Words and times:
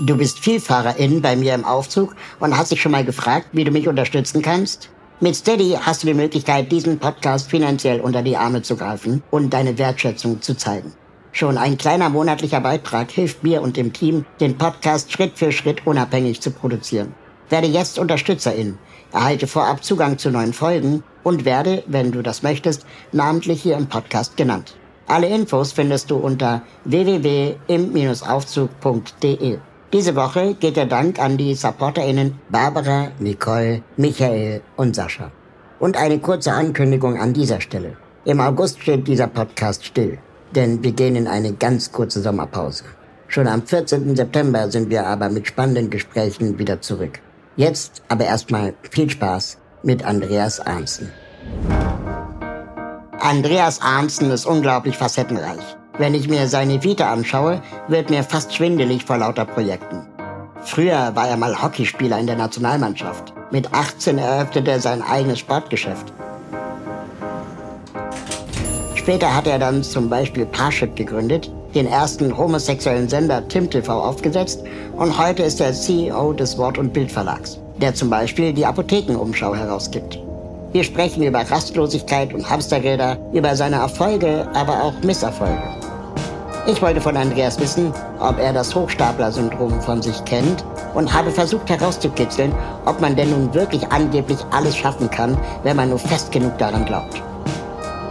Du 0.00 0.16
bist 0.16 0.38
Vielfahrerin 0.38 1.22
bei 1.22 1.34
mir 1.34 1.54
im 1.54 1.64
Aufzug 1.64 2.14
und 2.38 2.56
hast 2.56 2.70
dich 2.70 2.80
schon 2.80 2.92
mal 2.92 3.04
gefragt, 3.04 3.48
wie 3.50 3.64
du 3.64 3.72
mich 3.72 3.88
unterstützen 3.88 4.42
kannst? 4.42 4.90
Mit 5.18 5.34
Steady 5.34 5.76
hast 5.80 6.04
du 6.04 6.06
die 6.06 6.14
Möglichkeit, 6.14 6.70
diesen 6.70 7.00
Podcast 7.00 7.50
finanziell 7.50 8.00
unter 8.00 8.22
die 8.22 8.36
Arme 8.36 8.62
zu 8.62 8.76
greifen 8.76 9.24
und 9.32 9.52
deine 9.52 9.76
Wertschätzung 9.76 10.40
zu 10.40 10.56
zeigen. 10.56 10.92
Schon 11.32 11.58
ein 11.58 11.78
kleiner 11.78 12.10
monatlicher 12.10 12.60
Beitrag 12.60 13.10
hilft 13.10 13.42
mir 13.42 13.60
und 13.60 13.76
dem 13.76 13.92
Team, 13.92 14.24
den 14.40 14.56
Podcast 14.56 15.10
Schritt 15.10 15.36
für 15.36 15.50
Schritt 15.50 15.84
unabhängig 15.84 16.40
zu 16.40 16.52
produzieren. 16.52 17.12
Werde 17.48 17.66
jetzt 17.66 17.98
Unterstützerin, 17.98 18.78
erhalte 19.10 19.48
vorab 19.48 19.82
Zugang 19.82 20.16
zu 20.16 20.30
neuen 20.30 20.52
Folgen 20.52 21.02
und 21.24 21.44
werde, 21.44 21.82
wenn 21.88 22.12
du 22.12 22.22
das 22.22 22.44
möchtest, 22.44 22.86
namentlich 23.10 23.62
hier 23.62 23.76
im 23.76 23.88
Podcast 23.88 24.36
genannt. 24.36 24.76
Alle 25.08 25.26
Infos 25.26 25.72
findest 25.72 26.12
du 26.12 26.18
unter 26.18 26.62
www.im-aufzug.de. 26.84 29.58
Diese 29.90 30.14
Woche 30.14 30.54
geht 30.54 30.76
der 30.76 30.84
Dank 30.84 31.18
an 31.18 31.38
die 31.38 31.54
SupporterInnen 31.54 32.38
Barbara, 32.50 33.08
Nicole, 33.20 33.80
Michael 33.96 34.60
und 34.76 34.94
Sascha. 34.94 35.30
Und 35.80 35.96
eine 35.96 36.18
kurze 36.18 36.52
Ankündigung 36.52 37.18
an 37.18 37.32
dieser 37.32 37.62
Stelle. 37.62 37.96
Im 38.26 38.38
August 38.38 38.82
steht 38.82 39.08
dieser 39.08 39.28
Podcast 39.28 39.86
still, 39.86 40.18
denn 40.54 40.82
wir 40.84 40.92
gehen 40.92 41.16
in 41.16 41.26
eine 41.26 41.54
ganz 41.54 41.90
kurze 41.90 42.20
Sommerpause. 42.20 42.84
Schon 43.28 43.46
am 43.46 43.62
14. 43.62 44.14
September 44.14 44.70
sind 44.70 44.90
wir 44.90 45.06
aber 45.06 45.30
mit 45.30 45.46
spannenden 45.46 45.88
Gesprächen 45.88 46.58
wieder 46.58 46.82
zurück. 46.82 47.20
Jetzt 47.56 48.02
aber 48.08 48.26
erstmal 48.26 48.74
viel 48.90 49.08
Spaß 49.08 49.56
mit 49.84 50.04
Andreas 50.04 50.60
Arnsen. 50.60 51.10
Andreas 53.20 53.80
Arnsen 53.80 54.30
ist 54.32 54.44
unglaublich 54.44 54.98
facettenreich. 54.98 55.78
Wenn 55.98 56.14
ich 56.14 56.28
mir 56.28 56.46
seine 56.46 56.84
Vita 56.84 57.12
anschaue, 57.12 57.60
wird 57.88 58.08
mir 58.08 58.22
fast 58.22 58.54
schwindelig 58.54 59.04
vor 59.04 59.18
lauter 59.18 59.44
Projekten. 59.44 60.06
Früher 60.62 61.10
war 61.16 61.26
er 61.26 61.36
mal 61.36 61.60
Hockeyspieler 61.60 62.20
in 62.20 62.28
der 62.28 62.36
Nationalmannschaft. 62.36 63.32
Mit 63.50 63.72
18 63.72 64.16
eröffnete 64.16 64.70
er 64.70 64.80
sein 64.80 65.02
eigenes 65.02 65.40
Sportgeschäft. 65.40 66.12
Später 68.94 69.34
hat 69.34 69.48
er 69.48 69.58
dann 69.58 69.82
zum 69.82 70.08
Beispiel 70.08 70.46
Parship 70.46 70.94
gegründet, 70.94 71.50
den 71.74 71.88
ersten 71.88 72.36
homosexuellen 72.36 73.08
Sender 73.08 73.48
Tim 73.48 73.68
TV 73.68 73.92
aufgesetzt 73.92 74.62
und 74.96 75.18
heute 75.18 75.42
ist 75.42 75.60
er 75.60 75.72
CEO 75.72 76.32
des 76.32 76.56
Wort- 76.58 76.78
und 76.78 76.92
Bildverlags, 76.92 77.58
der 77.80 77.92
zum 77.94 78.08
Beispiel 78.08 78.52
die 78.52 78.66
Apothekenumschau 78.66 79.54
herausgibt. 79.54 80.20
Wir 80.72 80.84
sprechen 80.84 81.24
über 81.24 81.40
Rastlosigkeit 81.40 82.32
und 82.34 82.48
Hamsterräder, 82.48 83.18
über 83.32 83.56
seine 83.56 83.76
Erfolge, 83.76 84.46
aber 84.54 84.82
auch 84.82 84.92
Misserfolge. 85.02 85.77
Ich 86.66 86.82
wollte 86.82 87.00
von 87.00 87.16
Andreas 87.16 87.58
wissen, 87.58 87.92
ob 88.20 88.38
er 88.38 88.52
das 88.52 88.74
Hochstapler-Syndrom 88.74 89.80
von 89.80 90.02
sich 90.02 90.22
kennt 90.24 90.64
und 90.94 91.12
habe 91.12 91.30
versucht 91.30 91.70
herauszukitzeln, 91.70 92.54
ob 92.84 93.00
man 93.00 93.16
denn 93.16 93.30
nun 93.30 93.54
wirklich 93.54 93.90
angeblich 93.90 94.38
alles 94.50 94.76
schaffen 94.76 95.10
kann, 95.10 95.38
wenn 95.62 95.76
man 95.76 95.88
nur 95.88 95.98
fest 95.98 96.30
genug 96.30 96.58
daran 96.58 96.84
glaubt. 96.84 97.22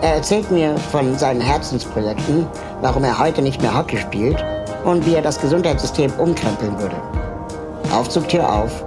Er 0.01 0.16
erzählt 0.16 0.49
mir 0.51 0.77
von 0.91 1.17
seinen 1.17 1.41
Herzensprojekten, 1.41 2.47
warum 2.81 3.03
er 3.03 3.17
heute 3.17 3.41
nicht 3.41 3.61
mehr 3.61 3.75
Hockey 3.75 3.97
spielt 3.97 4.44
und 4.83 5.05
wie 5.05 5.16
er 5.16 5.22
das 5.22 5.39
Gesundheitssystem 5.39 6.11
umkrempeln 6.17 6.79
würde. 6.79 6.95
Aufzugtür 7.91 8.51
auf 8.51 8.83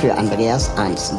für 0.00 0.14
Andreas 0.14 0.70
Einzen. 0.76 1.18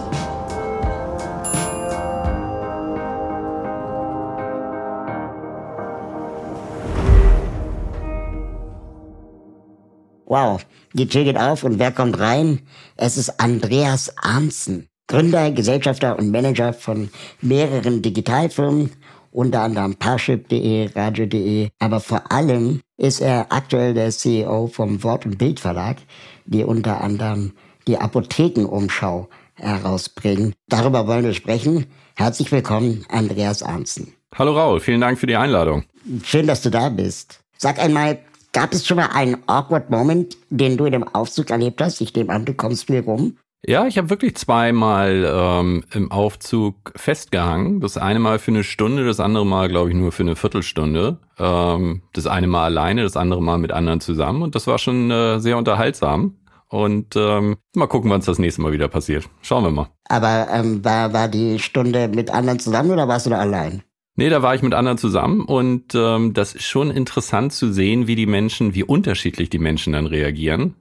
Wow, 10.34 10.66
die 10.94 11.08
Tür 11.08 11.26
geht 11.26 11.38
auf 11.38 11.64
und 11.64 11.78
wer 11.78 11.92
kommt 11.92 12.18
rein? 12.18 12.62
Es 12.98 13.18
ist 13.18 13.40
Andreas 13.40 14.18
Arnzen, 14.18 14.88
Gründer, 15.08 15.52
Gesellschafter 15.52 16.18
und 16.18 16.32
Manager 16.32 16.74
von 16.74 17.12
mehreren 17.42 18.02
Digitalfirmen, 18.02 18.90
unter 19.30 19.62
anderem 19.62 19.94
Parship.de, 19.94 20.90
Radio.de, 20.96 21.70
aber 21.78 22.00
vor 22.00 22.32
allem 22.32 22.82
ist 22.98 23.22
er 23.22 23.46
aktuell 23.52 23.94
der 23.94 24.10
CEO 24.10 24.66
vom 24.66 25.04
Wort- 25.04 25.28
und 25.28 25.38
Bildverlag, 25.38 25.98
die 26.46 26.64
unter 26.64 27.02
anderem 27.02 27.54
die 27.86 28.00
Apothekenumschau 28.00 29.30
herausbringen. 29.54 30.56
Darüber 30.68 31.06
wollen 31.06 31.26
wir 31.26 31.36
sprechen. 31.36 31.86
Herzlich 32.16 32.52
willkommen, 32.52 33.06
Andreas 33.08 33.62
Arnzen. 33.62 34.16
Hallo 34.34 34.58
Raul, 34.58 34.80
vielen 34.80 35.02
Dank 35.02 35.20
für 35.20 35.28
die 35.28 35.36
Einladung. 35.36 35.84
Schön, 36.24 36.48
dass 36.48 36.64
du 36.64 36.72
da 36.72 36.90
bist. 36.90 37.44
Sag 37.60 37.78
einmal, 37.78 38.18
Gab 38.54 38.72
es 38.72 38.86
schon 38.86 38.98
mal 38.98 39.08
einen 39.08 39.38
awkward 39.48 39.90
Moment, 39.90 40.38
den 40.52 40.78
du 40.78 40.86
in 40.86 40.92
dem 40.92 41.08
Aufzug 41.08 41.50
erlebt 41.50 41.82
hast? 41.82 42.00
Ich 42.02 42.14
nehme 42.14 42.32
an, 42.32 42.46
du 42.46 42.54
kommst 42.54 42.86
viel 42.86 43.00
rum. 43.00 43.38
Ja, 43.66 43.88
ich 43.88 43.98
habe 43.98 44.12
wirklich 44.12 44.36
zweimal 44.36 45.26
ähm, 45.26 45.84
im 45.92 46.12
Aufzug 46.12 46.92
festgehangen. 46.96 47.80
Das 47.80 47.98
eine 47.98 48.20
Mal 48.20 48.38
für 48.38 48.52
eine 48.52 48.64
Stunde, 48.64 49.06
das 49.06 49.20
andere 49.20 49.46
Mal, 49.46 49.70
glaube 49.70 49.90
ich, 49.90 49.96
nur 49.96 50.12
für 50.12 50.24
eine 50.24 50.36
Viertelstunde. 50.36 51.18
Ähm, 51.40 52.04
das 52.14 52.28
eine 52.28 52.48
Mal 52.48 52.66
alleine, 52.66 53.04
das 53.04 53.18
andere 53.18 53.42
Mal 53.42 53.58
mit 53.58 53.72
anderen 53.72 54.02
zusammen. 54.02 54.44
Und 54.44 54.54
das 54.54 54.68
war 54.68 54.78
schon 54.78 55.10
äh, 55.10 55.40
sehr 55.40 55.58
unterhaltsam. 55.58 56.36
Und 56.68 57.16
ähm, 57.16 57.58
mal 57.74 57.88
gucken, 57.88 58.12
wann 58.12 58.20
es 58.20 58.26
das 58.26 58.38
nächste 58.38 58.62
Mal 58.62 58.72
wieder 58.72 58.88
passiert. 58.88 59.30
Schauen 59.42 59.64
wir 59.64 59.72
mal. 59.72 59.90
Aber 60.10 60.48
ähm, 60.52 60.84
war, 60.84 61.14
war 61.14 61.28
die 61.28 61.58
Stunde 61.58 62.08
mit 62.08 62.30
anderen 62.30 62.60
zusammen 62.60 62.92
oder 62.92 63.08
warst 63.08 63.26
du 63.26 63.30
da 63.30 63.38
allein? 63.38 63.82
Nee, 64.16 64.30
da 64.30 64.44
war 64.44 64.54
ich 64.54 64.62
mit 64.62 64.74
anderen 64.74 64.98
zusammen 64.98 65.42
und 65.42 65.96
ähm, 65.96 66.34
das 66.34 66.54
ist 66.54 66.66
schon 66.66 66.92
interessant 66.92 67.52
zu 67.52 67.72
sehen, 67.74 68.06
wie 68.06 68.16
die 68.16 68.28
Menschen, 68.28 68.76
wie 68.76 68.84
unterschiedlich 68.84 69.50
die 69.50 69.60
Menschen 69.60 69.94
dann 69.94 70.06
reagieren. 70.06 70.76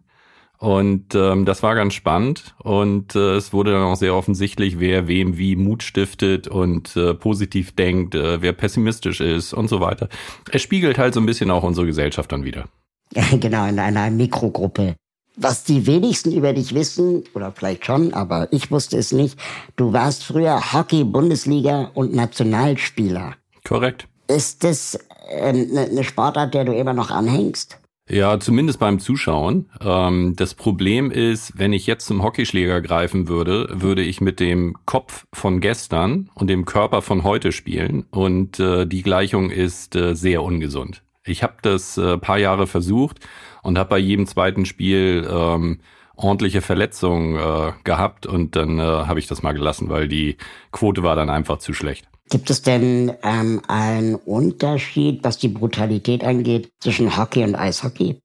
Und 0.58 1.16
ähm, 1.16 1.44
das 1.44 1.64
war 1.64 1.74
ganz 1.74 1.94
spannend 1.94 2.54
und 2.62 3.16
äh, 3.16 3.34
es 3.34 3.52
wurde 3.52 3.72
dann 3.72 3.82
auch 3.82 3.96
sehr 3.96 4.14
offensichtlich, 4.14 4.78
wer 4.78 5.08
wem 5.08 5.36
wie 5.36 5.56
Mut 5.56 5.82
stiftet 5.82 6.46
und 6.46 6.94
äh, 6.94 7.14
positiv 7.14 7.74
denkt, 7.74 8.14
äh, 8.14 8.40
wer 8.42 8.52
pessimistisch 8.52 9.20
ist 9.20 9.54
und 9.54 9.66
so 9.66 9.80
weiter. 9.80 10.08
Es 10.52 10.62
spiegelt 10.62 10.98
halt 10.98 11.14
so 11.14 11.20
ein 11.20 11.26
bisschen 11.26 11.50
auch 11.50 11.64
unsere 11.64 11.86
Gesellschaft 11.86 12.30
dann 12.30 12.44
wieder. 12.44 12.68
genau, 13.40 13.66
in 13.66 13.78
einer 13.80 14.08
Mikrogruppe. 14.10 14.94
Was 15.36 15.64
die 15.64 15.86
wenigsten 15.86 16.32
über 16.32 16.52
dich 16.52 16.74
wissen, 16.74 17.24
oder 17.34 17.52
vielleicht 17.52 17.86
schon, 17.86 18.12
aber 18.12 18.52
ich 18.52 18.70
wusste 18.70 18.98
es 18.98 19.12
nicht, 19.12 19.38
du 19.76 19.92
warst 19.92 20.24
früher 20.24 20.72
Hockey-Bundesliga 20.72 21.90
und 21.94 22.14
Nationalspieler. 22.14 23.34
Korrekt. 23.64 24.08
Ist 24.28 24.64
das 24.64 24.98
eine 25.30 25.88
ähm, 25.88 26.02
Sportart, 26.02 26.54
der 26.54 26.64
du 26.64 26.72
immer 26.72 26.92
noch 26.92 27.10
anhängst? 27.10 27.78
Ja, 28.08 28.38
zumindest 28.40 28.78
beim 28.78 28.98
Zuschauen. 28.98 29.70
Ähm, 29.80 30.34
das 30.36 30.54
Problem 30.54 31.10
ist, 31.10 31.56
wenn 31.56 31.72
ich 31.72 31.86
jetzt 31.86 32.06
zum 32.06 32.22
Hockeyschläger 32.22 32.80
greifen 32.80 33.28
würde, 33.28 33.68
würde 33.72 34.02
ich 34.02 34.20
mit 34.20 34.40
dem 34.40 34.76
Kopf 34.86 35.24
von 35.32 35.60
gestern 35.60 36.28
und 36.34 36.48
dem 36.48 36.64
Körper 36.64 37.00
von 37.00 37.22
heute 37.22 37.52
spielen. 37.52 38.04
Und 38.10 38.58
äh, 38.58 38.86
die 38.86 39.02
Gleichung 39.02 39.50
ist 39.50 39.94
äh, 39.94 40.14
sehr 40.14 40.42
ungesund. 40.42 41.02
Ich 41.24 41.42
habe 41.42 41.54
das 41.62 41.96
äh, 41.96 42.18
paar 42.18 42.38
Jahre 42.38 42.66
versucht 42.66 43.20
und 43.62 43.78
habe 43.78 43.90
bei 43.90 43.98
jedem 43.98 44.26
zweiten 44.26 44.66
Spiel 44.66 45.26
ähm, 45.30 45.80
ordentliche 46.14 46.60
Verletzungen 46.60 47.36
äh, 47.36 47.72
gehabt 47.84 48.26
und 48.26 48.54
dann 48.56 48.78
äh, 48.78 48.82
habe 48.82 49.18
ich 49.18 49.26
das 49.26 49.42
mal 49.42 49.52
gelassen, 49.52 49.88
weil 49.88 50.08
die 50.08 50.36
Quote 50.70 51.02
war 51.02 51.16
dann 51.16 51.30
einfach 51.30 51.58
zu 51.58 51.72
schlecht. 51.72 52.06
Gibt 52.30 52.50
es 52.50 52.62
denn 52.62 53.12
ähm, 53.22 53.60
einen 53.68 54.14
Unterschied, 54.14 55.22
was 55.22 55.38
die 55.38 55.48
Brutalität 55.48 56.24
angeht, 56.24 56.70
zwischen 56.80 57.16
Hockey 57.16 57.44
und 57.44 57.54
Eishockey? 57.54 58.20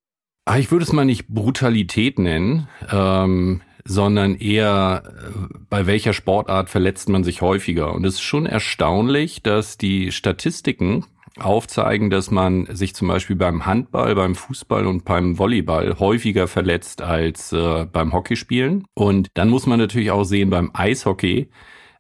Ah, 0.45 0.57
ich 0.57 0.71
würde 0.71 0.85
es 0.85 0.93
mal 0.93 1.03
nicht 1.03 1.27
Brutalität 1.27 2.19
nennen, 2.19 2.69
ähm, 2.89 3.61
sondern 3.83 4.35
eher, 4.35 5.03
äh, 5.05 5.57
bei 5.69 5.87
welcher 5.87 6.13
Sportart 6.13 6.69
verletzt 6.69 7.09
man 7.09 7.23
sich 7.25 7.41
häufiger. 7.41 7.93
Und 7.93 8.05
es 8.05 8.15
ist 8.15 8.21
schon 8.21 8.45
erstaunlich, 8.45 9.43
dass 9.43 9.77
die 9.77 10.11
Statistiken 10.11 11.05
aufzeigen, 11.41 12.09
dass 12.09 12.31
man 12.31 12.67
sich 12.75 12.95
zum 12.95 13.07
Beispiel 13.07 13.35
beim 13.35 13.65
Handball, 13.65 14.15
beim 14.15 14.35
Fußball 14.35 14.85
und 14.85 15.05
beim 15.05 15.37
Volleyball 15.37 15.97
häufiger 15.99 16.47
verletzt 16.47 17.01
als 17.01 17.51
äh, 17.53 17.85
beim 17.85 18.13
Hockeyspielen. 18.13 18.85
Und 18.93 19.29
dann 19.33 19.49
muss 19.49 19.65
man 19.65 19.79
natürlich 19.79 20.11
auch 20.11 20.23
sehen, 20.23 20.49
beim 20.49 20.71
Eishockey 20.73 21.49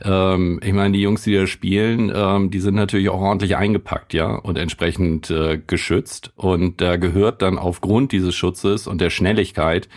Ähm, 0.03 0.59
ich 0.63 0.73
meine, 0.73 0.91
die 0.93 1.01
Jungs, 1.01 1.23
die 1.23 1.33
da 1.33 1.47
spielen, 1.47 2.11
ähm, 2.13 2.51
die 2.51 2.59
sind 2.59 2.75
natürlich 2.75 3.09
auch 3.09 3.19
ordentlich 3.19 3.57
eingepackt, 3.57 4.13
ja, 4.13 4.35
und 4.35 4.57
entsprechend 4.57 5.31
äh, 5.31 5.57
geschützt. 5.65 6.33
Und 6.35 6.81
da 6.81 6.97
gehört 6.97 7.41
dann 7.41 7.57
aufgrund 7.57 8.11
dieses 8.11 8.35
Schutzes 8.35 8.87
und 8.87 9.01
der 9.01 9.09
Schnelligkeit 9.09 9.89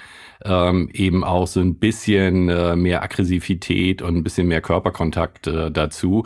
ähm, 0.42 0.88
eben 0.94 1.22
auch 1.22 1.46
so 1.46 1.60
ein 1.60 1.74
bisschen 1.74 2.48
äh, 2.48 2.76
mehr 2.76 3.02
Aggressivität 3.02 4.00
und 4.00 4.16
ein 4.16 4.22
bisschen 4.24 4.48
mehr 4.48 4.62
Körperkontakt 4.62 5.46
äh, 5.46 5.70
dazu. 5.70 6.24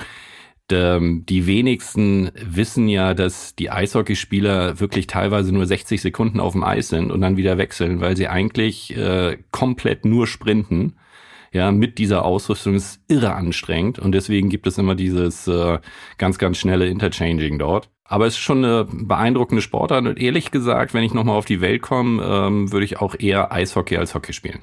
Ähm, 0.70 1.25
die 1.28 1.46
wenigsten 1.46 2.31
wissen 2.34 2.88
ja, 2.88 3.12
dass 3.12 3.55
die 3.55 3.70
Eishockeyspieler 3.70 4.81
wirklich 4.81 5.06
teilweise 5.06 5.52
nur 5.52 5.66
60 5.66 6.00
Sekunden 6.00 6.40
auf 6.40 6.52
dem 6.52 6.64
Eis 6.64 6.88
sind 6.88 7.11
und 7.11 7.20
dann 7.20 7.37
wieder 7.37 7.58
wechseln, 7.58 8.00
weil 8.00 8.16
sie 8.16 8.28
eigentlich 8.28 8.96
äh, 8.96 9.38
komplett 9.50 10.05
nur 10.05 10.26
sprinten. 10.26 10.96
Ja, 11.52 11.70
mit 11.70 11.99
dieser 11.99 12.25
Ausrüstung 12.25 12.75
ist 12.75 13.00
irre 13.06 13.34
anstrengend 13.34 14.00
und 14.00 14.12
deswegen 14.12 14.49
gibt 14.49 14.66
es 14.66 14.76
immer 14.78 14.96
dieses 14.96 15.46
äh, 15.46 15.78
ganz, 16.19 16.38
ganz 16.38 16.58
schnelle 16.58 16.88
Interchanging 16.88 17.58
dort. 17.58 17.90
Aber 18.05 18.26
es 18.26 18.34
ist 18.34 18.40
schon 18.40 18.64
eine 18.64 18.87
beeindruckende 18.90 19.62
Sportart 19.62 20.06
und 20.06 20.19
ehrlich 20.19 20.50
gesagt, 20.50 20.94
wenn 20.94 21.05
ich 21.05 21.14
nochmal 21.14 21.37
auf 21.37 21.46
die 21.46 21.60
Welt 21.60 21.82
komme, 21.82 22.22
ähm, 22.25 22.72
würde 22.72 22.84
ich 22.84 23.00
auch 23.00 23.14
eher 23.19 23.52
Eishockey 23.52 23.96
als 23.96 24.14
Hockey 24.14 24.32
spielen. 24.32 24.60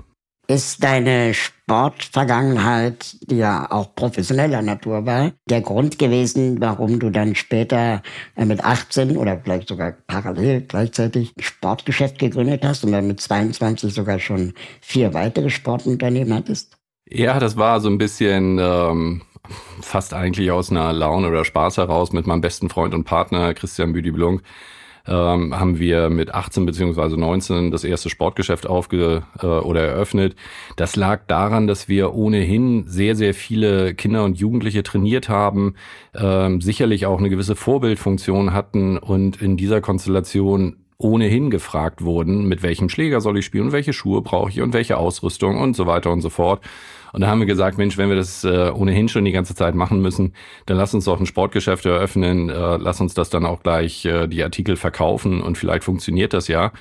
Ist 0.52 0.84
deine 0.84 1.34
Sportvergangenheit, 1.34 3.16
die 3.22 3.38
ja 3.38 3.72
auch 3.72 3.96
professioneller 3.96 4.62
Natur 4.62 5.06
war, 5.06 5.32
der 5.50 5.62
Grund 5.62 5.98
gewesen, 5.98 6.60
warum 6.60 7.00
du 7.00 7.10
dann 7.10 7.36
später 7.36 8.02
äh, 8.36 8.44
mit 8.44 8.62
18 8.62 9.16
oder 9.16 9.40
vielleicht 9.42 9.70
sogar 9.70 9.94
parallel 10.08 10.60
gleichzeitig 10.68 11.34
Sportgeschäft 11.40 12.20
gegründet 12.20 12.66
hast 12.66 12.84
und 12.84 12.92
dann 12.92 13.08
mit 13.08 13.22
22 13.22 13.94
sogar 13.94 14.20
schon 14.20 14.52
vier 14.82 15.14
weitere 15.14 15.50
Sportunternehmen 15.50 16.34
hattest? 16.34 16.76
Ja, 17.10 17.40
das 17.40 17.56
war 17.56 17.80
so 17.80 17.88
ein 17.88 17.98
bisschen 17.98 18.60
ähm, 18.60 19.22
fast 19.80 20.14
eigentlich 20.14 20.52
aus 20.52 20.70
einer 20.70 20.92
Laune 20.92 21.30
oder 21.30 21.46
Spaß 21.46 21.78
heraus 21.78 22.12
mit 22.12 22.28
meinem 22.28 22.42
besten 22.42 22.70
Freund 22.70 22.94
und 22.94 23.06
Partner 23.06 23.54
Christian 23.54 23.94
Büdi-Blunk 23.94 24.42
ähm, 25.08 25.58
haben 25.58 25.80
wir 25.80 26.10
mit 26.10 26.34
18 26.34 26.66
beziehungsweise 26.66 27.18
19 27.18 27.72
das 27.72 27.84
erste 27.84 28.10
Sportgeschäft 28.10 28.68
aufge 28.68 29.24
äh, 29.42 29.46
oder 29.46 29.82
eröffnet. 29.82 30.36
Das 30.76 30.96
lag 30.96 31.22
daran, 31.28 31.68
dass 31.68 31.88
wir 31.88 32.14
ohnehin 32.14 32.86
sehr, 32.88 33.16
sehr 33.16 33.34
viele 33.34 33.94
Kinder 33.94 34.24
und 34.24 34.38
Jugendliche 34.38 34.84
trainiert 34.84 35.30
haben, 35.30 35.76
ähm, 36.14 36.62
sicherlich 36.62 37.06
auch 37.06 37.20
eine 37.20 37.30
gewisse 37.30 37.56
Vorbildfunktion 37.56 38.54
hatten 38.54 38.98
und 38.98 39.42
in 39.42 39.58
dieser 39.58 39.82
Konstellation 39.82 40.81
ohnehin 41.02 41.50
gefragt 41.50 42.04
wurden, 42.04 42.46
mit 42.46 42.64
welchem 42.64 42.90
Schläger 42.90 43.22
soll 43.22 43.38
ich 43.38 43.46
spielen 43.46 43.66
und 43.66 43.72
welche 43.72 43.94
Schuhe 43.94 44.22
brauche 44.22 44.50
ich 44.50 44.62
und 44.62 44.74
welche 44.74 44.98
Ausrüstung 44.98 45.60
und 45.60 45.76
so 45.76 45.86
weiter 45.88 46.12
und 46.12 46.22
so 46.22 46.30
fort. 46.30 46.64
Und 47.14 47.22
da 47.22 47.28
haben 47.28 47.40
wir 47.40 47.46
gesagt, 47.46 47.78
Mensch, 47.78 47.98
wenn 47.98 48.10
wir 48.10 48.16
das 48.16 48.44
äh, 48.44 48.72
ohnehin 48.74 49.10
schon 49.10 49.26
die 49.26 49.32
ganze 49.32 49.54
Zeit 49.54 49.76
machen 49.76 50.02
müssen, 50.02 50.34
dann 50.66 50.78
lass 50.78 50.94
uns 50.94 51.06
doch 51.06 51.20
ein 51.20 51.26
Sportgeschäft 51.26 51.86
eröffnen, 51.86 52.50
äh, 52.50 52.78
lass 52.78 53.02
uns 53.02 53.14
das 53.14 53.30
dann 53.30 53.46
auch 53.46 53.64
gleich 53.64 54.06
äh, 54.06 54.28
die 54.28 54.44
Artikel 54.44 54.78
verkaufen 54.78 55.42
und 55.42 55.58
vielleicht 55.58 55.84
funktioniert 55.84 56.34
das 56.34 56.48
ja. 56.48 56.72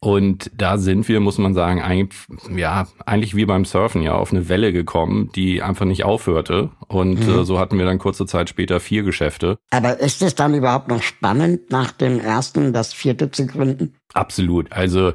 Und 0.00 0.50
da 0.56 0.78
sind 0.78 1.08
wir, 1.08 1.20
muss 1.20 1.38
man 1.38 1.54
sagen, 1.54 1.80
eigentlich, 1.82 2.18
ja, 2.54 2.86
eigentlich 3.06 3.36
wie 3.36 3.46
beim 3.46 3.64
Surfen 3.64 4.02
ja 4.02 4.14
auf 4.14 4.32
eine 4.32 4.48
Welle 4.48 4.72
gekommen, 4.72 5.30
die 5.34 5.62
einfach 5.62 5.84
nicht 5.84 6.04
aufhörte. 6.04 6.70
Und 6.88 7.26
mhm. 7.26 7.40
äh, 7.40 7.44
so 7.44 7.58
hatten 7.58 7.78
wir 7.78 7.84
dann 7.84 7.98
kurze 7.98 8.26
Zeit 8.26 8.48
später 8.48 8.80
vier 8.80 9.02
Geschäfte. 9.02 9.58
Aber 9.70 10.00
ist 10.00 10.22
es 10.22 10.34
dann 10.34 10.54
überhaupt 10.54 10.88
noch 10.88 11.02
spannend, 11.02 11.70
nach 11.70 11.92
dem 11.92 12.20
ersten 12.20 12.72
das 12.72 12.92
vierte 12.92 13.30
zu 13.30 13.46
gründen? 13.46 13.94
Absolut. 14.14 14.72
Also 14.72 15.12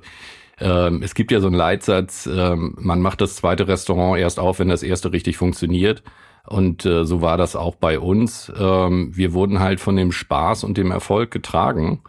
ähm, 0.60 1.02
es 1.04 1.14
gibt 1.14 1.32
ja 1.32 1.40
so 1.40 1.48
einen 1.48 1.56
Leitsatz, 1.56 2.28
ähm, 2.32 2.76
man 2.80 3.02
macht 3.02 3.22
das 3.22 3.36
zweite 3.36 3.68
Restaurant 3.68 4.20
erst 4.20 4.40
auf, 4.40 4.60
wenn 4.60 4.70
das 4.70 4.84
erste 4.84 5.12
richtig 5.12 5.38
funktioniert. 5.38 6.04
Und 6.48 6.86
äh, 6.86 7.06
so 7.06 7.22
war 7.22 7.38
das 7.38 7.56
auch 7.56 7.76
bei 7.76 8.00
uns. 8.00 8.52
Ähm, 8.58 9.12
wir 9.14 9.34
wurden 9.34 9.60
halt 9.60 9.80
von 9.80 9.96
dem 9.96 10.12
Spaß 10.12 10.64
und 10.64 10.78
dem 10.78 10.92
Erfolg 10.92 11.30
getragen. 11.30 12.02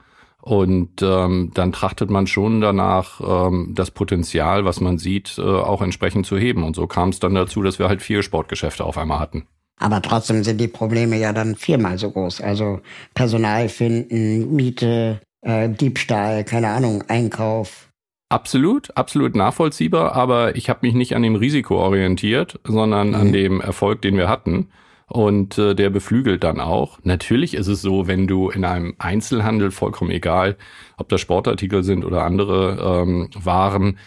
Und 0.49 1.03
ähm, 1.03 1.51
dann 1.53 1.73
trachtet 1.73 2.09
man 2.09 2.27
schon 2.27 2.63
danach, 2.63 3.21
ähm, 3.21 3.75
das 3.75 3.91
Potenzial, 3.91 4.65
was 4.65 4.81
man 4.81 4.97
sieht, 4.97 5.37
äh, 5.37 5.43
auch 5.43 5.83
entsprechend 5.83 6.25
zu 6.25 6.39
heben. 6.39 6.63
Und 6.63 6.75
so 6.75 6.87
kam 6.87 7.11
es 7.11 7.21
dann 7.21 7.35
dazu, 7.35 7.61
dass 7.63 7.79
wir 7.79 7.87
halt 7.87 8.01
vier 8.01 8.23
Sportgeschäfte 8.23 8.83
auf 8.83 8.97
einmal 8.97 9.19
hatten. 9.19 9.47
Aber 9.79 10.01
trotzdem 10.01 10.43
sind 10.45 10.59
die 10.59 10.69
Probleme 10.69 11.19
ja 11.19 11.35
dann 11.35 11.55
viermal 11.55 11.99
so 11.99 12.11
groß. 12.11 12.41
Also 12.41 12.81
Personal 13.13 13.69
finden, 13.69 14.57
Miete, 14.57 15.21
äh, 15.43 15.69
Diebstahl, 15.69 16.45
keine 16.45 16.69
Ahnung, 16.69 17.05
Einkauf. 17.09 17.91
Absolut, 18.31 18.97
absolut 18.97 19.37
nachvollziehbar, 19.37 20.15
aber 20.15 20.57
ich 20.57 20.71
habe 20.71 20.81
mich 20.87 20.95
nicht 20.95 21.15
an 21.15 21.23
dem 21.23 21.37
Risiko 21.37 21.77
orientiert, 21.77 22.59
sondern 22.65 23.09
mhm. 23.09 23.15
an 23.17 23.33
dem 23.35 23.61
Erfolg, 23.61 24.01
den 24.01 24.17
wir 24.17 24.31
hatten. 24.31 24.69
Und 25.09 25.57
äh, 25.57 25.75
der 25.75 25.89
beflügelt 25.89 26.45
dann 26.45 26.61
auch. 26.61 26.99
Natürlich 27.03 27.55
ist 27.55 27.67
es 27.67 27.81
so, 27.81 28.07
wenn 28.07 28.27
du 28.27 28.51
in 28.51 28.65
einem 28.65 28.95
Einzelhandel, 28.99 29.71
vollkommen 29.71 30.11
egal, 30.11 30.57
ob 30.99 31.09
das 31.09 31.23
Sportartikel 31.23 31.83
sind 31.83 32.05
oder 32.05 32.25
andere 32.25 33.03
ähm, 33.03 33.31
Waren, 33.35 33.99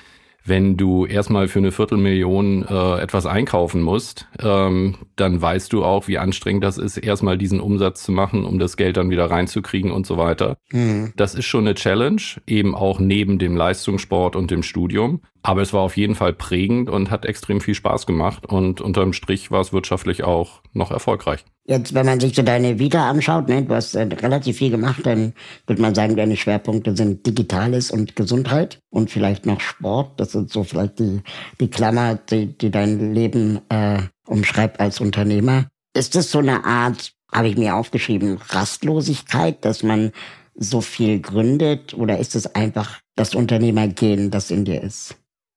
wenn 0.43 0.77
du 0.77 1.05
erstmal 1.05 1.47
für 1.47 1.59
eine 1.59 1.71
Viertelmillion 1.71 2.65
äh, 2.67 2.99
etwas 2.99 3.25
einkaufen 3.25 3.81
musst, 3.81 4.27
ähm, 4.41 4.95
dann 5.15 5.41
weißt 5.41 5.71
du 5.71 5.83
auch, 5.83 6.07
wie 6.07 6.17
anstrengend 6.17 6.63
das 6.63 6.77
ist, 6.77 6.97
erstmal 6.97 7.38
diesen 7.38 7.59
Umsatz 7.59 8.03
zu 8.03 8.11
machen, 8.11 8.45
um 8.45 8.57
das 8.57 8.77
Geld 8.77 8.97
dann 8.97 9.09
wieder 9.09 9.29
reinzukriegen 9.29 9.91
und 9.91 10.07
so 10.07 10.17
weiter. 10.17 10.57
Mhm. 10.71 11.13
Das 11.15 11.35
ist 11.35 11.45
schon 11.45 11.65
eine 11.65 11.75
Challenge, 11.75 12.21
eben 12.47 12.75
auch 12.75 12.99
neben 12.99 13.39
dem 13.39 13.55
Leistungssport 13.55 14.35
und 14.35 14.51
dem 14.51 14.63
Studium. 14.63 15.21
Aber 15.43 15.61
es 15.61 15.73
war 15.73 15.81
auf 15.81 15.97
jeden 15.97 16.15
Fall 16.15 16.33
prägend 16.33 16.89
und 16.89 17.09
hat 17.09 17.25
extrem 17.25 17.61
viel 17.61 17.73
Spaß 17.73 18.05
gemacht 18.05 18.45
und 18.45 18.79
unterm 18.79 19.13
Strich 19.13 19.49
war 19.49 19.61
es 19.61 19.73
wirtschaftlich 19.73 20.23
auch 20.23 20.61
noch 20.73 20.91
erfolgreich. 20.91 21.45
Jetzt, 21.65 21.93
wenn 21.93 22.05
man 22.05 22.19
sich 22.19 22.35
so 22.35 22.41
deine 22.41 22.79
Vita 22.79 23.09
anschaut, 23.09 23.47
ne, 23.47 23.63
du 23.63 23.73
hast 23.73 23.93
äh, 23.95 24.01
relativ 24.01 24.57
viel 24.57 24.71
gemacht, 24.71 25.05
dann 25.05 25.33
würde 25.67 25.81
man 25.81 25.93
sagen, 25.93 26.15
deine 26.15 26.35
Schwerpunkte 26.35 26.95
sind 26.95 27.25
Digitales 27.25 27.91
und 27.91 28.15
Gesundheit 28.15 28.79
und 28.89 29.11
vielleicht 29.11 29.45
noch 29.45 29.61
Sport. 29.61 30.19
Das 30.19 30.31
sind 30.31 30.51
so 30.51 30.63
vielleicht 30.63 31.00
die, 31.00 31.22
die 31.60 31.69
Klammer, 31.69 32.16
die, 32.16 32.57
die 32.57 32.72
dein 32.72 33.13
Leben 33.13 33.60
äh, 33.69 34.01
umschreibt 34.25 34.80
als 34.80 35.01
Unternehmer. 35.01 35.66
Ist 35.94 36.16
das 36.16 36.31
so 36.31 36.39
eine 36.39 36.63
Art, 36.66 37.13
habe 37.31 37.48
ich 37.48 37.57
mir 37.57 37.75
aufgeschrieben, 37.75 38.39
Rastlosigkeit, 38.50 39.63
dass 39.66 39.83
man 39.83 40.12
so 40.56 40.81
viel 40.81 41.19
gründet 41.19 41.94
oder 41.94 42.19
ist 42.19 42.36
es 42.36 42.56
einfach 42.56 43.00
das 43.16 43.36
Unternehmergehen, 43.36 44.31
das 44.31 44.51
in 44.51 44.66
dir 44.66 44.81
ist? 44.81 45.16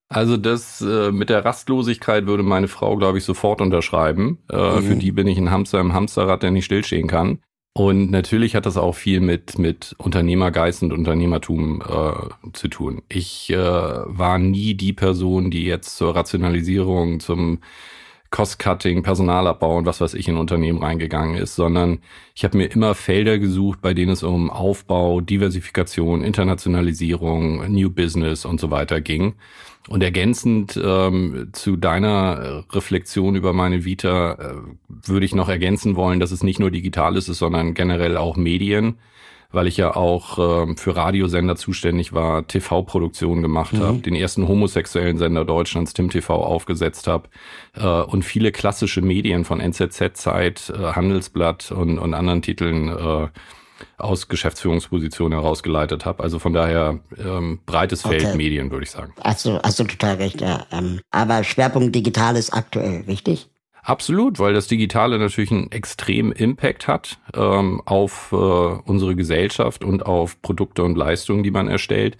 Also 0.09 0.37
das 0.37 0.81
äh, 0.81 1.11
mit 1.11 1.31
der 1.31 1.45
Rastlosigkeit 1.45 2.27
würde 2.27 2.43
meine 2.43 2.69
Frau, 2.69 2.97
glaube 2.97 3.19
ich, 3.19 3.25
sofort 3.25 3.61
unterschreiben. 3.61 4.39
Äh, 4.51 4.81
mhm. 4.81 4.83
Für 4.83 4.97
die 4.97 5.13
bin 5.13 5.27
ich 5.27 5.39
ein 5.39 5.51
Hamster 5.51 5.81
im 5.81 5.93
Hamsterrad, 5.93 6.43
der 6.43 6.51
nicht 6.51 6.67
stillstehen 6.67 7.09
kann. 7.09 7.41
Und 7.77 8.13
natürlich 8.13 8.55
hat 8.55 8.67
das 8.67 8.77
auch 8.77 8.95
viel 8.95 9.19
mit, 9.19 9.59
mit 9.59 9.97
Unternehmergeist 9.99 10.85
und 10.85 10.93
Unternehmertum 10.93 11.83
äh, 11.83 12.53
zu 12.53 12.69
tun. 12.69 13.03
Ich 13.09 13.51
äh, 13.51 13.57
war 13.57 14.39
nie 14.39 14.75
die 14.75 14.93
Person, 14.93 15.51
die 15.51 15.65
jetzt 15.65 15.97
zur 15.97 16.15
Rationalisierung, 16.15 17.19
zum 17.19 17.59
Cost-Cutting, 18.31 19.03
Personalabbau 19.03 19.77
und 19.77 19.87
was 19.87 20.01
weiß 20.01 20.15
ich 20.15 20.29
in 20.29 20.37
Unternehmen 20.37 20.83
reingegangen 20.83 21.37
ist, 21.37 21.57
sondern 21.57 21.99
ich 22.35 22.45
habe 22.45 22.59
mir 22.59 22.67
immer 22.67 22.95
Felder 22.95 23.39
gesucht, 23.39 23.81
bei 23.81 23.93
denen 23.93 24.13
es 24.13 24.23
um 24.23 24.51
Aufbau, 24.51 25.21
Diversifikation, 25.21 26.23
Internationalisierung, 26.23 27.73
New 27.73 27.91
Business 27.91 28.45
und 28.45 28.61
so 28.61 28.71
weiter 28.71 29.01
ging. 29.01 29.35
Und 29.89 30.03
ergänzend 30.03 30.81
ähm, 30.83 31.51
zu 31.53 31.77
deiner 31.77 32.65
Reflexion 32.73 33.37
über 33.37 33.53
meine 33.53 33.85
Vita 33.85 34.33
äh, 34.33 34.55
würde 34.89 35.27
ich 35.27 35.35
noch 35.35 35.49
ergänzen 35.49 35.95
wollen, 35.95 36.21
dass 36.21 36.31
es 36.31 36.43
nicht 36.43 36.59
nur 36.59 36.71
digital 36.71 37.17
ist, 37.17 37.27
sondern 37.27 37.75
generell 37.75 38.17
auch 38.17 38.37
Medien 38.37 38.97
weil 39.55 39.69
ich 39.69 39.77
ja 39.77 39.95
auch 39.95 40.39
äh, 40.39 40.75
für 40.77 40.97
Radiosender 40.97 41.57
zuständig 41.57 42.13
war, 42.13 42.47
TV-Produktionen 42.47 43.43
gemacht 43.43 43.73
mhm. 43.73 43.81
habe, 43.81 43.99
den 43.99 44.15
ersten 44.15 44.47
homosexuellen 44.49 45.17
Sender 45.17 45.45
Deutschlands, 45.45 45.95
Tim 45.95 46.11
TV, 46.11 46.35
aufgesetzt 46.45 47.07
habe 47.07 47.29
äh, 47.75 47.87
und 47.87 48.25
viele 48.25 48.53
klassische 48.53 49.01
Medien 49.01 49.45
von 49.45 49.61
NZZ-Zeit, 49.61 50.73
äh, 50.77 50.93
Handelsblatt 50.93 51.71
und, 51.73 51.99
und 51.99 52.15
anderen 52.15 52.43
Titeln 52.43 52.89
äh, 52.89 53.29
aus 53.97 54.29
Geschäftsführungspositionen 54.29 55.39
herausgeleitet 55.39 56.05
habe. 56.05 56.23
Also 56.23 56.39
von 56.39 56.53
daher 56.53 57.01
ähm, 57.19 57.61
breites 57.67 58.03
Feld 58.03 58.25
okay. 58.25 58.37
Medien, 58.37 58.71
würde 58.71 58.85
ich 58.85 58.91
sagen. 58.91 59.13
Also 59.21 59.61
hast 59.63 59.79
du 59.79 59.85
total 59.85 60.17
recht, 60.17 60.41
ja. 60.41 60.67
Ähm, 60.71 61.01
aber 61.11 61.45
Schwerpunkt 61.45 61.95
digital 61.95 62.37
ist 62.37 62.53
aktuell, 62.53 63.05
richtig? 63.07 63.49
Absolut, 63.85 64.39
weil 64.39 64.55
das 64.55 64.67
Digitale 64.67 65.19
natürlich 65.19 65.51
einen 65.51 65.71
extremen 65.71 66.33
Impact 66.33 66.89
hat 66.89 67.19
ähm, 67.35 67.83
auf 67.85 68.31
äh, 68.33 68.37
unsere 68.37 69.15
Gesellschaft 69.15 69.85
und 69.85 70.07
auf 70.07 70.41
Produkte 70.41 70.83
und 70.83 70.97
Leistungen, 70.97 71.43
die 71.43 71.51
man 71.51 71.69
erstellt. 71.69 72.17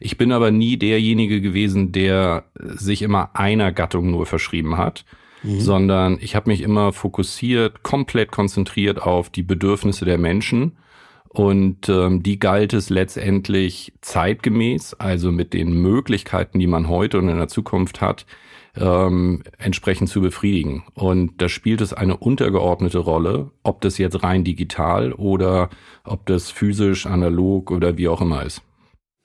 Ich 0.00 0.16
bin 0.16 0.32
aber 0.32 0.50
nie 0.50 0.78
derjenige 0.78 1.42
gewesen, 1.42 1.92
der 1.92 2.44
sich 2.58 3.02
immer 3.02 3.30
einer 3.34 3.72
Gattung 3.72 4.10
nur 4.10 4.24
verschrieben 4.24 4.78
hat, 4.78 5.04
mhm. 5.42 5.60
sondern 5.60 6.18
ich 6.18 6.34
habe 6.34 6.48
mich 6.48 6.62
immer 6.62 6.94
fokussiert, 6.94 7.82
komplett 7.82 8.32
konzentriert 8.32 9.02
auf 9.02 9.28
die 9.28 9.42
Bedürfnisse 9.42 10.06
der 10.06 10.16
Menschen. 10.16 10.78
Und 11.32 11.88
ähm, 11.88 12.22
die 12.22 12.38
galt 12.38 12.74
es 12.74 12.90
letztendlich 12.90 13.94
zeitgemäß, 14.02 14.94
also 14.94 15.32
mit 15.32 15.54
den 15.54 15.72
Möglichkeiten, 15.72 16.58
die 16.58 16.66
man 16.66 16.88
heute 16.88 17.18
und 17.18 17.30
in 17.30 17.38
der 17.38 17.48
Zukunft 17.48 18.02
hat, 18.02 18.26
ähm, 18.76 19.42
entsprechend 19.56 20.10
zu 20.10 20.20
befriedigen. 20.20 20.84
Und 20.92 21.40
da 21.40 21.48
spielt 21.48 21.80
es 21.80 21.94
eine 21.94 22.18
untergeordnete 22.18 22.98
Rolle, 22.98 23.50
ob 23.62 23.80
das 23.80 23.96
jetzt 23.96 24.22
rein 24.22 24.44
digital 24.44 25.14
oder 25.14 25.70
ob 26.04 26.26
das 26.26 26.50
physisch, 26.50 27.06
analog 27.06 27.70
oder 27.70 27.96
wie 27.96 28.08
auch 28.08 28.20
immer 28.20 28.44
ist. 28.44 28.60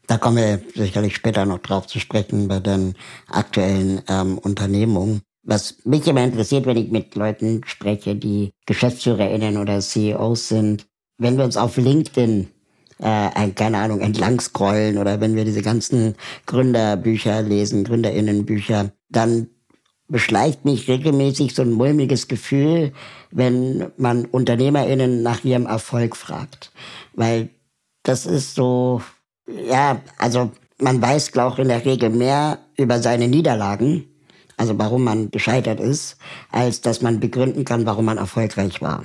Da 0.08 0.18
kommen 0.18 0.38
wir 0.38 0.62
sicherlich 0.76 1.14
später 1.14 1.46
noch 1.46 1.60
drauf 1.60 1.88
zu 1.88 2.00
sprechen 2.00 2.48
bei 2.48 2.62
den 2.62 2.96
aktuellen 3.30 4.02
ähm, 4.08 4.38
Unternehmungen. 4.38 5.22
Was 5.44 5.86
mich 5.86 6.08
immer 6.08 6.24
interessiert, 6.24 6.66
wenn 6.66 6.78
ich 6.78 6.90
mit 6.90 7.16
Leuten 7.16 7.62
spreche, 7.66 8.16
die 8.16 8.52
GeschäftsführerInnen 8.66 9.58
oder 9.58 9.82
CEOs 9.82 10.48
sind, 10.48 10.88
wenn 11.18 11.38
wir 11.38 11.46
uns 11.46 11.58
auf 11.58 11.78
LinkedIn 11.78 12.48
äh, 13.00 13.52
keine 13.52 13.78
Ahnung, 13.78 14.02
entlang 14.02 14.40
scrollen 14.40 14.98
oder 14.98 15.22
wenn 15.22 15.36
wir 15.36 15.46
diese 15.46 15.62
ganzen 15.62 16.16
Gründerbücher 16.46 17.42
lesen, 17.42 17.84
Gründerinnenbücher, 17.84 18.92
dann 19.10 19.50
beschleicht 20.08 20.66
mich 20.66 20.88
regelmäßig 20.88 21.54
so 21.54 21.62
ein 21.62 21.72
mulmiges 21.72 22.28
Gefühl, 22.28 22.94
wenn 23.32 23.92
man 23.98 24.26
UnternehmerInnen 24.26 25.22
nach 25.22 25.44
ihrem 25.44 25.66
Erfolg 25.66 26.16
fragt. 26.16 26.72
Weil 27.14 27.50
das 28.04 28.26
ist 28.26 28.56
so, 28.56 29.02
ja, 29.48 30.02
also 30.18 30.52
man 30.80 31.02
weiß, 31.02 31.34
glaube 31.34 31.54
ich, 31.54 31.60
in 31.60 31.68
der 31.68 31.86
Regel 31.86 32.10
mehr 32.10 32.60
über 32.78 33.00
seine 33.00 33.28
Niederlagen, 33.28 34.06
also 34.56 34.78
warum 34.80 35.04
man 35.04 35.30
gescheitert 35.30 35.80
ist, 35.80 36.18
als 36.52 36.82
dass 36.82 37.02
man 37.02 37.20
begründen 37.20 37.66
kann, 37.66 37.86
warum 37.86 38.06
man 38.06 38.18
erfolgreich 38.18 38.82
war. 38.82 39.04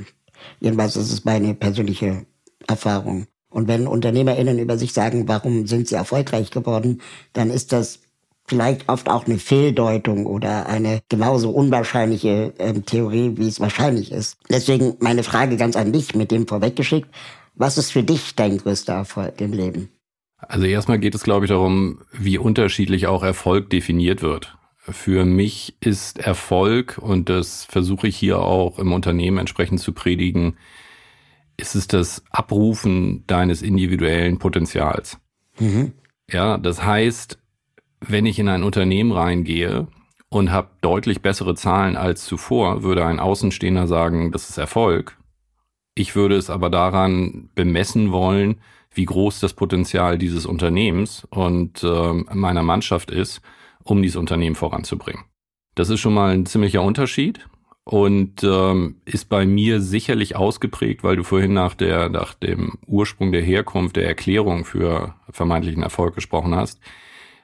Jedenfalls 0.60 0.96
ist 0.96 1.12
es 1.12 1.24
meine 1.24 1.54
persönliche 1.54 2.26
Erfahrung. 2.66 3.26
Und 3.50 3.68
wenn 3.68 3.86
UnternehmerInnen 3.86 4.58
über 4.58 4.78
sich 4.78 4.92
sagen, 4.92 5.28
warum 5.28 5.66
sind 5.66 5.88
sie 5.88 5.94
erfolgreich 5.94 6.50
geworden, 6.50 7.00
dann 7.32 7.50
ist 7.50 7.72
das 7.72 8.00
vielleicht 8.46 8.88
oft 8.88 9.08
auch 9.08 9.26
eine 9.26 9.38
Fehldeutung 9.38 10.26
oder 10.26 10.66
eine 10.66 11.00
genauso 11.08 11.50
unwahrscheinliche 11.50 12.52
äh, 12.58 12.72
Theorie, 12.80 13.32
wie 13.36 13.48
es 13.48 13.60
wahrscheinlich 13.60 14.10
ist. 14.10 14.36
Deswegen 14.50 14.96
meine 15.00 15.22
Frage 15.22 15.56
ganz 15.56 15.76
an 15.76 15.92
dich 15.92 16.14
mit 16.14 16.30
dem 16.30 16.46
vorweggeschickt. 16.48 17.08
Was 17.54 17.78
ist 17.78 17.92
für 17.92 18.02
dich 18.02 18.34
dein 18.34 18.58
größter 18.58 18.94
Erfolg 18.94 19.40
im 19.40 19.52
Leben? 19.52 19.90
Also 20.38 20.66
erstmal 20.66 20.98
geht 20.98 21.14
es, 21.14 21.22
glaube 21.22 21.44
ich, 21.44 21.50
darum, 21.50 22.00
wie 22.12 22.38
unterschiedlich 22.38 23.06
auch 23.06 23.22
Erfolg 23.22 23.70
definiert 23.70 24.22
wird. 24.22 24.56
Für 24.84 25.24
mich 25.24 25.76
ist 25.80 26.18
Erfolg, 26.18 26.98
und 26.98 27.28
das 27.28 27.64
versuche 27.64 28.08
ich 28.08 28.16
hier 28.16 28.40
auch 28.40 28.80
im 28.80 28.92
Unternehmen 28.92 29.38
entsprechend 29.38 29.78
zu 29.78 29.92
predigen, 29.92 30.56
ist 31.56 31.76
es 31.76 31.86
das 31.86 32.24
Abrufen 32.30 33.24
deines 33.28 33.62
individuellen 33.62 34.40
Potenzials. 34.40 35.18
Mhm. 35.60 35.92
Ja, 36.28 36.58
das 36.58 36.82
heißt, 36.82 37.38
wenn 38.00 38.26
ich 38.26 38.40
in 38.40 38.48
ein 38.48 38.64
Unternehmen 38.64 39.12
reingehe 39.12 39.86
und 40.28 40.50
habe 40.50 40.70
deutlich 40.80 41.22
bessere 41.22 41.54
Zahlen 41.54 41.96
als 41.96 42.24
zuvor, 42.24 42.82
würde 42.82 43.06
ein 43.06 43.20
Außenstehender 43.20 43.86
sagen, 43.86 44.32
das 44.32 44.50
ist 44.50 44.58
Erfolg. 44.58 45.16
Ich 45.94 46.16
würde 46.16 46.34
es 46.34 46.50
aber 46.50 46.70
daran 46.70 47.50
bemessen 47.54 48.10
wollen, 48.10 48.60
wie 48.90 49.04
groß 49.04 49.38
das 49.38 49.54
Potenzial 49.54 50.18
dieses 50.18 50.44
Unternehmens 50.44 51.24
und 51.30 51.84
äh, 51.84 52.12
meiner 52.34 52.64
Mannschaft 52.64 53.12
ist, 53.12 53.42
um 53.84 54.02
dieses 54.02 54.16
Unternehmen 54.16 54.56
voranzubringen. 54.56 55.24
Das 55.74 55.88
ist 55.88 56.00
schon 56.00 56.14
mal 56.14 56.32
ein 56.34 56.46
ziemlicher 56.46 56.82
Unterschied 56.82 57.46
und 57.84 58.44
ähm, 58.44 59.00
ist 59.04 59.28
bei 59.28 59.46
mir 59.46 59.80
sicherlich 59.80 60.36
ausgeprägt, 60.36 61.02
weil 61.02 61.16
du 61.16 61.24
vorhin 61.24 61.52
nach 61.52 61.74
der 61.74 62.08
nach 62.08 62.34
dem 62.34 62.78
Ursprung 62.86 63.32
der 63.32 63.42
Herkunft 63.42 63.96
der 63.96 64.06
Erklärung 64.06 64.64
für 64.64 65.14
vermeintlichen 65.30 65.82
Erfolg 65.82 66.14
gesprochen 66.14 66.54
hast, 66.54 66.80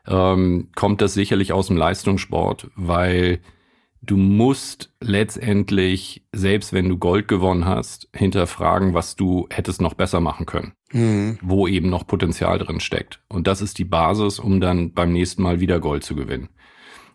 ähm, 0.07 0.69
kommt 0.75 1.01
das 1.01 1.15
sicherlich 1.15 1.53
aus 1.53 1.69
dem 1.69 1.77
Leistungssport, 1.77 2.71
weil 2.77 3.41
du 4.03 4.17
musst 4.17 4.93
letztendlich, 5.01 6.25
selbst 6.33 6.73
wenn 6.73 6.89
du 6.89 6.99
Gold 6.99 7.29
gewonnen 7.29 7.65
hast, 7.65 8.09
hinterfragen, 8.15 8.95
was 8.95 9.17
du 9.17 9.47
hättest 9.51 9.81
noch 9.81 9.95
besser 9.95 10.21
machen 10.21 10.47
können, 10.47 10.73
mhm. 10.93 11.39
wo 11.43 11.67
eben 11.69 11.91
noch 11.91 12.07
Potenzial 12.07 12.59
drin 12.59 12.81
steckt. 12.81 13.21
Und 13.29 13.47
das 13.47 13.61
ist 13.61 13.79
die 13.79 13.85
Basis, 13.85 14.39
um 14.39 14.61
dann 14.61 14.93
beim 14.93 15.13
nächsten 15.13 15.43
Mal 15.43 15.61
wieder 15.61 15.81
Gold 15.81 16.05
zu 16.05 16.15
gewinnen. 16.15 16.49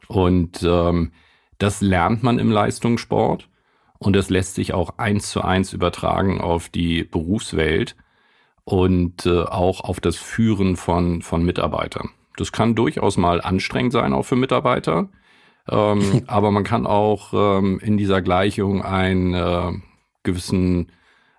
Und 0.07 0.63
ähm, 0.63 1.11
das 1.57 1.81
lernt 1.81 2.23
man 2.23 2.39
im 2.39 2.51
Leistungssport 2.51 3.49
und 3.97 4.15
das 4.15 4.29
lässt 4.29 4.55
sich 4.55 4.73
auch 4.73 4.97
eins 4.97 5.29
zu 5.29 5.41
eins 5.41 5.73
übertragen 5.73 6.41
auf 6.41 6.69
die 6.69 7.03
Berufswelt 7.03 7.95
und 8.65 9.25
äh, 9.25 9.43
auch 9.43 9.81
auf 9.81 9.99
das 9.99 10.17
Führen 10.17 10.75
von, 10.75 11.21
von 11.21 11.43
Mitarbeitern. 11.43 12.09
Das 12.37 12.51
kann 12.51 12.75
durchaus 12.75 13.17
mal 13.17 13.41
anstrengend 13.41 13.93
sein, 13.93 14.13
auch 14.13 14.23
für 14.23 14.35
Mitarbeiter. 14.35 15.09
Ähm, 15.69 16.23
aber 16.27 16.51
man 16.51 16.63
kann 16.63 16.85
auch 16.85 17.33
ähm, 17.33 17.79
in 17.79 17.97
dieser 17.97 18.21
Gleichung 18.21 18.81
einen 18.83 19.33
äh, 19.33 19.71
gewissen, 20.23 20.91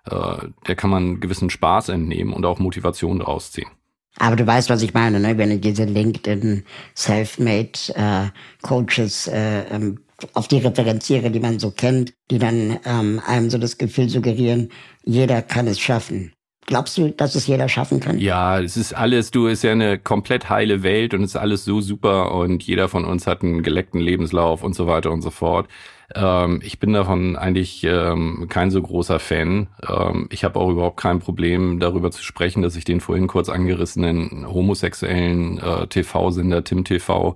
äh, 0.05 0.37
der 0.67 0.75
kann 0.75 0.89
man 0.89 1.19
gewissen 1.19 1.49
Spaß 1.49 1.89
entnehmen 1.89 2.33
und 2.33 2.45
auch 2.45 2.59
Motivation 2.59 3.19
daraus 3.19 3.51
ziehen. 3.51 3.69
Aber 4.17 4.35
du 4.35 4.47
weißt, 4.47 4.69
was 4.69 4.81
ich 4.81 4.93
meine, 4.93 5.19
ne? 5.19 5.37
wenn 5.37 5.51
ich 5.51 5.61
diese 5.61 5.83
LinkedIn 5.83 6.63
Selfmade 6.93 7.71
äh, 7.95 8.27
Coaches 8.61 9.27
äh, 9.27 9.63
ähm, 9.69 9.99
auf 10.33 10.47
die 10.47 10.59
referenziere, 10.59 11.29
die 11.29 11.41
man 11.41 11.59
so 11.59 11.71
kennt, 11.71 12.13
die 12.31 12.39
dann 12.39 12.79
ähm, 12.85 13.21
einem 13.25 13.49
so 13.49 13.57
das 13.57 13.77
Gefühl 13.77 14.07
suggerieren, 14.07 14.69
jeder 15.03 15.41
kann 15.41 15.67
es 15.67 15.79
schaffen. 15.79 16.31
Glaubst 16.67 16.97
du, 16.97 17.09
dass 17.09 17.35
es 17.35 17.45
jeder 17.45 17.69
schaffen 17.69 17.99
kann? 17.99 18.17
Ja, 18.17 18.59
es 18.59 18.75
ist 18.75 18.93
alles, 18.93 19.29
du, 19.29 19.45
ist 19.45 19.63
ja 19.63 19.71
eine 19.71 19.99
komplett 19.99 20.49
heile 20.49 20.81
Welt 20.81 21.13
und 21.13 21.21
es 21.21 21.31
ist 21.31 21.35
alles 21.35 21.63
so 21.63 21.79
super 21.79 22.33
und 22.33 22.63
jeder 22.63 22.89
von 22.89 23.05
uns 23.05 23.27
hat 23.27 23.43
einen 23.43 23.61
geleckten 23.61 23.99
Lebenslauf 23.99 24.63
und 24.63 24.73
so 24.73 24.87
weiter 24.87 25.11
und 25.11 25.21
so 25.21 25.29
fort. 25.29 25.67
Ähm, 26.15 26.61
ich 26.63 26.79
bin 26.79 26.93
davon 26.93 27.35
eigentlich 27.35 27.83
ähm, 27.83 28.47
kein 28.49 28.71
so 28.71 28.81
großer 28.81 29.19
Fan. 29.19 29.67
Ähm, 29.87 30.27
ich 30.31 30.43
habe 30.43 30.59
auch 30.59 30.69
überhaupt 30.71 30.97
kein 30.97 31.19
Problem 31.19 31.79
darüber 31.79 32.09
zu 32.09 32.23
sprechen, 32.23 32.63
dass 32.63 32.75
ich 32.75 32.83
den 32.83 32.99
vorhin 32.99 33.27
kurz 33.27 33.49
angerissenen 33.49 34.47
homosexuellen 34.47 35.59
äh, 35.59 35.87
TV-Sender 35.87 36.63
Tim 36.63 36.83
TV 36.83 37.35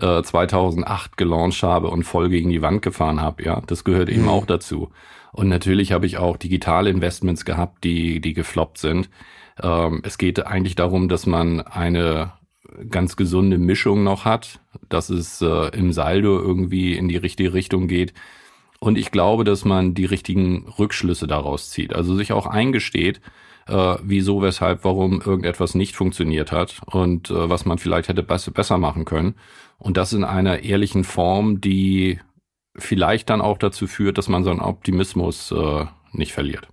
2008 0.00 1.10
äh, 1.10 1.14
gelauncht 1.16 1.62
habe 1.64 1.88
und 1.88 2.04
voll 2.04 2.28
gegen 2.28 2.50
die 2.50 2.62
Wand 2.62 2.82
gefahren 2.82 3.20
habe. 3.20 3.42
Ja, 3.42 3.62
das 3.66 3.82
gehört 3.82 4.08
eben 4.08 4.22
mhm. 4.22 4.28
auch 4.28 4.46
dazu. 4.46 4.92
Und 5.38 5.46
natürlich 5.46 5.92
habe 5.92 6.04
ich 6.04 6.18
auch 6.18 6.36
digitale 6.36 6.90
Investments 6.90 7.44
gehabt, 7.44 7.84
die, 7.84 8.20
die 8.20 8.34
gefloppt 8.34 8.76
sind. 8.76 9.08
Ähm, 9.62 10.00
es 10.02 10.18
geht 10.18 10.44
eigentlich 10.44 10.74
darum, 10.74 11.08
dass 11.08 11.26
man 11.26 11.60
eine 11.60 12.32
ganz 12.90 13.14
gesunde 13.14 13.56
Mischung 13.56 14.02
noch 14.02 14.24
hat, 14.24 14.58
dass 14.88 15.10
es 15.10 15.40
äh, 15.40 15.68
im 15.76 15.92
Saldo 15.92 16.40
irgendwie 16.40 16.94
in 16.94 17.06
die 17.06 17.16
richtige 17.16 17.54
Richtung 17.54 17.86
geht. 17.86 18.14
Und 18.80 18.98
ich 18.98 19.12
glaube, 19.12 19.44
dass 19.44 19.64
man 19.64 19.94
die 19.94 20.06
richtigen 20.06 20.66
Rückschlüsse 20.76 21.28
daraus 21.28 21.70
zieht. 21.70 21.94
Also 21.94 22.16
sich 22.16 22.32
auch 22.32 22.48
eingesteht, 22.48 23.20
äh, 23.68 23.94
wieso, 24.02 24.42
weshalb, 24.42 24.82
warum 24.82 25.20
irgendetwas 25.20 25.76
nicht 25.76 25.94
funktioniert 25.94 26.50
hat 26.50 26.80
und 26.84 27.30
äh, 27.30 27.48
was 27.48 27.64
man 27.64 27.78
vielleicht 27.78 28.08
hätte 28.08 28.24
besser, 28.24 28.50
besser 28.50 28.76
machen 28.76 29.04
können. 29.04 29.36
Und 29.78 29.98
das 29.98 30.12
in 30.12 30.24
einer 30.24 30.64
ehrlichen 30.64 31.04
Form, 31.04 31.60
die 31.60 32.18
vielleicht 32.78 33.30
dann 33.30 33.40
auch 33.40 33.58
dazu 33.58 33.86
führt, 33.86 34.18
dass 34.18 34.28
man 34.28 34.44
seinen 34.44 34.60
Optimismus 34.60 35.52
äh, 35.52 35.84
nicht 36.12 36.32
verliert. 36.32 36.68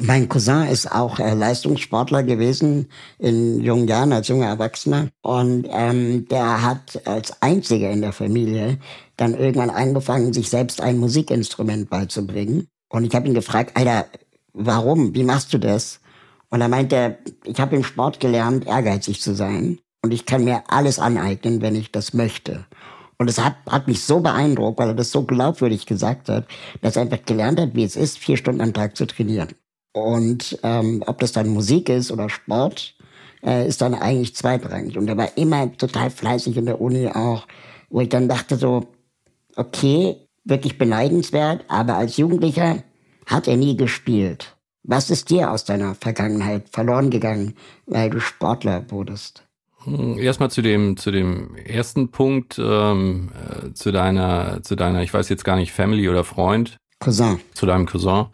Mein 0.00 0.28
Cousin 0.28 0.66
ist 0.66 0.90
auch 0.90 1.20
äh, 1.20 1.34
Leistungssportler 1.34 2.24
gewesen 2.24 2.88
in 3.18 3.60
jungen 3.60 3.86
Jahren 3.86 4.12
als 4.12 4.26
junger 4.26 4.46
Erwachsener 4.46 5.08
und 5.22 5.68
ähm, 5.70 6.26
der 6.28 6.62
hat 6.62 7.06
als 7.06 7.40
einziger 7.40 7.90
in 7.92 8.00
der 8.00 8.12
Familie 8.12 8.78
dann 9.16 9.34
irgendwann 9.34 9.70
angefangen, 9.70 10.32
sich 10.32 10.50
selbst 10.50 10.80
ein 10.80 10.98
Musikinstrument 10.98 11.88
beizubringen. 11.90 12.66
Und 12.88 13.04
ich 13.04 13.14
habe 13.14 13.28
ihn 13.28 13.34
gefragt, 13.34 13.76
Alter, 13.76 14.06
warum? 14.52 15.14
Wie 15.14 15.22
machst 15.22 15.52
du 15.54 15.58
das? 15.58 16.00
Und 16.50 16.60
er 16.60 16.68
meinte, 16.68 17.18
ich 17.44 17.60
habe 17.60 17.76
im 17.76 17.84
Sport 17.84 18.18
gelernt, 18.18 18.66
ehrgeizig 18.66 19.20
zu 19.20 19.32
sein 19.32 19.78
und 20.02 20.12
ich 20.12 20.26
kann 20.26 20.44
mir 20.44 20.64
alles 20.68 20.98
aneignen, 20.98 21.62
wenn 21.62 21.76
ich 21.76 21.92
das 21.92 22.14
möchte. 22.14 22.66
Und 23.18 23.30
es 23.30 23.38
hat, 23.38 23.56
hat 23.68 23.86
mich 23.86 24.02
so 24.02 24.20
beeindruckt, 24.20 24.78
weil 24.78 24.88
er 24.88 24.94
das 24.94 25.10
so 25.10 25.22
glaubwürdig 25.22 25.86
gesagt 25.86 26.28
hat, 26.28 26.46
dass 26.80 26.96
er 26.96 27.02
einfach 27.02 27.24
gelernt 27.24 27.60
hat, 27.60 27.74
wie 27.74 27.84
es 27.84 27.96
ist, 27.96 28.18
vier 28.18 28.36
Stunden 28.36 28.60
am 28.60 28.72
Tag 28.72 28.96
zu 28.96 29.06
trainieren. 29.06 29.48
Und 29.92 30.58
ähm, 30.62 31.02
ob 31.06 31.20
das 31.20 31.32
dann 31.32 31.48
Musik 31.48 31.88
ist 31.88 32.10
oder 32.10 32.28
Sport, 32.28 32.94
äh, 33.44 33.68
ist 33.68 33.80
dann 33.80 33.94
eigentlich 33.94 34.34
zweitrangig. 34.34 34.98
Und 34.98 35.08
er 35.08 35.16
war 35.16 35.36
immer 35.36 35.76
total 35.76 36.10
fleißig 36.10 36.56
in 36.56 36.66
der 36.66 36.80
Uni 36.80 37.08
auch, 37.08 37.46
wo 37.90 38.00
ich 38.00 38.08
dann 38.08 38.28
dachte 38.28 38.56
so, 38.56 38.88
okay, 39.54 40.16
wirklich 40.44 40.78
beneidenswert, 40.78 41.64
aber 41.68 41.94
als 41.94 42.16
Jugendlicher 42.16 42.82
hat 43.26 43.46
er 43.46 43.56
nie 43.56 43.76
gespielt. 43.76 44.56
Was 44.82 45.10
ist 45.10 45.30
dir 45.30 45.50
aus 45.50 45.64
deiner 45.64 45.94
Vergangenheit 45.94 46.68
verloren 46.68 47.10
gegangen, 47.10 47.54
weil 47.86 48.10
du 48.10 48.20
Sportler 48.20 48.84
wurdest? 48.90 49.44
Hm, 49.84 50.18
erstmal 50.18 50.50
zu 50.50 50.62
dem, 50.62 50.96
zu 50.96 51.10
dem 51.10 51.54
ersten 51.56 52.10
Punkt, 52.10 52.58
ähm, 52.58 53.30
äh, 53.34 53.72
zu 53.72 53.92
deiner, 53.92 54.62
zu 54.62 54.76
deiner, 54.76 55.02
ich 55.02 55.12
weiß 55.12 55.28
jetzt 55.28 55.44
gar 55.44 55.56
nicht, 55.56 55.72
Family 55.72 56.08
oder 56.08 56.24
Freund. 56.24 56.76
Cousin. 57.00 57.40
Zu 57.54 57.66
deinem 57.66 57.86
Cousin. 57.86 58.26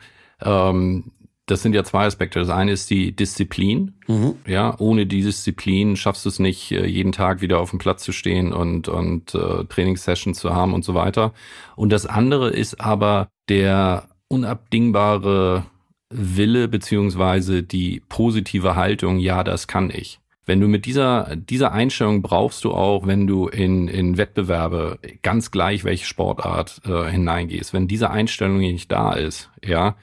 Ähm, 0.42 1.12
das 1.50 1.62
sind 1.62 1.74
ja 1.74 1.82
zwei 1.82 2.06
Aspekte. 2.06 2.38
Das 2.38 2.48
eine 2.48 2.72
ist 2.72 2.90
die 2.90 3.12
Disziplin. 3.12 3.94
Mhm. 4.06 4.34
Ja, 4.46 4.76
ohne 4.78 5.06
die 5.06 5.22
Disziplin 5.22 5.96
schaffst 5.96 6.24
du 6.24 6.28
es 6.28 6.38
nicht, 6.38 6.70
äh, 6.70 6.86
jeden 6.86 7.12
Tag 7.12 7.40
wieder 7.40 7.58
auf 7.58 7.70
dem 7.70 7.80
Platz 7.80 8.04
zu 8.04 8.12
stehen 8.12 8.52
und, 8.52 8.88
und 8.88 9.34
äh, 9.34 9.64
Trainingssessions 9.64 10.38
zu 10.38 10.54
haben 10.54 10.72
und 10.72 10.84
so 10.84 10.94
weiter. 10.94 11.32
Und 11.74 11.90
das 11.90 12.06
andere 12.06 12.50
ist 12.50 12.80
aber 12.80 13.28
der 13.48 14.08
unabdingbare 14.28 15.66
Wille 16.10 16.68
beziehungsweise 16.68 17.62
die 17.62 18.02
positive 18.08 18.76
Haltung, 18.76 19.18
ja, 19.18 19.42
das 19.42 19.66
kann 19.66 19.90
ich. 19.90 20.19
Wenn 20.46 20.60
du 20.60 20.68
mit 20.68 20.86
dieser, 20.86 21.36
dieser 21.36 21.72
Einstellung 21.72 22.22
brauchst 22.22 22.64
du 22.64 22.72
auch, 22.72 23.06
wenn 23.06 23.26
du 23.26 23.46
in, 23.48 23.88
in 23.88 24.16
Wettbewerbe, 24.16 24.98
ganz 25.22 25.50
gleich 25.50 25.84
welche 25.84 26.06
Sportart 26.06 26.80
äh, 26.86 27.10
hineingehst, 27.10 27.72
wenn 27.72 27.88
diese 27.88 28.10
Einstellung 28.10 28.58
nicht 28.58 28.90
da 28.90 29.12
ist, 29.12 29.50
ja, 29.64 29.96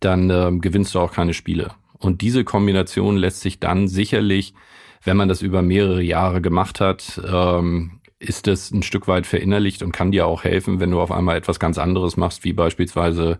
dann 0.00 0.30
ähm, 0.30 0.60
gewinnst 0.60 0.94
du 0.94 1.00
auch 1.00 1.12
keine 1.12 1.34
Spiele. 1.34 1.72
Und 1.98 2.20
diese 2.20 2.42
Kombination 2.42 3.16
lässt 3.16 3.42
sich 3.42 3.60
dann 3.60 3.86
sicherlich, 3.86 4.54
wenn 5.04 5.16
man 5.16 5.28
das 5.28 5.42
über 5.42 5.62
mehrere 5.62 6.02
Jahre 6.02 6.40
gemacht 6.40 6.80
hat, 6.80 7.20
ähm, 7.24 8.00
ist 8.18 8.46
das 8.46 8.70
ein 8.70 8.82
Stück 8.82 9.08
weit 9.08 9.26
verinnerlicht 9.26 9.82
und 9.82 9.92
kann 9.92 10.12
dir 10.12 10.26
auch 10.26 10.44
helfen, 10.44 10.80
wenn 10.80 10.92
du 10.92 11.00
auf 11.00 11.10
einmal 11.10 11.36
etwas 11.36 11.58
ganz 11.58 11.78
anderes 11.78 12.16
machst, 12.16 12.44
wie 12.44 12.52
beispielsweise 12.52 13.38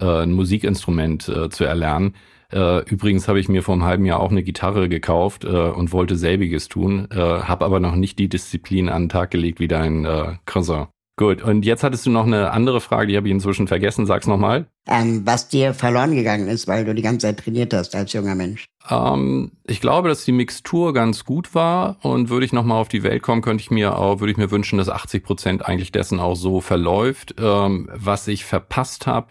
äh, 0.00 0.22
ein 0.22 0.32
Musikinstrument 0.32 1.28
äh, 1.28 1.50
zu 1.50 1.64
erlernen. 1.64 2.14
Äh, 2.52 2.88
übrigens 2.90 3.28
habe 3.28 3.40
ich 3.40 3.48
mir 3.48 3.62
vor 3.62 3.74
einem 3.74 3.84
halben 3.84 4.04
Jahr 4.04 4.20
auch 4.20 4.30
eine 4.30 4.42
Gitarre 4.42 4.88
gekauft 4.88 5.44
äh, 5.44 5.48
und 5.48 5.92
wollte 5.92 6.16
selbiges 6.16 6.68
tun, 6.68 7.08
äh, 7.10 7.16
habe 7.16 7.64
aber 7.64 7.80
noch 7.80 7.94
nicht 7.94 8.18
die 8.18 8.28
Disziplin 8.28 8.88
an 8.88 9.04
den 9.04 9.08
Tag 9.08 9.30
gelegt 9.30 9.60
wie 9.60 9.68
dein 9.68 10.04
äh, 10.04 10.34
Cousin. 10.46 10.86
Gut, 11.20 11.42
und 11.42 11.66
jetzt 11.66 11.82
hattest 11.82 12.06
du 12.06 12.10
noch 12.10 12.24
eine 12.24 12.50
andere 12.50 12.80
Frage, 12.80 13.08
die 13.08 13.16
habe 13.18 13.28
ich 13.28 13.34
inzwischen 13.34 13.68
vergessen. 13.68 14.06
Sag's 14.06 14.26
nochmal. 14.26 14.64
Ähm, 14.88 15.20
was 15.26 15.48
dir 15.48 15.74
verloren 15.74 16.14
gegangen 16.14 16.48
ist, 16.48 16.66
weil 16.66 16.86
du 16.86 16.94
die 16.94 17.02
ganze 17.02 17.26
Zeit 17.26 17.40
trainiert 17.40 17.74
hast 17.74 17.94
als 17.94 18.14
junger 18.14 18.34
Mensch. 18.34 18.64
Ähm, 18.88 19.52
ich 19.66 19.82
glaube, 19.82 20.08
dass 20.08 20.24
die 20.24 20.32
Mixtur 20.32 20.94
ganz 20.94 21.26
gut 21.26 21.54
war 21.54 21.98
und 22.00 22.30
würde 22.30 22.46
ich 22.46 22.54
nochmal 22.54 22.80
auf 22.80 22.88
die 22.88 23.02
Welt 23.02 23.22
kommen, 23.22 23.42
könnte 23.42 23.60
ich 23.60 23.70
mir 23.70 23.98
auch, 23.98 24.20
würde 24.20 24.32
ich 24.32 24.38
mir 24.38 24.50
wünschen, 24.50 24.78
dass 24.78 24.88
80 24.88 25.22
Prozent 25.22 25.66
eigentlich 25.66 25.92
dessen 25.92 26.20
auch 26.20 26.36
so 26.36 26.62
verläuft. 26.62 27.34
Ähm, 27.38 27.90
was 27.92 28.26
ich 28.26 28.46
verpasst 28.46 29.06
habe, 29.06 29.26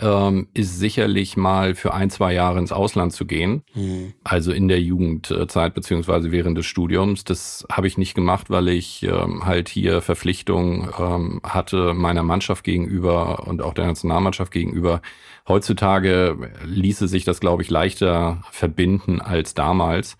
ähm, 0.00 0.48
ist 0.54 0.78
sicherlich 0.78 1.36
mal 1.36 1.74
für 1.74 1.94
ein, 1.94 2.10
zwei 2.10 2.32
Jahre 2.32 2.58
ins 2.58 2.72
Ausland 2.72 3.12
zu 3.12 3.26
gehen. 3.26 3.62
Mhm. 3.74 4.14
Also 4.24 4.52
in 4.52 4.68
der 4.68 4.80
Jugendzeit 4.80 5.74
beziehungsweise 5.74 6.32
während 6.32 6.58
des 6.58 6.66
Studiums. 6.66 7.24
Das 7.24 7.66
habe 7.70 7.86
ich 7.86 7.96
nicht 7.96 8.14
gemacht, 8.14 8.50
weil 8.50 8.68
ich 8.68 9.04
ähm, 9.04 9.44
halt 9.44 9.68
hier 9.68 10.02
Verpflichtungen 10.02 10.90
ähm, 10.98 11.40
hatte 11.44 11.94
meiner 11.94 12.22
Mannschaft 12.22 12.64
gegenüber 12.64 13.46
und 13.46 13.62
auch 13.62 13.74
der 13.74 13.86
Nationalmannschaft 13.86 14.52
gegenüber. 14.52 15.00
Heutzutage 15.46 16.50
ließe 16.64 17.06
sich 17.06 17.24
das, 17.24 17.38
glaube 17.38 17.62
ich, 17.62 17.70
leichter 17.70 18.42
verbinden 18.50 19.20
als 19.20 19.54
damals. 19.54 20.16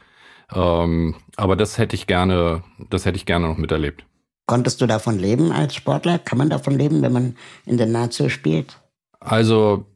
Ähm, 0.54 1.16
aber 1.36 1.56
das 1.56 1.78
hätte 1.78 1.96
ich 1.96 2.06
gerne, 2.06 2.62
das 2.90 3.06
hätte 3.06 3.16
ich 3.16 3.26
gerne 3.26 3.48
noch 3.48 3.56
miterlebt. 3.56 4.04
Konntest 4.46 4.80
du 4.82 4.86
davon 4.86 5.18
leben 5.18 5.52
als 5.52 5.74
Sportler? 5.74 6.18
Kann 6.18 6.38
man 6.38 6.50
davon 6.50 6.76
leben, 6.76 7.00
wenn 7.02 7.12
man 7.12 7.36
in 7.64 7.78
der 7.78 7.86
Nazio 7.86 8.28
spielt? 8.28 8.78
Also 9.24 9.86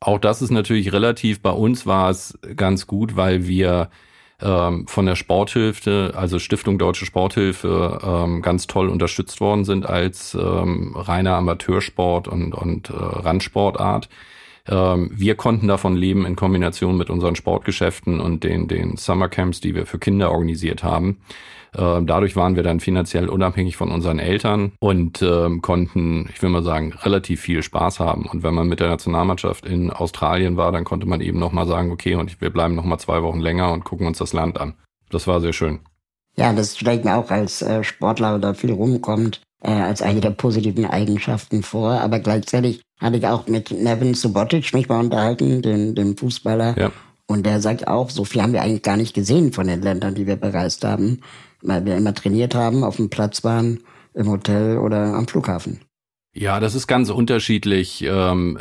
auch 0.00 0.18
das 0.18 0.42
ist 0.42 0.50
natürlich 0.50 0.92
relativ. 0.92 1.40
Bei 1.40 1.50
uns 1.50 1.86
war 1.86 2.10
es 2.10 2.38
ganz 2.56 2.86
gut, 2.86 3.16
weil 3.16 3.46
wir 3.46 3.90
ähm, 4.40 4.86
von 4.86 5.06
der 5.06 5.14
Sporthilfe, 5.14 6.12
also 6.16 6.38
Stiftung 6.38 6.78
Deutsche 6.78 7.06
Sporthilfe, 7.06 8.00
ähm, 8.02 8.42
ganz 8.42 8.66
toll 8.66 8.88
unterstützt 8.88 9.40
worden 9.40 9.64
sind 9.64 9.86
als 9.86 10.34
ähm, 10.34 10.94
reiner 10.96 11.36
Amateursport 11.36 12.26
und, 12.26 12.54
und 12.54 12.90
äh, 12.90 12.94
Randsportart. 12.96 14.08
Ähm, 14.66 15.10
wir 15.12 15.34
konnten 15.34 15.68
davon 15.68 15.94
leben 15.94 16.24
in 16.24 16.36
Kombination 16.36 16.96
mit 16.96 17.10
unseren 17.10 17.36
Sportgeschäften 17.36 18.20
und 18.20 18.42
den, 18.42 18.68
den 18.68 18.96
Summercamps, 18.96 19.60
die 19.60 19.74
wir 19.74 19.86
für 19.86 19.98
Kinder 19.98 20.30
organisiert 20.30 20.82
haben. 20.82 21.18
Ähm, 21.76 22.06
dadurch 22.06 22.36
waren 22.36 22.56
wir 22.56 22.62
dann 22.62 22.80
finanziell 22.80 23.28
unabhängig 23.28 23.76
von 23.76 23.90
unseren 23.90 24.18
Eltern 24.18 24.72
und 24.80 25.22
ähm, 25.22 25.60
konnten, 25.60 26.28
ich 26.32 26.42
will 26.42 26.50
mal 26.50 26.62
sagen, 26.62 26.92
relativ 27.02 27.40
viel 27.40 27.62
Spaß 27.62 28.00
haben. 28.00 28.26
Und 28.26 28.42
wenn 28.42 28.54
man 28.54 28.68
mit 28.68 28.80
der 28.80 28.88
Nationalmannschaft 28.88 29.66
in 29.66 29.90
Australien 29.90 30.56
war, 30.56 30.70
dann 30.72 30.84
konnte 30.84 31.06
man 31.06 31.20
eben 31.20 31.38
nochmal 31.38 31.66
sagen, 31.66 31.90
okay, 31.90 32.14
und 32.14 32.40
wir 32.40 32.50
bleiben 32.50 32.74
nochmal 32.74 33.00
zwei 33.00 33.22
Wochen 33.22 33.40
länger 33.40 33.72
und 33.72 33.84
gucken 33.84 34.06
uns 34.06 34.18
das 34.18 34.32
Land 34.32 34.60
an. 34.60 34.74
Das 35.10 35.26
war 35.26 35.40
sehr 35.40 35.52
schön. 35.52 35.80
Ja, 36.36 36.52
das 36.52 36.76
stellt 36.76 37.04
mir 37.04 37.16
auch 37.16 37.30
als 37.30 37.62
äh, 37.62 37.84
Sportler 37.84 38.34
oder 38.36 38.54
viel 38.54 38.72
rumkommt, 38.72 39.40
äh, 39.62 39.70
als 39.70 40.02
eine 40.02 40.20
der 40.20 40.30
positiven 40.30 40.86
Eigenschaften 40.86 41.62
vor. 41.62 41.92
Aber 41.92 42.18
gleichzeitig 42.18 42.82
hatte 43.00 43.16
ich 43.16 43.26
auch 43.26 43.46
mit 43.46 43.70
Nevin 43.70 44.14
Subotic 44.14 44.72
mich 44.74 44.88
mal 44.88 45.00
unterhalten, 45.00 45.62
dem, 45.62 45.94
dem 45.94 46.16
Fußballer. 46.16 46.78
Ja. 46.78 46.90
Und 47.26 47.46
der 47.46 47.60
sagt 47.60 47.88
auch, 47.88 48.10
so 48.10 48.24
viel 48.24 48.42
haben 48.42 48.52
wir 48.52 48.62
eigentlich 48.62 48.82
gar 48.82 48.96
nicht 48.96 49.14
gesehen 49.14 49.52
von 49.52 49.66
den 49.66 49.80
Ländern, 49.80 50.14
die 50.14 50.26
wir 50.26 50.36
bereist 50.36 50.84
haben 50.84 51.20
weil 51.64 51.84
wir 51.84 51.96
immer 51.96 52.14
trainiert 52.14 52.54
haben, 52.54 52.84
auf 52.84 52.96
dem 52.96 53.10
Platz 53.10 53.42
waren, 53.42 53.80
im 54.14 54.28
Hotel 54.28 54.78
oder 54.78 55.14
am 55.14 55.26
Flughafen. 55.26 55.80
Ja, 56.32 56.60
das 56.60 56.74
ist 56.74 56.86
ganz 56.86 57.10
unterschiedlich, 57.10 58.04
ähm, 58.06 58.58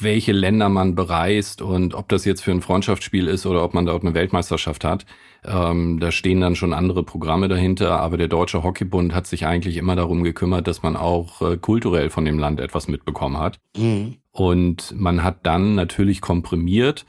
welche 0.00 0.32
Länder 0.32 0.68
man 0.68 0.94
bereist 0.94 1.62
und 1.62 1.94
ob 1.94 2.08
das 2.08 2.24
jetzt 2.24 2.42
für 2.42 2.52
ein 2.52 2.60
Freundschaftsspiel 2.60 3.26
ist 3.26 3.46
oder 3.46 3.64
ob 3.64 3.74
man 3.74 3.86
dort 3.86 4.02
eine 4.02 4.14
Weltmeisterschaft 4.14 4.84
hat. 4.84 5.06
Ähm, 5.44 5.98
da 6.00 6.12
stehen 6.12 6.40
dann 6.40 6.56
schon 6.56 6.72
andere 6.72 7.02
Programme 7.02 7.48
dahinter, 7.48 8.00
aber 8.00 8.16
der 8.16 8.28
Deutsche 8.28 8.62
Hockeybund 8.62 9.14
hat 9.14 9.26
sich 9.26 9.46
eigentlich 9.46 9.76
immer 9.76 9.96
darum 9.96 10.22
gekümmert, 10.22 10.66
dass 10.66 10.82
man 10.82 10.96
auch 10.96 11.42
äh, 11.42 11.56
kulturell 11.56 12.10
von 12.10 12.24
dem 12.24 12.38
Land 12.38 12.60
etwas 12.60 12.88
mitbekommen 12.88 13.38
hat. 13.38 13.58
Mhm. 13.76 14.16
Und 14.30 14.94
man 14.96 15.24
hat 15.24 15.46
dann 15.46 15.74
natürlich 15.74 16.20
komprimiert. 16.20 17.06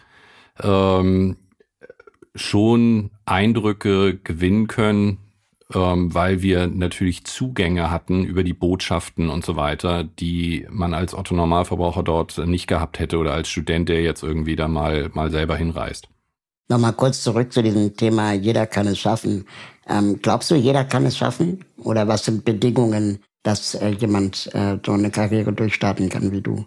Ähm, 0.62 1.38
schon 2.36 3.12
Eindrücke 3.29 4.17
gewinnen 4.17 4.67
können, 4.67 5.19
ähm, 5.73 6.13
weil 6.13 6.41
wir 6.41 6.67
natürlich 6.67 7.25
Zugänge 7.25 7.91
hatten 7.91 8.23
über 8.23 8.43
die 8.43 8.53
Botschaften 8.53 9.29
und 9.29 9.45
so 9.45 9.55
weiter, 9.55 10.03
die 10.03 10.65
man 10.69 10.93
als 10.93 11.13
Otto 11.13 11.35
Normalverbraucher 11.35 12.03
dort 12.03 12.37
nicht 12.39 12.67
gehabt 12.67 12.99
hätte 12.99 13.17
oder 13.17 13.33
als 13.33 13.49
Student, 13.49 13.89
der 13.89 14.01
jetzt 14.01 14.23
irgendwie 14.23 14.55
da 14.55 14.67
mal, 14.67 15.09
mal 15.13 15.29
selber 15.29 15.55
hinreist. 15.55 16.07
Nochmal 16.69 16.93
kurz 16.93 17.23
zurück 17.23 17.51
zu 17.51 17.63
diesem 17.63 17.95
Thema, 17.95 18.33
jeder 18.33 18.67
kann 18.67 18.87
es 18.87 18.99
schaffen. 18.99 19.45
Ähm, 19.87 20.19
glaubst 20.21 20.51
du, 20.51 20.55
jeder 20.55 20.83
kann 20.85 21.05
es 21.05 21.17
schaffen? 21.17 21.65
Oder 21.77 22.07
was 22.07 22.25
sind 22.25 22.45
Bedingungen, 22.45 23.23
dass 23.41 23.73
äh, 23.75 23.89
jemand 23.89 24.49
äh, 24.53 24.77
so 24.85 24.91
eine 24.91 25.09
Karriere 25.09 25.51
durchstarten 25.51 26.09
kann 26.09 26.31
wie 26.31 26.41
du? 26.41 26.65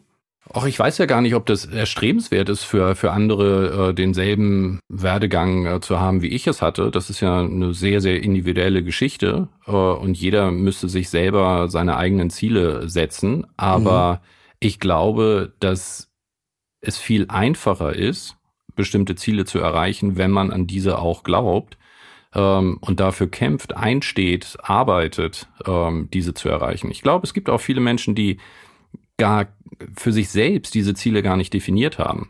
Auch 0.51 0.67
ich 0.67 0.79
weiß 0.79 0.99
ja 0.99 1.07
gar 1.07 1.21
nicht, 1.21 1.35
ob 1.35 1.47
das 1.47 1.67
erstrebenswert 1.67 2.49
ist 2.49 2.65
für, 2.65 2.97
für 2.97 3.13
andere, 3.13 3.91
äh, 3.91 3.95
denselben 3.95 4.81
Werdegang 4.89 5.67
äh, 5.67 5.81
zu 5.81 6.01
haben, 6.01 6.21
wie 6.21 6.29
ich 6.29 6.47
es 6.47 6.61
hatte. 6.61 6.91
Das 6.91 7.11
ist 7.11 7.21
ja 7.21 7.41
eine 7.41 7.73
sehr, 7.75 8.01
sehr 8.01 8.23
individuelle 8.23 8.83
Geschichte 8.83 9.49
äh, 9.67 9.71
und 9.71 10.15
jeder 10.15 10.51
müsste 10.51 10.89
sich 10.89 11.11
selber 11.11 11.69
seine 11.69 11.97
eigenen 11.97 12.29
Ziele 12.29 12.89
setzen. 12.89 13.47
Aber 13.57 14.15
mhm. 14.15 14.19
ich 14.59 14.81
glaube, 14.81 15.53
dass 15.61 16.11
es 16.81 16.99
viel 16.99 17.27
einfacher 17.29 17.95
ist, 17.95 18.37
bestimmte 18.75 19.15
Ziele 19.15 19.45
zu 19.45 19.61
erreichen, 19.61 20.17
wenn 20.17 20.33
man 20.33 20.51
an 20.51 20.67
diese 20.67 20.99
auch 20.99 21.23
glaubt 21.23 21.79
ähm, 22.35 22.79
und 22.81 23.01
dafür 23.01 23.29
kämpft, 23.29 23.77
einsteht, 23.77 24.57
arbeitet, 24.61 25.49
ähm, 25.67 26.09
diese 26.13 26.35
zu 26.35 26.49
erreichen. 26.49 26.91
Ich 26.91 27.03
glaube, 27.03 27.25
es 27.25 27.33
gibt 27.33 27.49
auch 27.49 27.61
viele 27.61 27.81
Menschen, 27.81 28.15
die 28.15 28.39
gar 29.23 29.47
für 29.95 30.13
sich 30.13 30.31
selbst 30.31 30.75
diese 30.75 30.95
Ziele 30.95 31.23
gar 31.23 31.37
nicht 31.37 31.55
definiert 31.55 31.99
haben. 32.01 32.29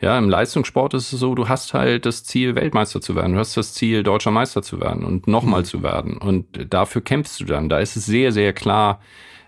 Ja, 0.00 0.16
im 0.16 0.28
Leistungssport 0.28 0.94
ist 0.94 1.12
es 1.12 1.18
so, 1.18 1.34
du 1.34 1.48
hast 1.48 1.74
halt 1.74 2.06
das 2.06 2.22
Ziel, 2.22 2.54
Weltmeister 2.54 3.00
zu 3.00 3.16
werden. 3.16 3.32
Du 3.32 3.40
hast 3.40 3.56
das 3.56 3.74
Ziel, 3.74 4.04
deutscher 4.04 4.30
Meister 4.30 4.62
zu 4.62 4.80
werden 4.80 5.04
und 5.04 5.26
nochmal 5.26 5.62
mhm. 5.62 5.64
zu 5.64 5.82
werden. 5.82 6.16
Und 6.16 6.72
dafür 6.72 7.02
kämpfst 7.02 7.40
du 7.40 7.46
dann. 7.46 7.68
Da 7.68 7.80
ist 7.80 7.96
es 7.96 8.06
sehr, 8.06 8.30
sehr 8.30 8.52
klar 8.52 9.00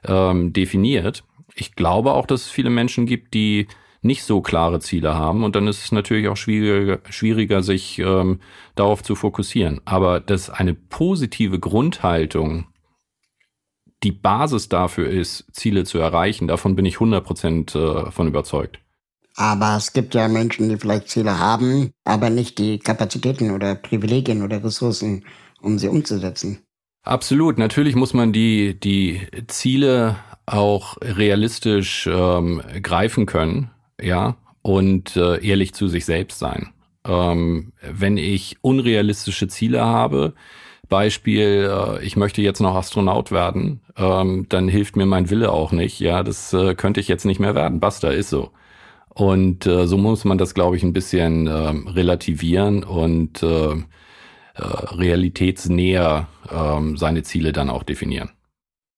ähm, 0.04 0.52
definiert. 0.52 1.22
Ich 1.54 1.76
glaube 1.76 2.14
auch, 2.14 2.26
dass 2.26 2.46
es 2.46 2.50
viele 2.50 2.70
Menschen 2.70 3.06
gibt, 3.06 3.32
die 3.32 3.68
nicht 4.02 4.24
so 4.24 4.40
klare 4.40 4.80
Ziele 4.80 5.14
haben. 5.14 5.44
Und 5.44 5.54
dann 5.54 5.68
ist 5.68 5.84
es 5.84 5.92
natürlich 5.92 6.26
auch 6.26 6.36
schwieriger, 6.36 6.98
schwieriger 7.10 7.62
sich 7.62 8.00
ähm, 8.00 8.40
darauf 8.74 9.04
zu 9.04 9.14
fokussieren. 9.14 9.80
Aber 9.84 10.18
dass 10.18 10.50
eine 10.50 10.74
positive 10.74 11.60
Grundhaltung 11.60 12.66
die 14.02 14.12
Basis 14.12 14.68
dafür 14.68 15.08
ist, 15.08 15.44
Ziele 15.52 15.84
zu 15.84 15.98
erreichen. 15.98 16.48
Davon 16.48 16.76
bin 16.76 16.86
ich 16.86 16.94
100 16.94 17.24
Prozent 17.24 17.74
äh, 17.74 18.10
von 18.10 18.28
überzeugt. 18.28 18.78
Aber 19.36 19.76
es 19.76 19.92
gibt 19.92 20.14
ja 20.14 20.28
Menschen, 20.28 20.68
die 20.68 20.76
vielleicht 20.76 21.08
Ziele 21.08 21.38
haben, 21.38 21.92
aber 22.04 22.30
nicht 22.30 22.58
die 22.58 22.78
Kapazitäten 22.78 23.52
oder 23.52 23.74
Privilegien 23.74 24.42
oder 24.42 24.62
Ressourcen, 24.62 25.24
um 25.60 25.78
sie 25.78 25.88
umzusetzen. 25.88 26.60
Absolut. 27.02 27.56
Natürlich 27.56 27.94
muss 27.94 28.12
man 28.12 28.32
die, 28.32 28.78
die 28.78 29.20
Ziele 29.46 30.16
auch 30.46 30.96
realistisch 31.00 32.08
ähm, 32.10 32.62
greifen 32.82 33.26
können, 33.26 33.70
ja, 34.00 34.36
und 34.62 35.16
äh, 35.16 35.44
ehrlich 35.46 35.72
zu 35.74 35.88
sich 35.88 36.04
selbst 36.04 36.38
sein. 36.38 36.72
Ähm, 37.06 37.72
wenn 37.82 38.18
ich 38.18 38.58
unrealistische 38.60 39.48
Ziele 39.48 39.84
habe, 39.84 40.34
Beispiel, 40.90 41.70
äh, 41.70 42.04
ich 42.04 42.16
möchte 42.16 42.42
jetzt 42.42 42.60
noch 42.60 42.74
Astronaut 42.74 43.32
werden, 43.32 43.80
ähm, 43.96 44.44
dann 44.50 44.68
hilft 44.68 44.96
mir 44.96 45.06
mein 45.06 45.30
Wille 45.30 45.50
auch 45.50 45.72
nicht. 45.72 46.00
Ja, 46.00 46.22
das 46.22 46.52
äh, 46.52 46.74
könnte 46.74 47.00
ich 47.00 47.08
jetzt 47.08 47.24
nicht 47.24 47.40
mehr 47.40 47.54
werden. 47.54 47.80
Basta, 47.80 48.10
ist 48.10 48.28
so. 48.28 48.50
Und 49.08 49.66
äh, 49.66 49.86
so 49.86 49.96
muss 49.96 50.24
man 50.24 50.36
das, 50.36 50.52
glaube 50.54 50.76
ich, 50.76 50.82
ein 50.82 50.92
bisschen 50.92 51.46
äh, 51.46 51.50
relativieren 51.90 52.84
und 52.84 53.42
äh, 53.42 53.72
äh, 53.72 53.82
realitätsnäher 54.56 56.28
äh, 56.50 56.96
seine 56.96 57.22
Ziele 57.22 57.52
dann 57.52 57.70
auch 57.70 57.82
definieren. 57.82 58.30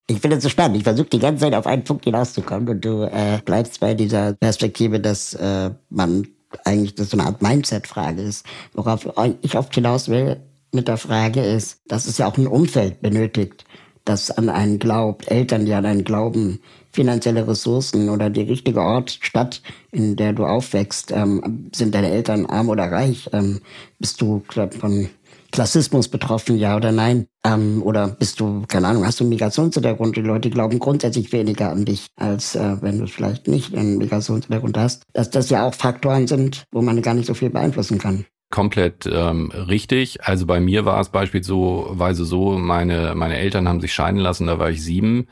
Ich 0.08 0.18
finde 0.18 0.36
das 0.36 0.42
so 0.42 0.48
spannend. 0.48 0.76
Ich 0.76 0.82
versuche 0.82 1.08
die 1.08 1.20
ganze 1.20 1.44
Zeit 1.44 1.54
auf 1.54 1.66
einen 1.66 1.84
Punkt 1.84 2.04
hinauszukommen 2.04 2.68
und 2.68 2.84
du 2.84 3.04
äh, 3.04 3.38
bleibst 3.44 3.80
bei 3.80 3.94
dieser 3.94 4.34
Perspektive, 4.34 4.98
dass 4.98 5.34
äh, 5.34 5.70
man 5.90 6.26
eigentlich 6.64 6.94
das 6.94 7.10
so 7.10 7.16
eine 7.16 7.26
Art 7.26 7.40
Mindset-Frage 7.40 8.20
ist. 8.20 8.44
Worauf 8.74 9.08
ich 9.40 9.56
oft 9.56 9.74
hinaus 9.74 10.08
will 10.08 10.40
mit 10.72 10.88
der 10.88 10.96
Frage 10.96 11.42
ist, 11.42 11.80
dass 11.86 12.06
es 12.06 12.18
ja 12.18 12.26
auch 12.26 12.38
ein 12.38 12.46
Umfeld 12.46 13.02
benötigt, 13.02 13.64
das 14.04 14.30
an 14.30 14.48
einen 14.48 14.78
glaubt, 14.78 15.30
Eltern, 15.30 15.64
die 15.64 15.74
an 15.74 15.86
einen 15.86 16.04
glauben, 16.04 16.60
finanzielle 16.92 17.46
Ressourcen 17.46 18.08
oder 18.08 18.30
die 18.30 18.42
richtige 18.42 18.80
Ort, 18.80 19.18
Stadt, 19.20 19.62
in 19.92 20.16
der 20.16 20.32
du 20.32 20.44
aufwächst, 20.44 21.12
ähm, 21.12 21.70
sind 21.74 21.94
deine 21.94 22.10
Eltern 22.10 22.46
arm 22.46 22.68
oder 22.68 22.90
reich? 22.90 23.30
Ähm, 23.32 23.60
bist 23.98 24.20
du 24.20 24.42
von 24.48 25.08
Klassismus 25.52 26.08
betroffen, 26.08 26.56
ja 26.56 26.76
oder 26.76 26.92
nein? 26.92 27.26
Ähm, 27.44 27.82
oder 27.82 28.08
bist 28.08 28.40
du, 28.40 28.64
keine 28.66 28.88
Ahnung, 28.88 29.06
hast 29.06 29.20
du 29.20 29.24
einen 29.24 29.30
Migrationshintergrund? 29.30 30.16
Die 30.16 30.22
Leute 30.22 30.50
glauben 30.50 30.78
grundsätzlich 30.78 31.32
weniger 31.32 31.70
an 31.70 31.84
dich, 31.84 32.08
als 32.16 32.56
äh, 32.56 32.76
wenn 32.80 32.98
du 32.98 33.06
vielleicht 33.06 33.48
nicht 33.48 33.74
einen 33.74 33.98
Migrationshintergrund 33.98 34.76
hast. 34.76 35.04
Dass 35.12 35.30
das 35.30 35.50
ja 35.50 35.66
auch 35.66 35.74
Faktoren 35.74 36.26
sind, 36.26 36.64
wo 36.72 36.82
man 36.82 37.00
gar 37.02 37.14
nicht 37.14 37.26
so 37.26 37.34
viel 37.34 37.50
beeinflussen 37.50 37.98
kann 37.98 38.24
komplett 38.52 39.10
ähm, 39.12 39.50
richtig. 39.50 40.22
Also 40.24 40.46
bei 40.46 40.60
mir 40.60 40.84
war 40.84 41.00
es 41.00 41.08
beispielsweise 41.08 42.24
so, 42.24 42.52
meine, 42.52 43.14
meine 43.16 43.38
Eltern 43.38 43.66
haben 43.66 43.80
sich 43.80 43.92
scheiden 43.92 44.20
lassen, 44.20 44.46
da 44.46 44.60
war 44.60 44.70
ich 44.70 44.84
sieben. 44.84 45.26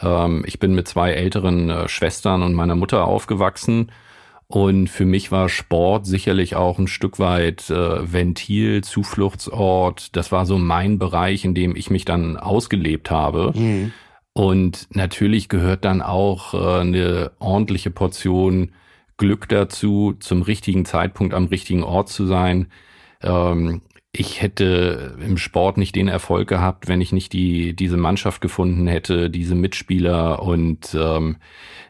Ähm, 0.00 0.42
ich 0.44 0.58
bin 0.58 0.74
mit 0.74 0.88
zwei 0.88 1.12
älteren 1.12 1.70
äh, 1.70 1.88
Schwestern 1.88 2.42
und 2.42 2.54
meiner 2.54 2.74
Mutter 2.74 3.06
aufgewachsen. 3.06 3.92
Und 4.48 4.88
für 4.88 5.06
mich 5.06 5.30
war 5.30 5.48
Sport 5.48 6.06
sicherlich 6.06 6.56
auch 6.56 6.78
ein 6.78 6.88
Stück 6.88 7.18
weit 7.18 7.70
äh, 7.70 8.12
Ventil, 8.12 8.82
Zufluchtsort. 8.82 10.14
Das 10.16 10.32
war 10.32 10.44
so 10.44 10.58
mein 10.58 10.98
Bereich, 10.98 11.44
in 11.44 11.54
dem 11.54 11.76
ich 11.76 11.88
mich 11.90 12.04
dann 12.04 12.36
ausgelebt 12.36 13.10
habe. 13.10 13.52
Mhm. 13.54 13.92
Und 14.34 14.88
natürlich 14.90 15.48
gehört 15.48 15.84
dann 15.84 16.02
auch 16.02 16.54
äh, 16.54 16.80
eine 16.80 17.32
ordentliche 17.38 17.90
Portion 17.90 18.72
Glück 19.22 19.48
dazu, 19.48 20.14
zum 20.18 20.42
richtigen 20.42 20.84
Zeitpunkt 20.84 21.32
am 21.32 21.44
richtigen 21.44 21.84
Ort 21.84 22.08
zu 22.08 22.26
sein. 22.26 22.66
Ähm, 23.22 23.82
ich 24.10 24.42
hätte 24.42 25.16
im 25.24 25.38
Sport 25.38 25.76
nicht 25.76 25.94
den 25.94 26.08
Erfolg 26.08 26.48
gehabt, 26.48 26.88
wenn 26.88 27.00
ich 27.00 27.12
nicht 27.12 27.32
die, 27.32 27.76
diese 27.76 27.96
Mannschaft 27.96 28.40
gefunden 28.40 28.88
hätte, 28.88 29.30
diese 29.30 29.54
Mitspieler 29.54 30.42
und 30.42 30.96
ähm, 30.98 31.36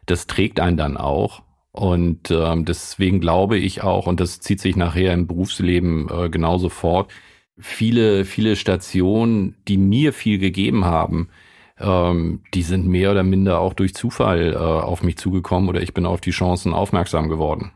das 0.04 0.26
trägt 0.26 0.60
einen 0.60 0.76
dann 0.76 0.98
auch. 0.98 1.42
Und 1.70 2.30
ähm, 2.30 2.66
deswegen 2.66 3.18
glaube 3.18 3.56
ich 3.56 3.82
auch, 3.82 4.06
und 4.06 4.20
das 4.20 4.40
zieht 4.40 4.60
sich 4.60 4.76
nachher 4.76 5.14
im 5.14 5.26
Berufsleben 5.26 6.10
äh, 6.10 6.28
genauso 6.28 6.68
fort, 6.68 7.10
viele, 7.58 8.26
viele 8.26 8.56
Stationen, 8.56 9.56
die 9.68 9.78
mir 9.78 10.12
viel 10.12 10.38
gegeben 10.38 10.84
haben, 10.84 11.30
ähm, 11.82 12.40
die 12.54 12.62
sind 12.62 12.86
mehr 12.86 13.10
oder 13.10 13.22
minder 13.22 13.60
auch 13.60 13.74
durch 13.74 13.94
Zufall 13.94 14.52
äh, 14.52 14.56
auf 14.56 15.02
mich 15.02 15.16
zugekommen 15.16 15.68
oder 15.68 15.82
ich 15.82 15.94
bin 15.94 16.06
auf 16.06 16.20
die 16.20 16.30
Chancen 16.30 16.72
aufmerksam 16.72 17.28
geworden. 17.28 17.72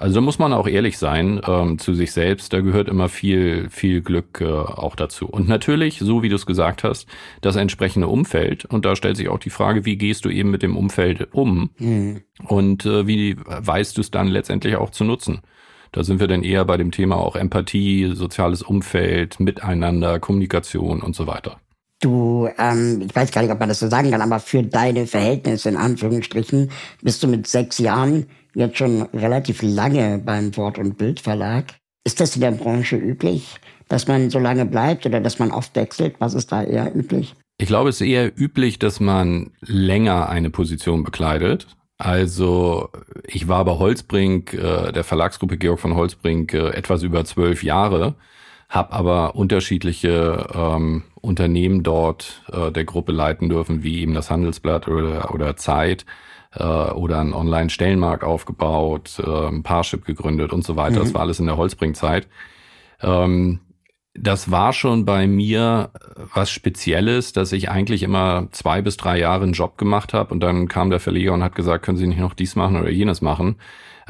Also 0.00 0.14
da 0.14 0.20
muss 0.22 0.38
man 0.38 0.54
auch 0.54 0.66
ehrlich 0.66 0.96
sein 0.96 1.42
ähm, 1.46 1.78
zu 1.78 1.92
sich 1.92 2.12
selbst. 2.12 2.54
Da 2.54 2.62
gehört 2.62 2.88
immer 2.88 3.10
viel, 3.10 3.68
viel 3.68 4.00
Glück 4.00 4.40
äh, 4.40 4.46
auch 4.46 4.96
dazu. 4.96 5.26
Und 5.26 5.46
natürlich, 5.46 5.98
so 5.98 6.22
wie 6.22 6.30
du 6.30 6.36
es 6.36 6.46
gesagt 6.46 6.84
hast, 6.84 7.06
das 7.42 7.56
entsprechende 7.56 8.08
Umfeld. 8.08 8.64
Und 8.64 8.86
da 8.86 8.96
stellt 8.96 9.18
sich 9.18 9.28
auch 9.28 9.38
die 9.38 9.50
Frage, 9.50 9.84
wie 9.84 9.96
gehst 9.96 10.24
du 10.24 10.30
eben 10.30 10.50
mit 10.50 10.62
dem 10.62 10.74
Umfeld 10.74 11.28
um? 11.34 11.68
Mhm. 11.76 12.22
Und 12.46 12.86
äh, 12.86 13.06
wie 13.06 13.36
weißt 13.44 13.98
du 13.98 14.00
es 14.00 14.10
dann 14.10 14.28
letztendlich 14.28 14.76
auch 14.76 14.88
zu 14.88 15.04
nutzen? 15.04 15.42
Da 15.92 16.02
sind 16.02 16.18
wir 16.18 16.28
dann 16.28 16.44
eher 16.44 16.64
bei 16.64 16.78
dem 16.78 16.92
Thema 16.92 17.16
auch 17.16 17.36
Empathie, 17.36 18.12
soziales 18.14 18.62
Umfeld, 18.62 19.38
Miteinander, 19.38 20.18
Kommunikation 20.18 21.02
und 21.02 21.14
so 21.14 21.26
weiter. 21.26 21.60
Du, 22.00 22.48
ähm, 22.56 23.02
ich 23.06 23.14
weiß 23.14 23.30
gar 23.30 23.42
nicht, 23.42 23.50
ob 23.50 23.60
man 23.60 23.68
das 23.68 23.80
so 23.80 23.88
sagen 23.88 24.10
kann, 24.10 24.22
aber 24.22 24.40
für 24.40 24.62
deine 24.62 25.06
Verhältnisse 25.06 25.68
in 25.68 25.76
Anführungsstrichen 25.76 26.70
bist 27.02 27.22
du 27.22 27.28
mit 27.28 27.46
sechs 27.46 27.78
Jahren 27.78 28.26
jetzt 28.54 28.78
schon 28.78 29.02
relativ 29.14 29.60
lange 29.62 30.18
beim 30.18 30.56
Wort- 30.56 30.78
und 30.78 30.96
Bildverlag. 30.96 31.64
Ist 32.04 32.20
das 32.20 32.34
in 32.34 32.40
der 32.40 32.52
Branche 32.52 32.96
üblich, 32.96 33.56
dass 33.88 34.08
man 34.08 34.30
so 34.30 34.38
lange 34.38 34.64
bleibt 34.64 35.04
oder 35.04 35.20
dass 35.20 35.38
man 35.38 35.50
oft 35.50 35.76
wechselt? 35.76 36.16
Was 36.20 36.32
ist 36.32 36.50
da 36.50 36.62
eher 36.62 36.94
üblich? 36.96 37.34
Ich 37.58 37.66
glaube, 37.66 37.90
es 37.90 38.00
ist 38.00 38.06
eher 38.06 38.32
üblich, 38.34 38.78
dass 38.78 39.00
man 39.00 39.50
länger 39.60 40.30
eine 40.30 40.48
Position 40.48 41.04
bekleidet. 41.04 41.66
Also 41.98 42.88
ich 43.26 43.46
war 43.48 43.62
bei 43.66 43.72
Holzbrink, 43.72 44.54
äh, 44.54 44.90
der 44.92 45.04
Verlagsgruppe 45.04 45.58
Georg 45.58 45.78
von 45.78 45.94
Holzbrink, 45.94 46.54
äh, 46.54 46.70
etwas 46.70 47.02
über 47.02 47.26
zwölf 47.26 47.62
Jahre 47.62 48.14
habe 48.70 48.92
aber 48.92 49.34
unterschiedliche 49.34 50.46
ähm, 50.54 51.02
Unternehmen 51.20 51.82
dort 51.82 52.42
äh, 52.52 52.70
der 52.70 52.84
Gruppe 52.84 53.12
leiten 53.12 53.48
dürfen, 53.48 53.82
wie 53.82 54.00
eben 54.00 54.14
das 54.14 54.30
Handelsblatt 54.30 54.86
oder, 54.86 55.34
oder 55.34 55.56
Zeit 55.56 56.06
äh, 56.54 56.62
oder 56.62 57.18
einen 57.18 57.34
Online-Stellenmarkt 57.34 58.22
aufgebaut, 58.22 59.18
äh, 59.18 59.48
ein 59.48 59.64
Parship 59.64 60.04
gegründet 60.04 60.52
und 60.52 60.64
so 60.64 60.76
weiter. 60.76 61.00
Mhm. 61.00 61.04
Das 61.04 61.14
war 61.14 61.20
alles 61.22 61.40
in 61.40 61.46
der 61.46 61.56
Holzbringzeit. 61.56 62.28
Ähm, 63.02 63.58
das 64.14 64.50
war 64.50 64.72
schon 64.72 65.04
bei 65.04 65.26
mir 65.26 65.90
was 66.34 66.50
Spezielles, 66.50 67.32
dass 67.32 67.52
ich 67.52 67.70
eigentlich 67.70 68.02
immer 68.02 68.48
zwei 68.50 68.82
bis 68.82 68.96
drei 68.96 69.18
Jahre 69.18 69.44
einen 69.44 69.52
Job 69.52 69.78
gemacht 69.78 70.14
habe 70.14 70.32
und 70.32 70.40
dann 70.40 70.68
kam 70.68 70.90
der 70.90 71.00
Verleger 71.00 71.32
und 71.32 71.42
hat 71.42 71.54
gesagt, 71.54 71.84
können 71.84 71.98
Sie 71.98 72.06
nicht 72.06 72.18
noch 72.18 72.34
dies 72.34 72.56
machen 72.56 72.76
oder 72.76 72.90
jenes 72.90 73.20
machen. 73.20 73.56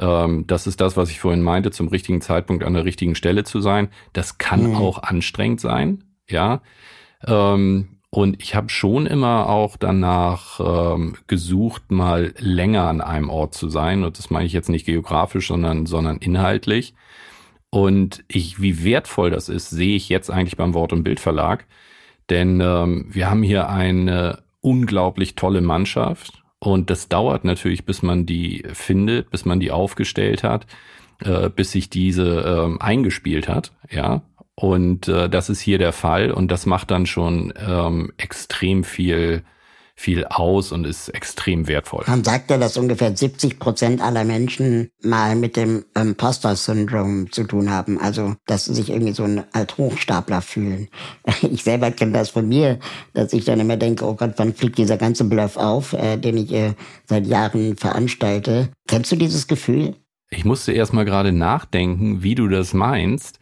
Ähm, 0.01 0.47
das 0.47 0.67
ist 0.67 0.81
das, 0.81 0.97
was 0.97 1.11
ich 1.11 1.21
vorhin 1.21 1.43
meinte, 1.43 1.71
zum 1.71 1.89
richtigen 1.89 2.23
Zeitpunkt 2.23 2.65
an 2.65 2.75
der 2.75 2.85
richtigen 2.85 3.15
Stelle 3.15 3.45
zu 3.45 3.61
sein. 3.61 3.89
Das 4.13 4.39
kann 4.39 4.71
mhm. 4.71 4.77
auch 4.77 5.03
anstrengend 5.03 5.61
sein, 5.61 6.05
ja. 6.29 6.63
Ähm, 7.27 8.01
und 8.13 8.43
ich 8.43 8.57
habe 8.57 8.71
schon 8.71 9.07
immer 9.07 9.49
auch 9.49 9.77
danach 9.77 10.59
ähm, 10.59 11.15
gesucht, 11.29 11.93
mal 11.93 12.35
länger 12.39 12.89
an 12.89 13.01
einem 13.01 13.31
Ort 13.31 13.55
zu 13.55 13.69
sein. 13.69 14.03
Und 14.03 14.19
das 14.19 14.31
meine 14.31 14.47
ich 14.47 14.53
jetzt 14.53 14.69
nicht 14.69 14.85
geografisch, 14.85 15.47
sondern, 15.47 15.87
sondern 15.87 16.17
inhaltlich. 16.19 16.95
Und 17.71 18.25
ich, 18.27 18.61
wie 18.61 18.83
wertvoll 18.83 19.31
das 19.31 19.49
ist, 19.49 19.71
sehe 19.71 19.95
ich 19.95 20.09
jetzt 20.09 20.29
eigentlich 20.29 20.57
beim 20.57 20.75
Wort- 20.75 20.93
und 20.93 21.05
Bildverlag. 21.05 21.67
Denn 22.31 22.61
ähm, 22.61 23.07
wir 23.09 23.31
haben 23.31 23.45
hier 23.45 23.69
eine 23.69 24.43
unglaublich 24.61 25.37
tolle 25.37 25.61
Mannschaft 25.61 26.40
und 26.61 26.91
das 26.91 27.09
dauert 27.09 27.45
natürlich, 27.45 27.87
bis 27.87 28.03
man 28.03 28.27
die 28.27 28.65
findet, 28.73 29.31
bis 29.31 29.45
man 29.45 29.61
die 29.61 29.71
aufgestellt 29.71 30.45
hat, 30.45 30.67
äh, 31.21 31.49
bis 31.49 31.73
sich 31.73 31.91
diese 31.91 32.41
ähm, 32.41 32.81
eingespielt 32.81 33.49
hat, 33.49 33.73
ja. 33.91 34.23
Und 34.55 35.09
äh, 35.09 35.31
das 35.31 35.49
ist 35.49 35.61
hier 35.61 35.79
der 35.79 35.95
Fall 35.95 36.31
und 36.31 36.51
das 36.51 36.67
macht 36.67 36.91
dann 36.91 37.07
schon 37.07 37.55
ähm, 37.57 38.13
extrem 38.19 38.85
viel 38.85 39.43
viel 40.01 40.25
aus 40.25 40.73
und 40.73 40.87
ist 40.87 41.11
extrem 41.11 41.69
wertvoll. 41.69 42.05
Man 42.07 42.25
sagt 42.25 42.51
ja, 42.51 42.57
dass 42.57 42.79
ungefähr 42.79 43.15
70 43.15 43.59
Prozent 43.59 44.01
aller 44.01 44.25
Menschen 44.25 44.89
mal 45.03 45.37
mit 45.37 45.57
dem 45.57 45.85
Imposter-Syndrom 45.95 47.31
zu 47.31 47.45
tun 47.45 47.71
haben. 47.71 48.01
Also, 48.01 48.35
dass 48.47 48.65
sie 48.65 48.75
sich 48.75 48.89
irgendwie 48.89 49.13
so 49.13 49.25
ein 49.25 49.45
als 49.53 49.77
Hochstapler 49.77 50.41
fühlen. 50.41 50.89
Ich 51.51 51.65
selber 51.65 51.91
kenne 51.91 52.13
das 52.13 52.31
von 52.31 52.49
mir, 52.49 52.79
dass 53.13 53.33
ich 53.33 53.45
dann 53.45 53.61
immer 53.61 53.77
denke, 53.77 54.05
oh 54.07 54.15
Gott, 54.15 54.35
wann 54.37 54.55
fliegt 54.55 54.79
dieser 54.79 54.97
ganze 54.97 55.25
Bluff 55.25 55.57
auf, 55.57 55.93
äh, 55.93 56.17
den 56.17 56.37
ich 56.39 56.53
äh, 56.53 56.75
seit 57.07 57.27
Jahren 57.27 57.77
veranstalte. 57.77 58.71
Kennst 58.89 59.13
du 59.13 59.17
dieses 59.17 59.47
Gefühl? 59.47 59.97
Ich 60.31 60.45
musste 60.45 60.73
erst 60.73 60.93
mal 60.93 61.05
gerade 61.05 61.33
nachdenken, 61.33 62.23
wie 62.23 62.35
du 62.35 62.49
das 62.49 62.73
meinst 62.73 63.39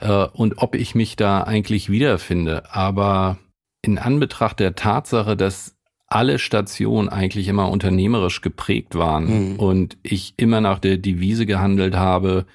äh, 0.00 0.26
und 0.26 0.58
ob 0.58 0.74
ich 0.74 0.94
mich 0.94 1.16
da 1.16 1.42
eigentlich 1.42 1.88
wiederfinde. 1.88 2.64
Aber 2.74 3.38
in 3.82 3.98
Anbetracht 3.98 4.60
der 4.60 4.74
Tatsache, 4.74 5.36
dass 5.36 5.73
alle 6.06 6.38
Stationen 6.38 7.08
eigentlich 7.08 7.48
immer 7.48 7.70
unternehmerisch 7.70 8.40
geprägt 8.40 8.94
waren 8.94 9.52
mhm. 9.52 9.56
und 9.56 9.96
ich 10.02 10.34
immer 10.36 10.60
nach 10.60 10.78
der 10.78 10.96
Devise 10.96 11.46
gehandelt 11.46 11.96
habe, 11.96 12.46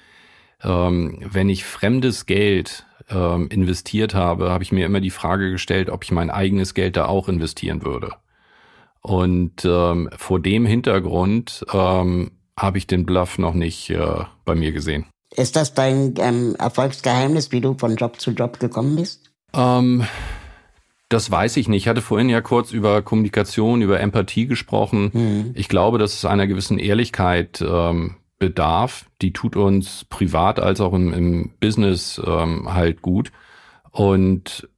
ähm, 0.62 1.18
wenn 1.20 1.48
ich 1.48 1.64
fremdes 1.64 2.26
Geld 2.26 2.86
ähm, 3.10 3.48
investiert 3.48 4.14
habe, 4.14 4.50
habe 4.50 4.62
ich 4.62 4.72
mir 4.72 4.86
immer 4.86 5.00
die 5.00 5.10
Frage 5.10 5.50
gestellt, 5.50 5.90
ob 5.90 6.04
ich 6.04 6.12
mein 6.12 6.30
eigenes 6.30 6.74
Geld 6.74 6.96
da 6.96 7.06
auch 7.06 7.28
investieren 7.28 7.84
würde. 7.84 8.12
Und 9.02 9.64
ähm, 9.64 10.10
vor 10.16 10.40
dem 10.40 10.66
Hintergrund 10.66 11.64
ähm, 11.72 12.32
habe 12.58 12.78
ich 12.78 12.86
den 12.86 13.06
Bluff 13.06 13.38
noch 13.38 13.54
nicht 13.54 13.90
äh, 13.90 14.24
bei 14.44 14.54
mir 14.54 14.72
gesehen. 14.72 15.06
Ist 15.34 15.56
das 15.56 15.74
dein 15.74 16.14
ähm, 16.18 16.56
Erfolgsgeheimnis, 16.58 17.52
wie 17.52 17.60
du 17.60 17.76
von 17.78 17.96
Job 17.96 18.20
zu 18.20 18.32
Job 18.32 18.60
gekommen 18.60 18.96
bist? 18.96 19.30
Das 21.10 21.28
weiß 21.28 21.56
ich 21.56 21.68
nicht. 21.68 21.82
Ich 21.82 21.88
hatte 21.88 22.02
vorhin 22.02 22.28
ja 22.28 22.40
kurz 22.40 22.70
über 22.70 23.02
Kommunikation, 23.02 23.82
über 23.82 23.98
Empathie 23.98 24.46
gesprochen. 24.46 25.10
Mhm. 25.12 25.50
Ich 25.54 25.68
glaube, 25.68 25.98
dass 25.98 26.14
es 26.14 26.24
einer 26.24 26.46
gewissen 26.46 26.78
Ehrlichkeit 26.78 27.60
ähm, 27.60 28.14
bedarf. 28.38 29.06
Die 29.20 29.32
tut 29.32 29.56
uns 29.56 30.06
privat 30.08 30.60
als 30.60 30.80
auch 30.80 30.94
im, 30.94 31.12
im 31.12 31.50
Business 31.58 32.22
ähm, 32.24 32.72
halt 32.72 33.02
gut. 33.02 33.32
Und 33.90 34.68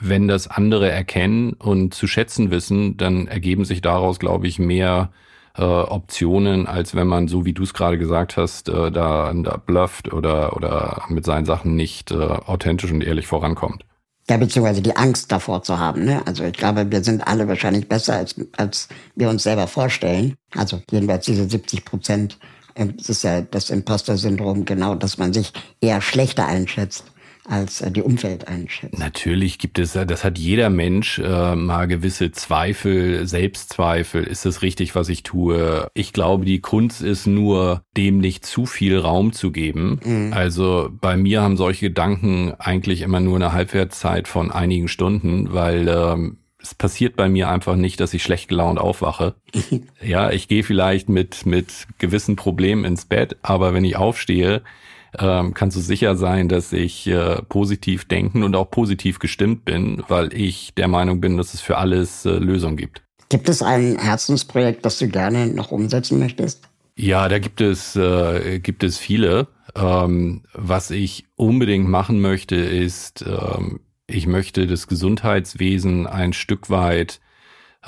wenn 0.00 0.28
das 0.28 0.48
andere 0.48 0.90
erkennen 0.90 1.52
und 1.52 1.92
zu 1.92 2.06
schätzen 2.06 2.50
wissen, 2.50 2.96
dann 2.96 3.26
ergeben 3.26 3.66
sich 3.66 3.82
daraus, 3.82 4.18
glaube 4.18 4.46
ich, 4.46 4.58
mehr 4.58 5.12
äh, 5.58 5.62
Optionen, 5.62 6.66
als 6.66 6.94
wenn 6.94 7.06
man, 7.06 7.28
so 7.28 7.44
wie 7.44 7.52
du 7.52 7.64
es 7.64 7.74
gerade 7.74 7.98
gesagt 7.98 8.38
hast, 8.38 8.70
äh, 8.70 8.90
da, 8.90 9.30
da 9.34 9.58
blufft 9.58 10.10
oder, 10.10 10.56
oder 10.56 11.02
mit 11.10 11.26
seinen 11.26 11.44
Sachen 11.44 11.76
nicht 11.76 12.12
äh, 12.12 12.16
authentisch 12.16 12.90
und 12.90 13.04
ehrlich 13.04 13.26
vorankommt. 13.26 13.84
Ja, 14.30 14.36
beziehungsweise 14.36 14.82
die 14.82 14.96
Angst 14.96 15.32
davor 15.32 15.62
zu 15.62 15.78
haben. 15.78 16.04
Ne? 16.04 16.22
Also 16.26 16.44
ich 16.44 16.52
glaube, 16.52 16.90
wir 16.90 17.02
sind 17.02 17.26
alle 17.26 17.48
wahrscheinlich 17.48 17.88
besser, 17.88 18.14
als, 18.14 18.36
als 18.56 18.88
wir 19.16 19.28
uns 19.28 19.42
selber 19.42 19.66
vorstellen. 19.66 20.36
Also 20.56 20.80
jedenfalls 20.90 21.26
diese 21.26 21.48
70 21.48 21.84
Prozent, 21.84 22.38
äh, 22.74 22.86
das 22.86 23.08
ist 23.08 23.24
ja 23.24 23.42
das 23.42 23.70
Imposter-Syndrom, 23.70 24.64
genau, 24.64 24.94
dass 24.94 25.18
man 25.18 25.32
sich 25.32 25.52
eher 25.80 26.00
schlechter 26.00 26.46
einschätzt 26.46 27.11
als 27.44 27.80
äh, 27.80 27.90
die 27.90 28.02
Umwelt 28.02 28.46
einschätzt. 28.48 28.98
Natürlich 28.98 29.58
gibt 29.58 29.78
es, 29.78 29.92
das 29.92 30.24
hat 30.24 30.38
jeder 30.38 30.70
Mensch 30.70 31.18
äh, 31.18 31.56
mal 31.56 31.86
gewisse 31.86 32.30
Zweifel, 32.30 33.26
Selbstzweifel. 33.26 34.24
Ist 34.24 34.46
es 34.46 34.62
richtig, 34.62 34.94
was 34.94 35.08
ich 35.08 35.22
tue? 35.22 35.88
Ich 35.94 36.12
glaube, 36.12 36.44
die 36.44 36.60
Kunst 36.60 37.02
ist 37.02 37.26
nur, 37.26 37.82
dem 37.96 38.18
nicht 38.18 38.46
zu 38.46 38.66
viel 38.66 38.98
Raum 38.98 39.32
zu 39.32 39.50
geben. 39.50 40.00
Mhm. 40.04 40.32
Also 40.32 40.90
bei 41.00 41.16
mir 41.16 41.42
haben 41.42 41.56
solche 41.56 41.88
Gedanken 41.88 42.54
eigentlich 42.58 43.02
immer 43.02 43.20
nur 43.20 43.36
eine 43.36 43.52
Halbwertszeit 43.52 44.28
von 44.28 44.52
einigen 44.52 44.88
Stunden, 44.88 45.52
weil 45.52 45.88
ähm, 45.88 46.38
es 46.62 46.76
passiert 46.76 47.16
bei 47.16 47.28
mir 47.28 47.48
einfach 47.48 47.74
nicht, 47.74 47.98
dass 47.98 48.14
ich 48.14 48.22
schlecht 48.22 48.48
gelaunt 48.48 48.78
aufwache. 48.78 49.34
ja, 50.00 50.30
ich 50.30 50.46
gehe 50.46 50.62
vielleicht 50.62 51.08
mit, 51.08 51.44
mit 51.44 51.88
gewissen 51.98 52.36
Problemen 52.36 52.84
ins 52.84 53.04
Bett, 53.04 53.36
aber 53.42 53.74
wenn 53.74 53.84
ich 53.84 53.96
aufstehe, 53.96 54.62
ähm, 55.18 55.54
kannst 55.54 55.76
du 55.76 55.80
sicher 55.80 56.16
sein, 56.16 56.48
dass 56.48 56.72
ich 56.72 57.06
äh, 57.06 57.42
positiv 57.42 58.06
denken 58.06 58.42
und 58.42 58.56
auch 58.56 58.70
positiv 58.70 59.18
gestimmt 59.18 59.64
bin, 59.64 60.02
weil 60.08 60.32
ich 60.32 60.74
der 60.74 60.88
Meinung 60.88 61.20
bin, 61.20 61.36
dass 61.36 61.54
es 61.54 61.60
für 61.60 61.76
alles 61.78 62.24
äh, 62.24 62.30
Lösungen 62.30 62.76
gibt. 62.76 63.02
Gibt 63.28 63.48
es 63.48 63.62
ein 63.62 63.98
Herzensprojekt, 63.98 64.84
das 64.84 64.98
du 64.98 65.08
gerne 65.08 65.46
noch 65.46 65.70
umsetzen 65.70 66.18
möchtest? 66.18 66.68
Ja, 66.96 67.28
da 67.28 67.38
gibt 67.38 67.60
es, 67.60 67.96
äh, 67.96 68.58
gibt 68.60 68.84
es 68.84 68.98
viele. 68.98 69.48
Ähm, 69.74 70.42
was 70.52 70.90
ich 70.90 71.24
unbedingt 71.36 71.88
machen 71.88 72.20
möchte, 72.20 72.56
ist, 72.56 73.24
ähm, 73.26 73.80
ich 74.06 74.26
möchte 74.26 74.66
das 74.66 74.86
Gesundheitswesen 74.86 76.06
ein 76.06 76.34
Stück 76.34 76.68
weit 76.68 77.20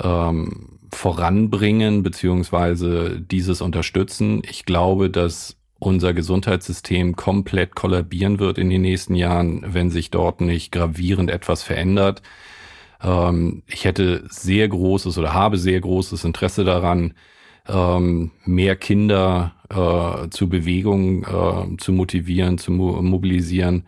ähm, 0.01 0.79
voranbringen, 0.91 2.03
beziehungsweise 2.03 3.21
dieses 3.21 3.61
unterstützen. 3.61 4.41
Ich 4.49 4.65
glaube, 4.65 5.09
dass 5.09 5.57
unser 5.85 6.13
Gesundheitssystem 6.13 7.15
komplett 7.15 7.75
kollabieren 7.75 8.39
wird 8.39 8.57
in 8.57 8.69
den 8.69 8.81
nächsten 8.81 9.15
Jahren, 9.15 9.63
wenn 9.67 9.91
sich 9.91 10.09
dort 10.09 10.41
nicht 10.41 10.71
gravierend 10.71 11.29
etwas 11.29 11.63
verändert. 11.63 12.21
Ähm, 13.03 13.63
ich 13.67 13.85
hätte 13.85 14.23
sehr 14.29 14.67
großes 14.67 15.17
oder 15.17 15.33
habe 15.33 15.57
sehr 15.57 15.79
großes 15.79 16.23
Interesse 16.23 16.63
daran, 16.63 17.13
ähm, 17.67 18.31
mehr 18.45 18.75
Kinder 18.75 19.53
äh, 19.69 20.29
zu 20.29 20.49
Bewegung 20.49 21.23
äh, 21.23 21.77
zu 21.77 21.91
motivieren, 21.91 22.57
zu 22.57 22.71
mo 22.71 23.01
mobilisieren, 23.01 23.85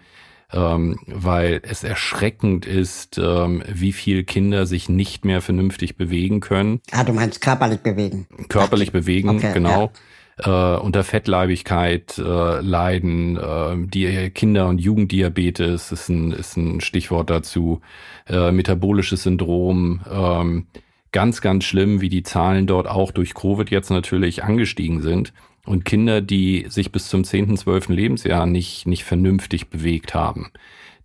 ähm, 0.51 0.99
weil 1.07 1.61
es 1.63 1.83
erschreckend 1.83 2.65
ist, 2.65 3.17
ähm, 3.17 3.63
wie 3.71 3.91
viel 3.91 4.23
Kinder 4.23 4.65
sich 4.65 4.87
nicht 4.87 5.25
mehr 5.25 5.41
vernünftig 5.41 5.95
bewegen 5.95 6.39
können. 6.39 6.79
Ah, 6.91 7.03
du 7.03 7.13
meinst 7.13 7.41
körperlich 7.41 7.79
bewegen. 7.79 8.27
Körperlich 8.49 8.91
bewegen, 8.91 9.29
okay, 9.29 9.53
genau. 9.53 9.85
Ja 9.85 9.89
äh, 10.37 10.49
unter 10.49 11.03
Fettleibigkeit 11.03 12.17
äh, 12.17 12.61
leiden. 12.61 13.37
Äh, 13.37 13.87
die 13.87 14.29
Kinder- 14.29 14.67
und 14.67 14.79
Jugenddiabetes 14.79 15.91
ist 15.91 16.09
ein, 16.09 16.31
ist 16.31 16.57
ein 16.57 16.81
Stichwort 16.81 17.29
dazu. 17.29 17.81
Äh, 18.27 18.51
metabolisches 18.51 19.23
Syndrom. 19.23 20.01
Ähm, 20.09 20.67
ganz, 21.11 21.41
ganz 21.41 21.63
schlimm, 21.63 22.01
wie 22.01 22.09
die 22.09 22.23
Zahlen 22.23 22.67
dort 22.67 22.87
auch 22.87 23.11
durch 23.11 23.33
Covid 23.33 23.69
jetzt 23.71 23.89
natürlich 23.89 24.43
angestiegen 24.43 25.01
sind. 25.01 25.33
Und 25.65 25.83
Kinder, 25.83 26.21
die 26.21 26.65
sich 26.69 26.91
bis 26.91 27.09
zum 27.09 27.23
10., 27.23 27.57
12. 27.57 27.89
Lebensjahr 27.89 28.45
nicht, 28.45 28.87
nicht 28.87 29.03
vernünftig 29.03 29.69
bewegt 29.69 30.13
haben, 30.13 30.51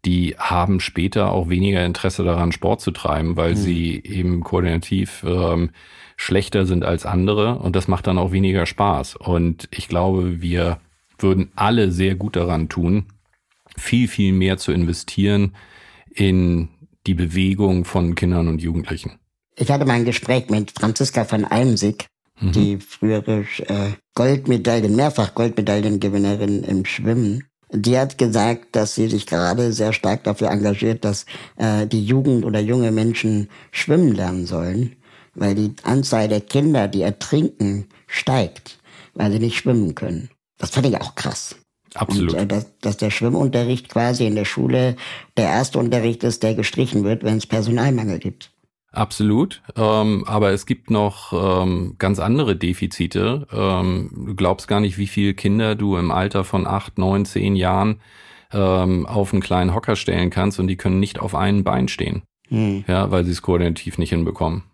die 0.05 0.37
haben 0.39 0.81
später 0.81 1.33
auch 1.33 1.49
weniger 1.49 1.85
Interesse 1.85 2.25
daran, 2.25 2.53
Sport 2.53 2.81
zu 2.81 2.91
treiben, 2.91 3.37
weil 3.37 3.53
mhm. 3.53 3.57
sie 3.57 4.03
eben 4.05 4.41
koordinativ 4.43 5.25
ähm, 5.27 5.71
schlechter 6.23 6.67
sind 6.67 6.85
als 6.85 7.05
andere 7.05 7.59
und 7.59 7.75
das 7.75 7.89
macht 7.89 8.07
dann 8.07 8.17
auch 8.17 8.31
weniger 8.31 8.65
Spaß. 8.65 9.17
Und 9.17 9.69
ich 9.73 9.89
glaube, 9.89 10.41
wir 10.41 10.79
würden 11.19 11.51
alle 11.57 11.91
sehr 11.91 12.15
gut 12.15 12.37
daran 12.37 12.69
tun, 12.69 13.07
viel, 13.77 14.07
viel 14.07 14.33
mehr 14.33 14.57
zu 14.57 14.71
investieren 14.71 15.57
in 16.15 16.69
die 17.09 17.15
Bewegung 17.15 17.85
von 17.85 18.15
Kindern 18.15 18.47
und 18.47 18.63
Jugendlichen. 18.63 19.19
Ich 19.57 19.71
hatte 19.71 19.85
mal 19.85 19.95
ein 19.95 20.05
Gespräch 20.05 20.49
mit 20.49 20.71
Franziska 20.71 21.25
von 21.25 21.45
Almsig, 21.45 22.07
mhm. 22.41 22.53
die 22.53 22.77
frühere 22.79 23.45
äh, 23.67 23.91
Goldmedaillen, 24.15 24.95
mehrfach 24.95 25.35
Goldmedaillengewinnerin 25.35 26.63
im 26.63 26.85
Schwimmen. 26.85 27.49
Die 27.73 27.99
hat 27.99 28.17
gesagt, 28.17 28.77
dass 28.77 28.95
sie 28.95 29.09
sich 29.09 29.27
gerade 29.27 29.73
sehr 29.73 29.93
stark 29.93 30.23
dafür 30.23 30.51
engagiert, 30.51 31.05
dass 31.05 31.27
äh, 31.57 31.87
die 31.89 32.05
Jugend 32.05 32.45
oder 32.45 32.61
junge 32.61 32.93
Menschen 32.93 33.49
schwimmen 33.73 34.13
lernen 34.13 34.47
sollen 34.47 34.95
weil 35.35 35.55
die 35.55 35.75
Anzahl 35.83 36.29
der 36.29 36.41
Kinder, 36.41 36.89
die 36.89 37.03
ertrinken, 37.03 37.87
steigt, 38.07 38.79
weil 39.15 39.31
sie 39.33 39.39
nicht 39.39 39.57
schwimmen 39.57 39.95
können. 39.95 40.31
Das 40.59 40.71
fand 40.71 40.87
ich 40.87 41.01
auch 41.01 41.15
krass. 41.15 41.57
Absolut. 41.95 42.35
Und, 42.35 42.39
äh, 42.39 42.47
dass, 42.47 42.79
dass 42.79 42.97
der 42.97 43.11
Schwimmunterricht 43.11 43.89
quasi 43.89 44.27
in 44.27 44.35
der 44.35 44.45
Schule 44.45 44.97
der 45.37 45.47
erste 45.47 45.79
Unterricht 45.79 46.25
ist, 46.25 46.43
der 46.43 46.55
gestrichen 46.55 47.05
wird, 47.05 47.23
wenn 47.23 47.37
es 47.37 47.47
Personalmangel 47.47 48.19
gibt. 48.19 48.51
Absolut. 48.93 49.63
Ähm, 49.75 50.25
aber 50.27 50.51
es 50.51 50.67
gibt 50.67 50.91
noch 50.91 51.33
ähm, 51.33 51.97
ganz 51.99 52.19
andere 52.19 52.57
Defizite. 52.57 53.47
Ähm, 53.51 54.11
du 54.27 54.35
glaubst 54.35 54.69
gar 54.69 54.81
nicht, 54.81 54.99
wie 54.99 55.07
viele 55.07 55.33
Kinder 55.33 55.75
du 55.75 55.97
im 55.97 56.11
Alter 56.11 56.45
von 56.45 56.67
acht, 56.67 56.99
neun, 56.99 57.25
zehn 57.25 57.57
Jahren 57.57 58.01
ähm, 58.53 59.07
auf 59.07 59.33
einen 59.33 59.43
kleinen 59.43 59.75
Hocker 59.75 59.97
stellen 59.97 60.29
kannst 60.29 60.61
und 60.61 60.67
die 60.67 60.77
können 60.77 61.01
nicht 61.01 61.21
auf 61.21 61.35
einem 61.35 61.65
Bein 61.65 61.89
stehen. 61.89 62.23
Hm. 62.49 62.85
Ja, 62.87 63.11
weil 63.11 63.25
sie 63.25 63.31
es 63.31 63.41
koordinativ 63.41 63.97
nicht 63.97 64.11
hinbekommen. 64.11 64.65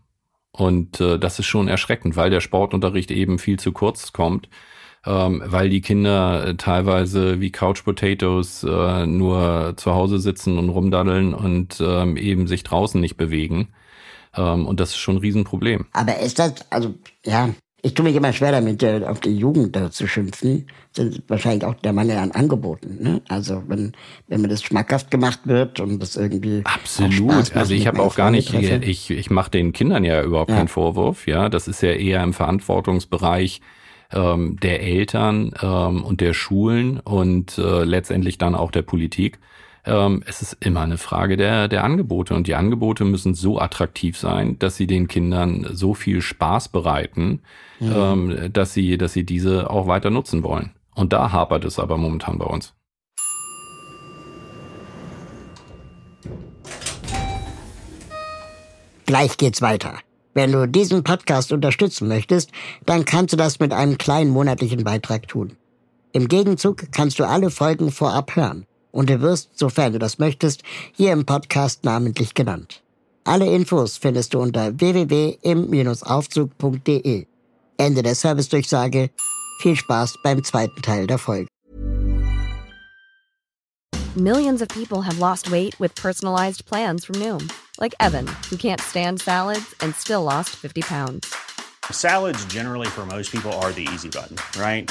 Und 0.58 1.00
äh, 1.00 1.20
das 1.20 1.38
ist 1.38 1.46
schon 1.46 1.68
erschreckend, 1.68 2.16
weil 2.16 2.30
der 2.30 2.40
Sportunterricht 2.40 3.12
eben 3.12 3.38
viel 3.38 3.60
zu 3.60 3.70
kurz 3.70 4.12
kommt, 4.12 4.48
ähm, 5.06 5.40
weil 5.46 5.70
die 5.70 5.80
Kinder 5.80 6.48
äh, 6.48 6.56
teilweise 6.56 7.40
wie 7.40 7.52
Couch 7.52 7.84
Potatoes 7.84 8.64
äh, 8.64 9.06
nur 9.06 9.74
zu 9.76 9.94
Hause 9.94 10.18
sitzen 10.18 10.58
und 10.58 10.68
rumdaddeln 10.68 11.32
und 11.32 11.80
ähm, 11.80 12.16
eben 12.16 12.48
sich 12.48 12.64
draußen 12.64 13.00
nicht 13.00 13.16
bewegen. 13.16 13.68
Ähm, 14.34 14.66
und 14.66 14.80
das 14.80 14.90
ist 14.90 14.96
schon 14.96 15.14
ein 15.14 15.20
Riesenproblem. 15.20 15.86
Aber 15.92 16.18
ist 16.18 16.40
das, 16.40 16.54
also 16.70 16.92
ja, 17.24 17.50
ich 17.80 17.94
tue 17.94 18.04
mich 18.04 18.16
immer 18.16 18.32
schwer 18.32 18.50
damit, 18.50 18.82
äh, 18.82 19.04
auf 19.06 19.20
die 19.20 19.36
Jugend 19.36 19.76
da 19.76 19.90
zu 19.90 20.08
schimpfen. 20.08 20.66
Das 20.94 21.06
ist 21.06 21.22
wahrscheinlich 21.28 21.64
auch 21.64 21.74
der 21.74 21.92
Mangel 21.92 22.16
an 22.16 22.32
Angeboten. 22.32 22.98
Ne? 23.00 23.22
Also 23.28 23.62
wenn, 23.68 23.92
wenn 24.26 24.40
mir 24.40 24.48
das 24.48 24.62
schmackhaft 24.62 25.10
gemacht 25.10 25.40
wird 25.44 25.78
und 25.78 26.00
das 26.00 26.16
irgendwie. 26.16 26.62
Absolut. 26.64 27.54
also 27.54 27.74
ich 27.74 27.86
habe 27.86 28.02
auch 28.02 28.16
gar 28.16 28.32
nicht, 28.32 28.52
ich, 28.52 29.10
ich 29.10 29.30
mache 29.30 29.50
den 29.50 29.72
Kindern 29.72 30.02
ja 30.02 30.22
überhaupt 30.22 30.50
ja. 30.50 30.56
keinen 30.56 30.68
Vorwurf. 30.68 31.28
Ja, 31.28 31.48
das 31.48 31.68
ist 31.68 31.80
ja 31.82 31.92
eher 31.92 32.22
im 32.24 32.32
Verantwortungsbereich 32.32 33.60
ähm, 34.12 34.56
der 34.60 34.82
Eltern 34.82 35.52
ähm, 35.62 36.02
und 36.02 36.20
der 36.20 36.32
Schulen 36.32 36.98
und 36.98 37.58
äh, 37.58 37.84
letztendlich 37.84 38.38
dann 38.38 38.56
auch 38.56 38.72
der 38.72 38.82
Politik 38.82 39.38
ähm, 39.88 40.22
es 40.26 40.42
ist 40.42 40.56
immer 40.60 40.82
eine 40.82 40.98
Frage 40.98 41.36
der, 41.36 41.68
der 41.68 41.84
Angebote. 41.84 42.34
Und 42.34 42.46
die 42.46 42.54
Angebote 42.54 43.04
müssen 43.04 43.34
so 43.34 43.58
attraktiv 43.58 44.18
sein, 44.18 44.58
dass 44.58 44.76
sie 44.76 44.86
den 44.86 45.08
Kindern 45.08 45.66
so 45.72 45.94
viel 45.94 46.20
Spaß 46.20 46.68
bereiten, 46.68 47.40
mhm. 47.80 47.92
ähm, 47.96 48.52
dass, 48.52 48.74
sie, 48.74 48.98
dass 48.98 49.12
sie 49.12 49.24
diese 49.24 49.70
auch 49.70 49.86
weiter 49.86 50.10
nutzen 50.10 50.42
wollen. 50.42 50.72
Und 50.94 51.12
da 51.12 51.32
hapert 51.32 51.64
es 51.64 51.78
aber 51.78 51.96
momentan 51.96 52.38
bei 52.38 52.46
uns. 52.46 52.74
Gleich 59.06 59.38
geht's 59.38 59.62
weiter. 59.62 59.94
Wenn 60.34 60.52
du 60.52 60.68
diesen 60.68 61.02
Podcast 61.02 61.50
unterstützen 61.52 62.08
möchtest, 62.08 62.52
dann 62.84 63.04
kannst 63.04 63.32
du 63.32 63.36
das 63.36 63.58
mit 63.58 63.72
einem 63.72 63.96
kleinen 63.96 64.30
monatlichen 64.30 64.84
Beitrag 64.84 65.26
tun. 65.26 65.56
Im 66.12 66.28
Gegenzug 66.28 66.92
kannst 66.92 67.18
du 67.18 67.24
alle 67.24 67.50
Folgen 67.50 67.90
vorab 67.90 68.36
hören 68.36 68.67
und 68.90 69.10
du 69.10 69.20
wirst, 69.20 69.58
sofern 69.58 69.92
du 69.92 69.98
das 69.98 70.18
möchtest, 70.18 70.62
hier 70.94 71.12
im 71.12 71.26
Podcast 71.26 71.84
namentlich 71.84 72.32
genannt. 72.34 72.82
Alle 73.24 73.46
Infos 73.46 73.98
findest 73.98 74.34
du 74.34 74.40
unter 74.40 74.80
www.im-aufzug.de. 74.80 77.26
Ende 77.76 78.02
der 78.02 78.14
Servicedurchsage. 78.14 79.10
Viel 79.60 79.76
Spaß 79.76 80.14
beim 80.22 80.42
zweiten 80.44 80.80
Teil 80.82 81.06
der 81.06 81.18
Folge. 81.18 81.48
Millions 84.16 84.62
of 84.62 84.68
people 84.68 85.02
have 85.02 85.18
lost 85.18 85.50
weight 85.50 85.78
with 85.78 85.94
personalized 85.94 86.64
plans 86.66 87.04
from 87.04 87.16
Noom, 87.16 87.50
like 87.78 87.94
Evan, 88.00 88.26
who 88.50 88.56
can't 88.56 88.80
stand 88.80 89.20
salads 89.20 89.74
and 89.80 89.94
still 89.94 90.22
lost 90.24 90.56
50 90.56 90.80
pounds. 90.80 91.30
Salads 91.92 92.44
generally 92.46 92.88
for 92.88 93.04
most 93.06 93.30
people 93.30 93.52
are 93.60 93.70
the 93.72 93.86
easy 93.92 94.08
button, 94.08 94.36
right? 94.60 94.90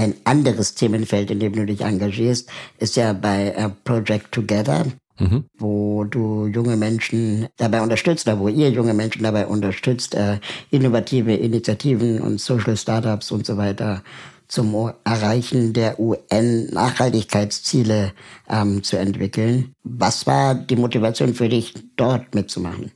Ein 0.00 0.14
anderes 0.24 0.74
Themenfeld, 0.74 1.30
in 1.30 1.38
dem 1.40 1.52
du 1.52 1.66
dich 1.66 1.82
engagierst, 1.82 2.48
ist 2.78 2.96
ja 2.96 3.12
bei 3.12 3.50
äh, 3.50 3.68
Project 3.84 4.32
Together, 4.32 4.86
mhm. 5.18 5.44
wo 5.58 6.04
du 6.04 6.46
junge 6.46 6.78
Menschen 6.78 7.48
dabei 7.58 7.82
unterstützt, 7.82 8.26
oder 8.26 8.38
wo 8.38 8.48
ihr 8.48 8.70
junge 8.70 8.94
Menschen 8.94 9.24
dabei 9.24 9.46
unterstützt, 9.46 10.14
äh, 10.14 10.38
innovative 10.70 11.34
Initiativen 11.34 12.22
und 12.22 12.40
Social 12.40 12.78
Startups 12.78 13.30
und 13.30 13.44
so 13.44 13.58
weiter 13.58 14.02
zum 14.48 14.90
Erreichen 15.04 15.74
der 15.74 16.00
UN-Nachhaltigkeitsziele 16.00 18.12
ähm, 18.48 18.82
zu 18.82 18.96
entwickeln. 18.96 19.74
Was 19.84 20.26
war 20.26 20.54
die 20.54 20.76
Motivation 20.76 21.34
für 21.34 21.50
dich, 21.50 21.74
dort 21.96 22.34
mitzumachen? 22.34 22.90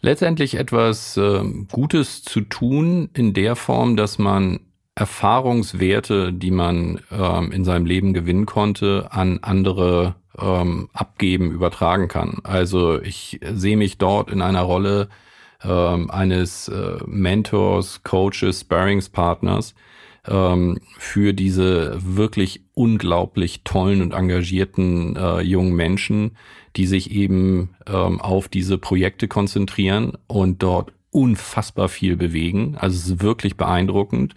Letztendlich 0.00 0.56
etwas 0.56 1.16
äh, 1.16 1.44
Gutes 1.70 2.24
zu 2.24 2.40
tun 2.40 3.08
in 3.14 3.34
der 3.34 3.54
Form, 3.54 3.96
dass 3.96 4.18
man 4.18 4.58
Erfahrungswerte, 4.94 6.32
die 6.32 6.50
man 6.50 7.00
ähm, 7.10 7.52
in 7.52 7.64
seinem 7.64 7.86
Leben 7.86 8.12
gewinnen 8.12 8.46
konnte, 8.46 9.08
an 9.10 9.38
andere 9.42 10.16
ähm, 10.38 10.88
abgeben, 10.92 11.50
übertragen 11.50 12.08
kann. 12.08 12.38
Also 12.44 13.00
ich 13.00 13.40
sehe 13.52 13.76
mich 13.76 13.98
dort 13.98 14.30
in 14.30 14.42
einer 14.42 14.62
Rolle 14.62 15.08
ähm, 15.64 16.10
eines 16.10 16.68
äh, 16.68 16.98
Mentors, 17.06 18.02
Coaches, 18.02 18.60
Sparringspartners 18.60 19.74
ähm, 20.26 20.78
für 20.98 21.32
diese 21.32 21.98
wirklich 22.00 22.62
unglaublich 22.74 23.62
tollen 23.64 24.02
und 24.02 24.12
engagierten 24.12 25.16
äh, 25.16 25.40
jungen 25.40 25.74
Menschen, 25.74 26.36
die 26.76 26.86
sich 26.86 27.10
eben 27.10 27.70
ähm, 27.86 28.20
auf 28.20 28.48
diese 28.48 28.78
Projekte 28.78 29.28
konzentrieren 29.28 30.16
und 30.26 30.62
dort 30.62 30.92
unfassbar 31.10 31.88
viel 31.88 32.16
bewegen. 32.16 32.76
Also 32.78 32.96
es 32.96 33.06
ist 33.06 33.22
wirklich 33.22 33.56
beeindruckend. 33.56 34.34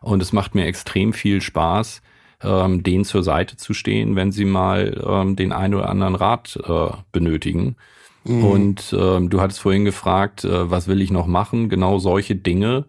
Und 0.00 0.22
es 0.22 0.32
macht 0.32 0.54
mir 0.54 0.66
extrem 0.66 1.12
viel 1.12 1.40
Spaß, 1.40 2.02
ähm, 2.42 2.82
denen 2.82 3.04
zur 3.04 3.22
Seite 3.22 3.56
zu 3.56 3.74
stehen, 3.74 4.16
wenn 4.16 4.32
sie 4.32 4.44
mal 4.44 5.02
ähm, 5.06 5.36
den 5.36 5.52
einen 5.52 5.74
oder 5.74 5.88
anderen 5.88 6.14
Rat 6.14 6.58
äh, 6.66 6.88
benötigen. 7.12 7.76
Mhm. 8.24 8.44
Und 8.44 8.96
ähm, 8.98 9.30
du 9.30 9.40
hattest 9.40 9.60
vorhin 9.60 9.84
gefragt, 9.84 10.44
äh, 10.44 10.70
was 10.70 10.88
will 10.88 11.00
ich 11.00 11.10
noch 11.10 11.26
machen? 11.26 11.68
Genau 11.68 11.98
solche 11.98 12.36
Dinge 12.36 12.86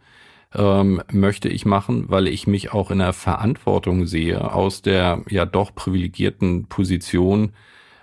ähm, 0.54 1.02
möchte 1.12 1.50
ich 1.50 1.66
machen, 1.66 2.06
weil 2.10 2.28
ich 2.28 2.48
mich 2.48 2.74
auch 2.74 2.92
in 2.92 3.00
der 3.00 3.14
Verantwortung 3.14 4.06
sehe, 4.06 4.54
aus 4.54 4.82
der 4.82 5.24
ja 5.30 5.46
doch 5.46 5.76
privilegierten 5.76 6.68
Position 6.68 7.54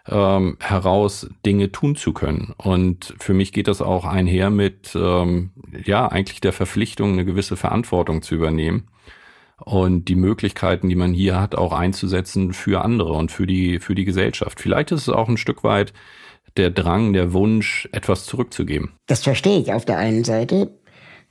ähm, 0.09 0.57
heraus 0.61 1.29
Dinge 1.47 1.73
tun 1.73 1.97
zu 1.97 2.13
können. 2.13 2.55
Und 2.57 3.15
für 3.19 3.35
mich 3.35 3.53
geht 3.53 3.69
das 3.69 3.81
auch 3.81 4.05
einher 4.05 4.51
mit, 4.51 4.95
ähm, 4.95 5.51
ja, 5.85 6.09
eigentlich 6.09 6.41
der 6.41 6.53
Verpflichtung, 6.53 7.13
eine 7.13 7.25
gewisse 7.25 7.57
Verantwortung 7.57 8.23
zu 8.23 8.35
übernehmen 8.35 8.89
und 9.59 10.07
die 10.07 10.17
Möglichkeiten, 10.17 10.89
die 10.89 10.97
man 10.97 11.15
hier 11.15 11.41
hat, 11.41 11.55
auch 11.55 11.73
einzusetzen 11.73 12.53
für 12.53 12.85
andere 12.85 13.13
und 13.13 13.31
für 13.33 13.47
die, 13.47 13.79
für 13.79 13.95
die 13.95 14.05
Gesellschaft. 14.05 14.61
Vielleicht 14.61 14.93
ist 14.93 15.03
es 15.03 15.09
auch 15.09 15.29
ein 15.29 15.37
Stück 15.37 15.65
weit 15.65 15.93
der 16.57 16.71
Drang, 16.71 17.13
der 17.13 17.33
Wunsch, 17.33 17.89
etwas 17.93 18.27
zurückzugeben. 18.27 18.93
Das 19.07 19.23
verstehe 19.23 19.59
ich 19.59 19.73
auf 19.73 19.85
der 19.85 19.99
einen 19.99 20.25
Seite. 20.25 20.71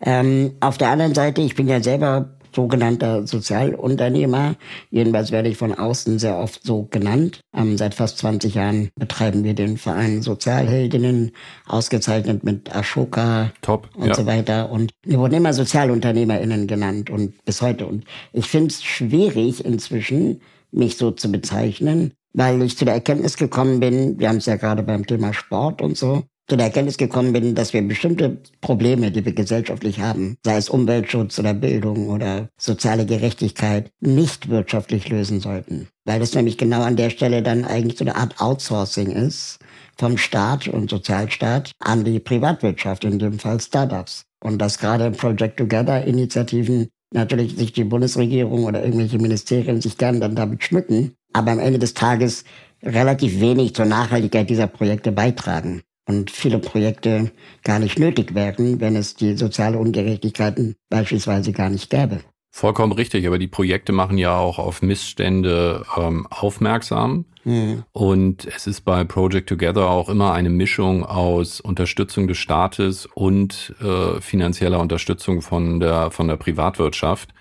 Ähm, 0.01 0.55
auf 0.59 0.77
der 0.77 0.89
anderen 0.89 1.13
Seite, 1.13 1.41
ich 1.41 1.55
bin 1.55 1.67
ja 1.67 1.81
selber 1.81 2.37
sogenannter 2.55 3.25
Sozialunternehmer. 3.27 4.55
Jedenfalls 4.89 5.31
werde 5.31 5.49
ich 5.49 5.57
von 5.57 5.73
außen 5.73 6.19
sehr 6.19 6.37
oft 6.37 6.63
so 6.63 6.87
genannt. 6.89 7.41
Ähm, 7.55 7.77
seit 7.77 7.93
fast 7.93 8.17
20 8.19 8.55
Jahren 8.55 8.89
betreiben 8.95 9.43
wir 9.43 9.53
den 9.53 9.77
Verein 9.77 10.21
Sozialheldinnen, 10.21 11.31
ausgezeichnet 11.67 12.43
mit 12.43 12.75
Ashoka 12.75 13.51
Top, 13.61 13.89
und 13.95 14.07
ja. 14.07 14.15
so 14.15 14.25
weiter. 14.25 14.71
Und 14.71 14.91
wir 15.03 15.19
wurden 15.19 15.35
immer 15.35 15.53
SozialunternehmerInnen 15.53 16.67
genannt 16.67 17.09
und 17.09 17.43
bis 17.45 17.61
heute. 17.61 17.85
Und 17.85 18.05
ich 18.31 18.47
finde 18.47 18.67
es 18.67 18.83
schwierig 18.83 19.63
inzwischen, 19.65 20.41
mich 20.71 20.97
so 20.97 21.11
zu 21.11 21.31
bezeichnen, 21.31 22.13
weil 22.33 22.61
ich 22.63 22.77
zu 22.77 22.85
der 22.85 22.95
Erkenntnis 22.95 23.37
gekommen 23.37 23.79
bin, 23.79 24.19
wir 24.19 24.29
haben 24.29 24.37
es 24.37 24.47
ja 24.47 24.55
gerade 24.55 24.83
beim 24.83 25.05
Thema 25.05 25.33
Sport 25.33 25.81
und 25.81 25.97
so, 25.97 26.23
zu 26.47 26.57
der 26.57 26.67
Erkenntnis 26.67 26.97
gekommen 26.97 27.31
bin, 27.31 27.55
dass 27.55 27.73
wir 27.73 27.81
bestimmte 27.81 28.37
Probleme, 28.59 29.11
die 29.11 29.23
wir 29.23 29.33
gesellschaftlich 29.33 29.99
haben, 29.99 30.37
sei 30.43 30.57
es 30.57 30.69
Umweltschutz 30.69 31.39
oder 31.39 31.53
Bildung 31.53 32.09
oder 32.09 32.49
soziale 32.57 33.05
Gerechtigkeit, 33.05 33.91
nicht 34.01 34.49
wirtschaftlich 34.49 35.07
lösen 35.09 35.39
sollten. 35.39 35.87
Weil 36.05 36.19
das 36.19 36.35
nämlich 36.35 36.57
genau 36.57 36.81
an 36.81 36.97
der 36.97 37.09
Stelle 37.09 37.43
dann 37.43 37.63
eigentlich 37.63 37.97
so 37.97 38.03
eine 38.03 38.15
Art 38.15 38.41
Outsourcing 38.41 39.11
ist 39.11 39.59
vom 39.97 40.17
Staat 40.17 40.67
und 40.67 40.89
Sozialstaat 40.89 41.71
an 41.79 42.03
die 42.03 42.19
Privatwirtschaft, 42.19 43.05
in 43.05 43.19
dem 43.19 43.39
Fall 43.39 43.59
Startups. 43.61 44.23
Und 44.43 44.59
dass 44.59 44.79
gerade 44.79 45.11
Project 45.11 45.57
Together 45.57 46.03
Initiativen 46.03 46.89
natürlich 47.13 47.55
sich 47.55 47.71
die 47.71 47.85
Bundesregierung 47.85 48.65
oder 48.65 48.83
irgendwelche 48.83 49.19
Ministerien 49.19 49.79
sich 49.79 49.97
gern 49.97 50.19
dann 50.19 50.35
damit 50.35 50.63
schmücken, 50.63 51.13
aber 51.31 51.51
am 51.51 51.59
Ende 51.59 51.79
des 51.79 51.93
Tages 51.93 52.43
relativ 52.81 53.39
wenig 53.39 53.75
zur 53.75 53.85
Nachhaltigkeit 53.85 54.49
dieser 54.49 54.67
Projekte 54.67 55.13
beitragen 55.13 55.83
und 56.05 56.31
viele 56.31 56.59
Projekte 56.59 57.31
gar 57.63 57.79
nicht 57.79 57.99
nötig 57.99 58.35
wären, 58.35 58.79
wenn 58.79 58.95
es 58.95 59.15
die 59.15 59.35
soziale 59.37 59.77
Ungerechtigkeiten 59.77 60.75
beispielsweise 60.89 61.51
gar 61.51 61.69
nicht 61.69 61.89
gäbe. 61.89 62.19
Vollkommen 62.55 62.91
richtig, 62.91 63.25
aber 63.25 63.39
die 63.39 63.47
Projekte 63.47 63.93
machen 63.93 64.19
ja 64.19 64.37
auch 64.37 64.59
auf 64.59 64.83
Missstände 64.83 65.83
ähm, 65.97 66.27
aufmerksam. 66.29 67.25
Mhm. 67.45 67.83
Und 67.93 68.45
es 68.45 68.67
ist 68.67 68.81
bei 68.81 69.03
Project 69.05 69.49
Together 69.49 69.89
auch 69.89 70.07
immer 70.07 70.33
eine 70.33 70.51
Mischung 70.51 71.03
aus 71.03 71.59
Unterstützung 71.59 72.27
des 72.27 72.37
Staates 72.37 73.07
und 73.15 73.73
äh, 73.81 74.21
finanzieller 74.21 74.79
Unterstützung 74.79 75.41
von 75.41 75.79
der, 75.79 76.11
von 76.11 76.27
der 76.27 76.37
Privatwirtschaft, 76.37 77.33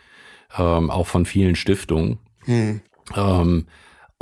ähm, 0.56 0.90
auch 0.90 1.06
von 1.06 1.26
vielen 1.26 1.56
Stiftungen. 1.56 2.18
Mhm. 2.46 2.80
Ähm, 3.14 3.66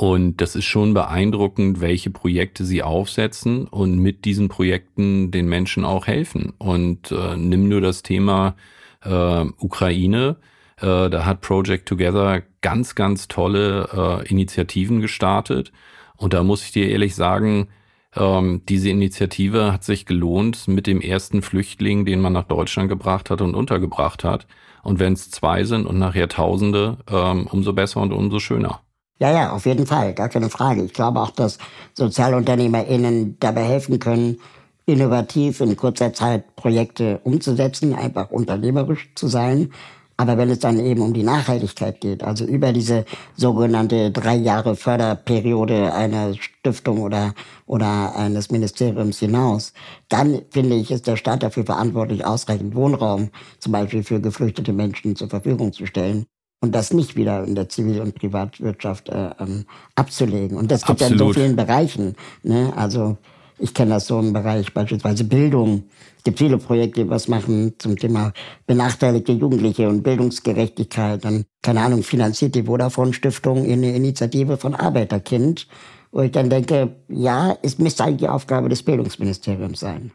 und 0.00 0.38
das 0.38 0.56
ist 0.56 0.64
schon 0.64 0.94
beeindruckend, 0.94 1.82
welche 1.82 2.08
Projekte 2.08 2.64
sie 2.64 2.82
aufsetzen 2.82 3.66
und 3.66 3.98
mit 3.98 4.24
diesen 4.24 4.48
Projekten 4.48 5.30
den 5.30 5.46
Menschen 5.46 5.84
auch 5.84 6.06
helfen. 6.06 6.54
Und 6.56 7.12
äh, 7.12 7.36
nimm 7.36 7.68
nur 7.68 7.82
das 7.82 8.02
Thema 8.02 8.56
äh, 9.04 9.44
Ukraine. 9.58 10.36
Äh, 10.78 11.10
da 11.10 11.26
hat 11.26 11.42
Project 11.42 11.86
Together 11.86 12.42
ganz, 12.62 12.94
ganz 12.94 13.28
tolle 13.28 14.22
äh, 14.24 14.26
Initiativen 14.30 15.02
gestartet. 15.02 15.70
Und 16.16 16.32
da 16.32 16.44
muss 16.44 16.64
ich 16.64 16.72
dir 16.72 16.88
ehrlich 16.88 17.14
sagen, 17.14 17.68
ähm, 18.16 18.62
diese 18.70 18.88
Initiative 18.88 19.70
hat 19.70 19.84
sich 19.84 20.06
gelohnt 20.06 20.66
mit 20.66 20.86
dem 20.86 21.02
ersten 21.02 21.42
Flüchtling, 21.42 22.06
den 22.06 22.22
man 22.22 22.32
nach 22.32 22.44
Deutschland 22.44 22.88
gebracht 22.88 23.28
hat 23.28 23.42
und 23.42 23.54
untergebracht 23.54 24.24
hat. 24.24 24.46
Und 24.82 24.98
wenn 24.98 25.12
es 25.12 25.30
zwei 25.30 25.64
sind 25.64 25.84
und 25.84 25.98
nachher 25.98 26.30
Tausende, 26.30 26.96
ähm, 27.06 27.46
umso 27.48 27.74
besser 27.74 28.00
und 28.00 28.14
umso 28.14 28.38
schöner. 28.38 28.80
Ja, 29.20 29.30
ja, 29.32 29.52
auf 29.52 29.66
jeden 29.66 29.86
Fall, 29.86 30.14
gar 30.14 30.28
keine 30.30 30.48
Frage. 30.48 30.82
Ich 30.82 30.94
glaube 30.94 31.20
auch, 31.20 31.30
dass 31.30 31.58
SozialunternehmerInnen 31.94 33.36
dabei 33.38 33.64
helfen 33.64 33.98
können, 33.98 34.38
innovativ 34.86 35.60
in 35.60 35.76
kurzer 35.76 36.12
Zeit 36.14 36.56
Projekte 36.56 37.20
umzusetzen, 37.24 37.94
einfach 37.94 38.30
unternehmerisch 38.30 39.10
zu 39.14 39.28
sein. 39.28 39.72
Aber 40.16 40.36
wenn 40.38 40.50
es 40.50 40.58
dann 40.58 40.78
eben 40.78 41.02
um 41.02 41.12
die 41.14 41.22
Nachhaltigkeit 41.22 42.00
geht, 42.00 42.22
also 42.22 42.44
über 42.44 42.72
diese 42.72 43.04
sogenannte 43.36 44.10
drei 44.10 44.36
Jahre 44.36 44.74
Förderperiode 44.76 45.92
einer 45.94 46.34
Stiftung 46.34 47.00
oder, 47.02 47.34
oder 47.66 48.14
eines 48.16 48.50
Ministeriums 48.50 49.18
hinaus, 49.18 49.72
dann 50.08 50.42
finde 50.50 50.76
ich, 50.76 50.90
ist 50.90 51.06
der 51.06 51.16
Staat 51.16 51.42
dafür 51.42 51.64
verantwortlich, 51.64 52.24
ausreichend 52.26 52.74
Wohnraum 52.74 53.30
zum 53.60 53.72
Beispiel 53.72 54.02
für 54.02 54.20
geflüchtete 54.20 54.72
Menschen 54.72 55.14
zur 55.16 55.28
Verfügung 55.30 55.72
zu 55.72 55.86
stellen 55.86 56.26
und 56.60 56.74
das 56.74 56.92
nicht 56.92 57.16
wieder 57.16 57.44
in 57.44 57.54
der 57.54 57.68
Zivil- 57.68 58.00
und 58.00 58.14
Privatwirtschaft 58.14 59.08
äh, 59.08 59.30
ähm, 59.38 59.64
abzulegen. 59.94 60.56
Und 60.56 60.70
das 60.70 60.84
gibt 60.84 61.00
ja 61.00 61.08
in 61.08 61.18
so 61.18 61.32
vielen 61.32 61.56
Bereichen. 61.56 62.16
Ne? 62.42 62.72
Also 62.76 63.16
ich 63.58 63.74
kenne 63.74 63.92
das 63.92 64.06
so 64.06 64.18
im 64.18 64.32
Bereich 64.32 64.72
beispielsweise 64.72 65.24
Bildung. 65.24 65.84
Es 66.18 66.24
gibt 66.24 66.38
viele 66.38 66.58
Projekte, 66.58 67.04
die 67.04 67.10
was 67.10 67.28
machen 67.28 67.74
zum 67.78 67.96
Thema 67.96 68.32
benachteiligte 68.66 69.32
Jugendliche 69.32 69.88
und 69.88 70.02
Bildungsgerechtigkeit. 70.02 71.24
Dann, 71.24 71.44
keine 71.62 71.80
Ahnung, 71.80 72.02
finanziert 72.02 72.54
die 72.54 72.64
Vodafone 72.64 73.14
Stiftung 73.14 73.64
eine 73.64 73.94
Initiative 73.94 74.56
von 74.56 74.74
Arbeiterkind, 74.74 75.66
wo 76.12 76.20
ich 76.20 76.32
dann 76.32 76.50
denke, 76.50 76.96
ja, 77.08 77.56
es 77.62 77.78
müsste 77.78 78.04
eigentlich 78.04 78.18
die 78.18 78.28
Aufgabe 78.28 78.68
des 78.68 78.82
Bildungsministeriums 78.82 79.80
sein. 79.80 80.12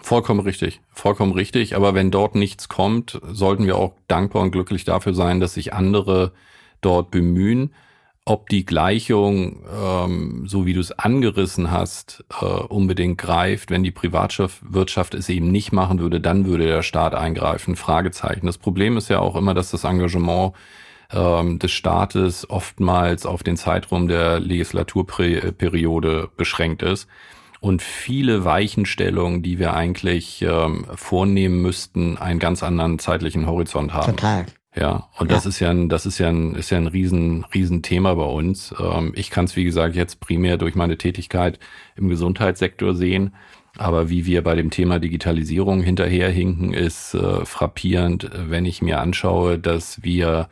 Vollkommen 0.00 0.40
richtig, 0.40 0.80
vollkommen 0.92 1.32
richtig. 1.32 1.76
Aber 1.76 1.94
wenn 1.94 2.10
dort 2.10 2.34
nichts 2.34 2.68
kommt, 2.68 3.20
sollten 3.30 3.66
wir 3.66 3.76
auch 3.76 3.94
dankbar 4.08 4.42
und 4.42 4.50
glücklich 4.50 4.84
dafür 4.84 5.14
sein, 5.14 5.40
dass 5.40 5.54
sich 5.54 5.72
andere 5.72 6.32
dort 6.80 7.10
bemühen. 7.10 7.74
ob 8.26 8.48
die 8.48 8.64
Gleichung, 8.64 9.62
ähm, 9.70 10.44
so 10.46 10.64
wie 10.64 10.72
du 10.72 10.80
es 10.80 10.92
angerissen 10.92 11.70
hast, 11.70 12.24
äh, 12.40 12.44
unbedingt 12.46 13.18
greift. 13.18 13.70
Wenn 13.70 13.82
die 13.82 13.90
Privatwirtschaft 13.90 15.14
es 15.14 15.28
eben 15.28 15.52
nicht 15.52 15.72
machen 15.72 15.98
würde, 15.98 16.20
dann 16.22 16.46
würde 16.46 16.64
der 16.66 16.82
Staat 16.82 17.14
eingreifen. 17.14 17.76
Fragezeichen. 17.76 18.46
Das 18.46 18.56
Problem 18.56 18.96
ist 18.96 19.10
ja 19.10 19.18
auch 19.18 19.36
immer, 19.36 19.52
dass 19.52 19.70
das 19.70 19.84
Engagement 19.84 20.54
ähm, 21.12 21.58
des 21.58 21.72
Staates 21.72 22.48
oftmals 22.48 23.26
auf 23.26 23.42
den 23.42 23.58
Zeitraum 23.58 24.08
der 24.08 24.40
Legislaturperiode 24.40 26.30
beschränkt 26.36 26.82
ist. 26.82 27.06
Und 27.64 27.80
viele 27.80 28.44
Weichenstellungen, 28.44 29.42
die 29.42 29.58
wir 29.58 29.72
eigentlich 29.72 30.42
ähm, 30.42 30.84
vornehmen 30.96 31.62
müssten, 31.62 32.18
einen 32.18 32.38
ganz 32.38 32.62
anderen 32.62 32.98
zeitlichen 32.98 33.46
Horizont 33.46 33.94
haben. 33.94 34.16
Total. 34.16 34.44
Ja, 34.76 35.08
und 35.18 35.30
ja. 35.30 35.36
das 35.36 35.46
ist 35.46 35.60
ja 35.60 35.70
ein, 35.70 35.88
das 35.88 36.04
ist 36.04 36.18
ja 36.18 36.28
ein, 36.28 36.56
ist 36.56 36.68
ja 36.68 36.76
ein 36.76 36.88
riesen, 36.88 37.46
riesen 37.54 37.80
Thema 37.80 38.16
bei 38.16 38.26
uns. 38.26 38.74
Ähm, 38.78 39.14
ich 39.16 39.30
kann 39.30 39.46
es, 39.46 39.56
wie 39.56 39.64
gesagt, 39.64 39.96
jetzt 39.96 40.20
primär 40.20 40.58
durch 40.58 40.74
meine 40.74 40.98
Tätigkeit 40.98 41.58
im 41.96 42.10
Gesundheitssektor 42.10 42.94
sehen. 42.94 43.34
Aber 43.78 44.10
wie 44.10 44.26
wir 44.26 44.44
bei 44.44 44.56
dem 44.56 44.68
Thema 44.68 44.98
Digitalisierung 44.98 45.80
hinterherhinken, 45.80 46.74
ist 46.74 47.14
äh, 47.14 47.46
frappierend, 47.46 48.30
wenn 48.34 48.66
ich 48.66 48.82
mir 48.82 49.00
anschaue, 49.00 49.58
dass 49.58 50.02
wir, 50.02 50.50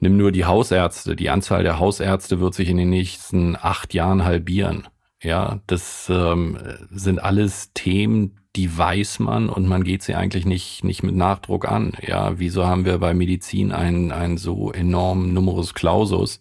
nimm 0.00 0.16
nur 0.16 0.32
die 0.32 0.46
Hausärzte, 0.46 1.14
die 1.14 1.30
Anzahl 1.30 1.62
der 1.62 1.78
Hausärzte 1.78 2.40
wird 2.40 2.54
sich 2.54 2.70
in 2.70 2.76
den 2.76 2.90
nächsten 2.90 3.54
acht 3.54 3.94
Jahren 3.94 4.24
halbieren. 4.24 4.88
Ja, 5.22 5.60
das 5.66 6.08
ähm, 6.10 6.58
sind 6.90 7.18
alles 7.18 7.72
Themen, 7.74 8.38
die 8.56 8.76
weiß 8.76 9.18
man 9.20 9.48
und 9.48 9.66
man 9.66 9.84
geht 9.84 10.02
sie 10.02 10.14
eigentlich 10.14 10.46
nicht, 10.46 10.84
nicht 10.84 11.02
mit 11.02 11.14
Nachdruck 11.14 11.68
an. 11.68 11.92
Ja, 12.06 12.38
wieso 12.38 12.66
haben 12.66 12.84
wir 12.84 12.98
bei 12.98 13.14
Medizin 13.14 13.72
einen, 13.72 14.12
einen 14.12 14.38
so 14.38 14.72
enormen 14.72 15.34
Numerus 15.34 15.74
Clausus 15.74 16.40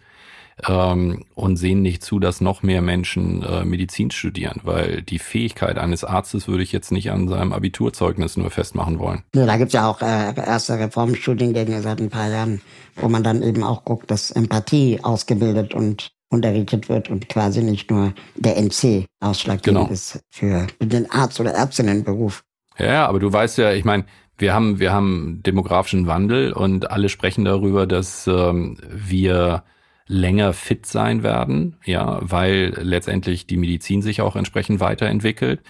ähm, 0.68 1.26
und 1.34 1.58
sehen 1.58 1.82
nicht 1.82 2.04
zu, 2.04 2.20
dass 2.20 2.40
noch 2.40 2.64
mehr 2.64 2.82
Menschen 2.82 3.44
äh, 3.44 3.66
Medizin 3.66 4.12
studieren? 4.12 4.62
Weil 4.64 5.02
die 5.02 5.20
Fähigkeit 5.20 5.78
eines 5.78 6.04
Arztes 6.04 6.48
würde 6.48 6.64
ich 6.64 6.72
jetzt 6.72 6.92
nicht 6.92 7.12
an 7.12 7.28
seinem 7.28 7.54
Abiturzeugnis 7.54 8.38
nur 8.38 8.52
festmachen 8.52 9.00
wollen. 9.00 9.24
Ja, 9.36 9.46
da 9.46 9.58
gibt's 9.58 9.74
ja 9.74 9.88
auch 9.88 10.02
äh, 10.02 10.36
erste 10.36 10.80
Reformstudiengänge 10.80 11.82
seit 11.82 12.00
ein 12.00 12.10
paar 12.10 12.30
Jahren, 12.30 12.62
wo 12.96 13.10
man 13.10 13.24
dann 13.24 13.42
eben 13.42 13.64
auch 13.64 13.86
guckt, 13.86 14.10
dass 14.12 14.32
Empathie 14.32 15.00
ausgebildet 15.04 15.74
und 15.74 16.12
unterrichtet 16.30 16.90
wird 16.90 17.10
und 17.10 17.30
quasi 17.30 17.64
nicht 17.64 17.90
nur 17.90 18.14
der 18.36 18.58
NC 18.58 19.06
ausschlaggebend 19.20 19.86
genau. 19.86 19.94
ist 19.94 20.20
für 20.30 20.68
den 20.82 21.10
Arzt- 21.10 21.40
oder 21.40 21.54
Ärztinnenberuf. 21.54 22.44
Ja, 22.78 23.08
aber 23.08 23.20
du 23.20 23.32
weißt 23.32 23.58
ja, 23.58 23.74
ich 23.74 23.86
meine, 23.86 24.06
wir 24.38 24.54
haben, 24.54 24.80
wir 24.80 24.94
haben 24.94 25.42
demografischen 25.44 26.06
Wandel 26.06 26.54
und 26.54 26.92
alle 26.92 27.10
sprechen 27.10 27.46
darüber, 27.46 27.88
dass 27.88 28.28
ähm, 28.28 28.78
wir 28.90 29.64
länger 30.08 30.54
fit 30.54 30.86
sein 30.86 31.24
werden, 31.24 31.78
ja, 31.84 32.20
weil 32.22 32.74
letztendlich 32.82 33.48
die 33.48 33.58
Medizin 33.58 34.02
sich 34.02 34.22
auch 34.22 34.36
entsprechend 34.36 34.80
weiterentwickelt. 34.80 35.62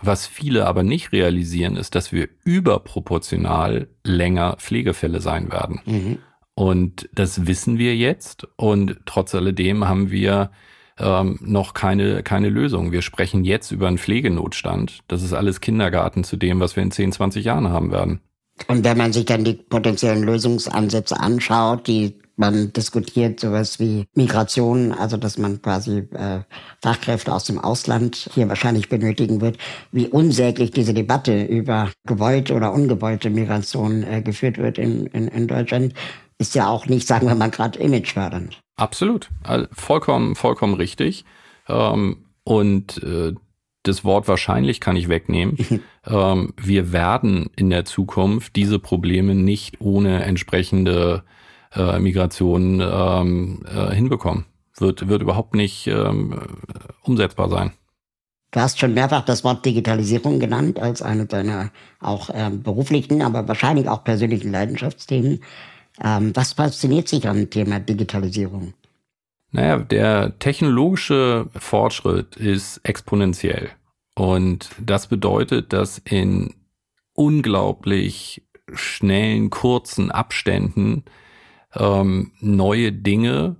Was 0.00 0.26
viele 0.26 0.66
aber 0.66 0.82
nicht 0.82 1.12
realisieren, 1.12 1.76
ist, 1.76 1.94
dass 1.94 2.12
wir 2.12 2.28
überproportional 2.44 3.88
länger 4.04 4.56
Pflegefälle 4.58 5.20
sein 5.20 5.52
werden. 5.52 5.80
Mhm. 5.84 6.18
Und 6.54 7.08
das 7.14 7.46
wissen 7.46 7.78
wir 7.78 7.96
jetzt. 7.96 8.46
Und 8.56 9.00
trotz 9.06 9.34
alledem 9.34 9.88
haben 9.88 10.10
wir 10.10 10.50
ähm, 10.98 11.38
noch 11.40 11.74
keine, 11.74 12.22
keine 12.22 12.48
Lösung. 12.48 12.92
Wir 12.92 13.02
sprechen 13.02 13.44
jetzt 13.44 13.70
über 13.72 13.88
einen 13.88 13.98
Pflegenotstand. 13.98 15.00
Das 15.08 15.22
ist 15.22 15.32
alles 15.32 15.60
Kindergarten 15.60 16.24
zu 16.24 16.36
dem, 16.36 16.60
was 16.60 16.76
wir 16.76 16.82
in 16.82 16.90
10, 16.90 17.12
20 17.12 17.44
Jahren 17.44 17.70
haben 17.70 17.90
werden. 17.90 18.20
Und 18.68 18.84
wenn 18.84 18.98
man 18.98 19.12
sich 19.12 19.24
dann 19.24 19.44
die 19.44 19.54
potenziellen 19.54 20.22
Lösungsansätze 20.22 21.18
anschaut, 21.18 21.86
die 21.86 22.20
man 22.36 22.72
diskutiert, 22.72 23.40
sowas 23.40 23.78
wie 23.78 24.06
Migration, 24.14 24.92
also 24.92 25.16
dass 25.16 25.38
man 25.38 25.60
quasi 25.60 26.08
äh, 26.12 26.40
Fachkräfte 26.82 27.32
aus 27.32 27.44
dem 27.44 27.58
Ausland 27.58 28.30
hier 28.34 28.48
wahrscheinlich 28.48 28.88
benötigen 28.88 29.40
wird, 29.40 29.58
wie 29.90 30.08
unsäglich 30.08 30.70
diese 30.70 30.94
Debatte 30.94 31.44
über 31.44 31.90
gewollte 32.06 32.54
oder 32.54 32.72
ungewollte 32.72 33.30
Migration 33.30 34.02
äh, 34.02 34.22
geführt 34.22 34.58
wird 34.58 34.78
in, 34.78 35.06
in, 35.06 35.28
in 35.28 35.46
Deutschland, 35.46 35.94
ist 36.42 36.56
ja 36.56 36.68
auch 36.68 36.86
nicht, 36.86 37.06
sagen 37.06 37.28
wir 37.28 37.36
mal, 37.36 37.50
gerade 37.50 37.78
imagefördernd. 37.78 38.60
Absolut. 38.76 39.30
Also 39.44 39.66
vollkommen, 39.72 40.34
vollkommen 40.34 40.74
richtig. 40.74 41.24
Ähm, 41.68 42.24
und 42.42 43.00
äh, 43.02 43.32
das 43.84 44.04
Wort 44.04 44.26
wahrscheinlich 44.26 44.80
kann 44.80 44.96
ich 44.96 45.08
wegnehmen. 45.08 45.56
ähm, 46.06 46.52
wir 46.60 46.92
werden 46.92 47.48
in 47.54 47.70
der 47.70 47.84
Zukunft 47.84 48.56
diese 48.56 48.80
Probleme 48.80 49.36
nicht 49.36 49.80
ohne 49.80 50.24
entsprechende 50.24 51.22
äh, 51.74 52.00
Migration 52.00 52.80
ähm, 52.80 53.62
äh, 53.72 53.94
hinbekommen. 53.94 54.46
Wird, 54.78 55.06
wird 55.06 55.22
überhaupt 55.22 55.54
nicht 55.54 55.88
umsetzbar 57.02 57.48
sein. 57.50 57.72
Du 58.50 58.58
hast 58.60 58.80
schon 58.80 58.94
mehrfach 58.94 59.22
das 59.24 59.44
Wort 59.44 59.64
Digitalisierung 59.64 60.40
genannt 60.40 60.80
als 60.80 61.02
eine 61.02 61.26
deiner 61.26 61.70
auch 62.00 62.30
beruflichen, 62.50 63.20
aber 63.20 63.46
wahrscheinlich 63.46 63.88
auch 63.88 64.02
persönlichen 64.02 64.50
Leidenschaftsthemen. 64.50 65.40
Ähm, 66.00 66.32
was 66.34 66.54
fasziniert 66.54 67.08
sich 67.08 67.28
an 67.28 67.36
dem 67.36 67.50
Thema 67.50 67.80
Digitalisierung? 67.80 68.74
Naja, 69.50 69.78
der 69.78 70.38
technologische 70.38 71.48
Fortschritt 71.54 72.36
ist 72.36 72.80
exponentiell. 72.84 73.70
Und 74.14 74.70
das 74.80 75.06
bedeutet, 75.06 75.72
dass 75.72 75.98
in 75.98 76.54
unglaublich 77.14 78.42
schnellen, 78.72 79.50
kurzen 79.50 80.10
Abständen 80.10 81.04
ähm, 81.74 82.32
neue 82.40 82.92
Dinge 82.92 83.56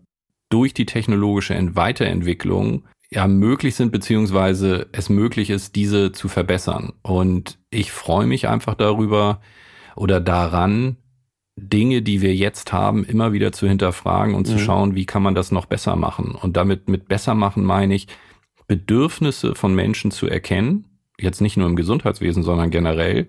durch 0.49 0.75
die 0.75 0.87
technologische 0.87 1.55
Weiterentwicklung 1.77 2.85
ja 3.11 3.27
möglich 3.27 3.75
sind, 3.75 3.93
beziehungsweise 3.93 4.89
es 4.93 5.11
möglich 5.11 5.51
ist, 5.51 5.77
diese 5.77 6.13
zu 6.13 6.29
verbessern. 6.29 6.93
Und 7.03 7.59
ich 7.71 7.93
freue 7.93 8.27
mich 8.27 8.49
einfach 8.49 8.75
darüber 8.75 9.41
oder 9.97 10.21
daran, 10.21 10.97
Dinge, 11.63 12.03
die 12.03 12.21
wir 12.21 12.35
jetzt 12.35 12.73
haben, 12.73 13.05
immer 13.05 13.33
wieder 13.33 13.53
zu 13.53 13.69
hinterfragen 13.69 14.35
und 14.35 14.49
mhm. 14.49 14.53
zu 14.53 14.59
schauen, 14.59 14.95
wie 14.95 15.07
kann 15.07 15.23
man 15.23 15.35
das 15.35 15.53
noch 15.53 15.67
besser 15.67 15.97
machen. 15.97 16.35
Und 16.35 16.57
damit 16.57 16.89
mit 16.89 17.09
besser 17.09 17.35
machen 17.35 17.65
meine 17.65 17.95
ich, 17.95 18.09
Bedürfnisse 18.67 19.55
von 19.55 19.75
Menschen 19.75 20.11
zu 20.11 20.27
erkennen, 20.27 20.87
jetzt 21.19 21.41
nicht 21.41 21.57
nur 21.57 21.69
im 21.69 21.77
Gesundheitswesen, 21.77 22.43
sondern 22.43 22.71
generell. 22.71 23.29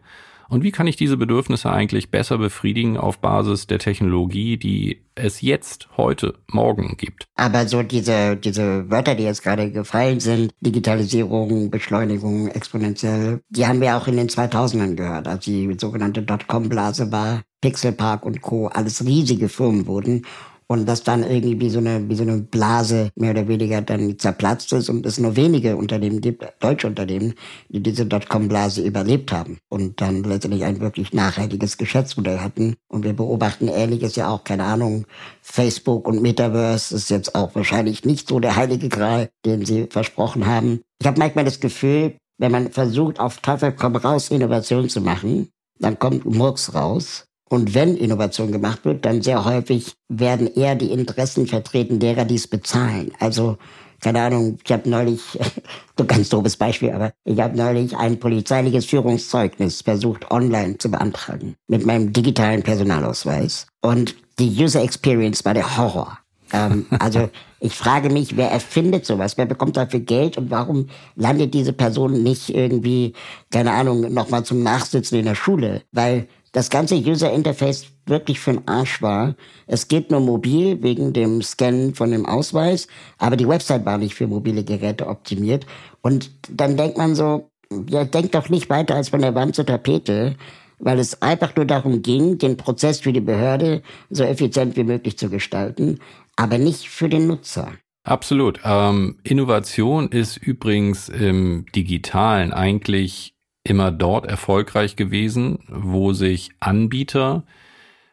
Und 0.49 0.63
wie 0.63 0.71
kann 0.71 0.87
ich 0.87 0.95
diese 0.95 1.17
Bedürfnisse 1.17 1.71
eigentlich 1.71 2.11
besser 2.11 2.37
befriedigen 2.37 2.97
auf 2.97 3.19
Basis 3.19 3.67
der 3.67 3.79
Technologie, 3.79 4.57
die 4.57 5.01
es 5.15 5.41
jetzt, 5.41 5.89
heute, 5.97 6.35
morgen 6.47 6.95
gibt? 6.97 7.25
Aber 7.35 7.67
so 7.67 7.83
diese, 7.83 8.35
diese 8.35 8.89
Wörter, 8.89 9.15
die 9.15 9.23
jetzt 9.23 9.43
gerade 9.43 9.71
gefallen 9.71 10.19
sind, 10.19 10.53
Digitalisierung, 10.61 11.69
Beschleunigung, 11.69 12.47
exponentiell, 12.47 13.41
die 13.49 13.65
haben 13.65 13.81
wir 13.81 13.95
auch 13.97 14.07
in 14.07 14.17
den 14.17 14.29
2000ern 14.29 14.95
gehört, 14.95 15.27
als 15.27 15.45
die 15.45 15.75
sogenannte 15.79 16.21
Dotcom-Blase 16.21 17.11
war, 17.11 17.41
Pixelpark 17.61 18.25
und 18.25 18.41
Co. 18.41 18.67
alles 18.67 19.05
riesige 19.05 19.49
Firmen 19.49 19.87
wurden 19.87 20.23
und 20.67 20.85
das 20.87 21.03
dann 21.03 21.23
irgendwie 21.23 21.59
wie 21.59 21.69
so 21.69 21.79
eine, 21.79 22.07
wie 22.09 22.15
so 22.15 22.23
eine 22.23 22.37
Blase 22.37 23.09
mehr 23.15 23.31
oder 23.31 23.47
weniger 23.47 23.81
dann 23.81 24.17
zerplatzt 24.17 24.73
ist 24.73 24.89
und 24.89 25.05
es 25.05 25.19
nur 25.19 25.35
wenige 25.35 25.75
Unternehmen 25.75 26.21
gibt, 26.21 26.45
deutsche 26.59 26.87
Unternehmen, 26.87 27.33
die 27.69 27.81
diese 27.81 28.05
Dotcom-Blase 28.05 28.81
überlebt 28.81 29.31
haben 29.31 29.57
und 29.69 30.01
dann 30.01 30.23
letztendlich 30.23 30.63
ein 30.63 30.79
wirklich 30.79 31.13
nachhaltiges 31.13 31.77
Geschäftsmodell 31.77 32.39
hatten. 32.39 32.75
Und 32.87 33.03
wir 33.03 33.13
beobachten 33.13 33.67
Ähnliches 33.67 34.15
ja 34.15 34.29
auch, 34.29 34.43
keine 34.43 34.63
Ahnung, 34.63 35.05
Facebook 35.41 36.07
und 36.07 36.21
Metaverse 36.21 36.95
ist 36.95 37.09
jetzt 37.09 37.35
auch 37.35 37.53
wahrscheinlich 37.55 38.05
nicht 38.05 38.27
so 38.27 38.39
der 38.39 38.55
heilige 38.55 38.89
Gral, 38.89 39.29
den 39.45 39.65
sie 39.65 39.87
versprochen 39.89 40.45
haben. 40.45 40.81
Ich 40.99 41.07
habe 41.07 41.19
manchmal 41.19 41.45
das 41.45 41.59
Gefühl, 41.59 42.15
wenn 42.37 42.51
man 42.51 42.71
versucht, 42.71 43.19
auf 43.19 43.37
Teufel 43.37 43.73
komm 43.73 43.95
raus 43.95 44.29
Innovation 44.29 44.89
zu 44.89 45.01
machen, 45.01 45.49
dann 45.79 45.99
kommt 45.99 46.25
Murks 46.25 46.73
raus. 46.73 47.25
Und 47.53 47.75
wenn 47.75 47.97
Innovation 47.97 48.51
gemacht 48.51 48.83
wird, 48.83 49.05
dann 49.05 49.21
sehr 49.21 49.45
häufig 49.45 49.93
werden 50.09 50.51
eher 50.55 50.73
die 50.73 50.89
Interessen 50.89 51.45
vertreten 51.45 51.99
derer, 51.99 52.25
die 52.25 52.33
es 52.33 52.47
bezahlen. 52.47 53.11
Also, 53.19 53.59
keine 54.01 54.23
Ahnung, 54.23 54.57
ich 54.65 54.71
habe 54.71 54.89
neulich, 54.89 55.21
so 55.95 56.03
ganz 56.03 56.29
doofes 56.29 56.57
Beispiel, 56.57 56.89
aber 56.89 57.11
ich 57.25 57.39
habe 57.39 57.55
neulich 57.55 57.95
ein 57.95 58.19
polizeiliches 58.19 58.87
Führungszeugnis 58.87 59.83
versucht 59.83 60.31
online 60.31 60.79
zu 60.79 60.89
beantragen 60.89 61.53
mit 61.67 61.85
meinem 61.85 62.11
digitalen 62.11 62.63
Personalausweis. 62.63 63.67
Und 63.81 64.15
die 64.39 64.49
User 64.49 64.81
Experience 64.81 65.45
war 65.45 65.53
der 65.53 65.77
Horror. 65.77 66.17
ähm, 66.53 66.87
also 66.97 67.29
ich 67.59 67.75
frage 67.75 68.09
mich, 68.09 68.35
wer 68.35 68.49
erfindet 68.49 69.05
sowas? 69.05 69.37
Wer 69.37 69.45
bekommt 69.45 69.77
dafür 69.77 69.99
Geld 69.99 70.39
und 70.39 70.49
warum 70.49 70.87
landet 71.15 71.53
diese 71.53 71.71
Person 71.71 72.23
nicht 72.23 72.49
irgendwie, 72.49 73.13
keine 73.51 73.73
Ahnung, 73.73 74.11
nochmal 74.11 74.43
zum 74.43 74.63
Nachsitzen 74.63 75.19
in 75.19 75.25
der 75.25 75.35
Schule? 75.35 75.83
Weil 75.91 76.27
das 76.53 76.69
ganze 76.69 76.95
User 76.95 77.33
Interface 77.33 77.87
wirklich 78.05 78.39
für 78.39 78.53
den 78.53 78.67
Arsch 78.67 79.01
war. 79.01 79.35
Es 79.67 79.87
geht 79.89 80.11
nur 80.11 80.21
mobil 80.21 80.81
wegen 80.81 81.11
dem 81.11 81.41
Scannen 81.41 81.93
von 81.95 82.11
dem 82.11 82.25
Ausweis, 82.25 82.87
aber 83.17 83.35
die 83.35 83.47
Website 83.47 83.85
war 83.85 83.97
nicht 83.97 84.15
für 84.15 84.27
mobile 84.27 84.63
Geräte 84.63 85.07
optimiert. 85.07 85.65
Und 86.01 86.31
dann 86.49 86.77
denkt 86.77 86.97
man 86.97 87.15
so, 87.15 87.49
ja, 87.89 88.05
denkt 88.05 88.35
doch 88.35 88.49
nicht 88.49 88.69
weiter 88.69 88.95
als 88.95 89.09
von 89.09 89.21
der 89.21 89.35
Wand 89.35 89.55
zur 89.55 89.65
Tapete. 89.65 90.35
weil 90.79 90.99
es 90.99 91.21
einfach 91.21 91.55
nur 91.55 91.65
darum 91.65 92.01
ging, 92.01 92.37
den 92.37 92.57
Prozess 92.57 92.99
für 92.99 93.13
die 93.13 93.21
Behörde 93.21 93.81
so 94.09 94.23
effizient 94.23 94.75
wie 94.75 94.83
möglich 94.83 95.17
zu 95.17 95.29
gestalten, 95.29 95.99
aber 96.35 96.57
nicht 96.57 96.89
für 96.89 97.09
den 97.09 97.27
Nutzer. 97.27 97.71
Absolut. 98.03 98.59
Ähm, 98.65 99.17
Innovation 99.23 100.09
ist 100.09 100.35
übrigens 100.35 101.07
im 101.07 101.65
digitalen 101.73 102.51
eigentlich 102.51 103.33
immer 103.63 103.91
dort 103.91 104.25
erfolgreich 104.25 104.95
gewesen, 104.95 105.59
wo 105.67 106.13
sich 106.13 106.51
Anbieter, 106.59 107.43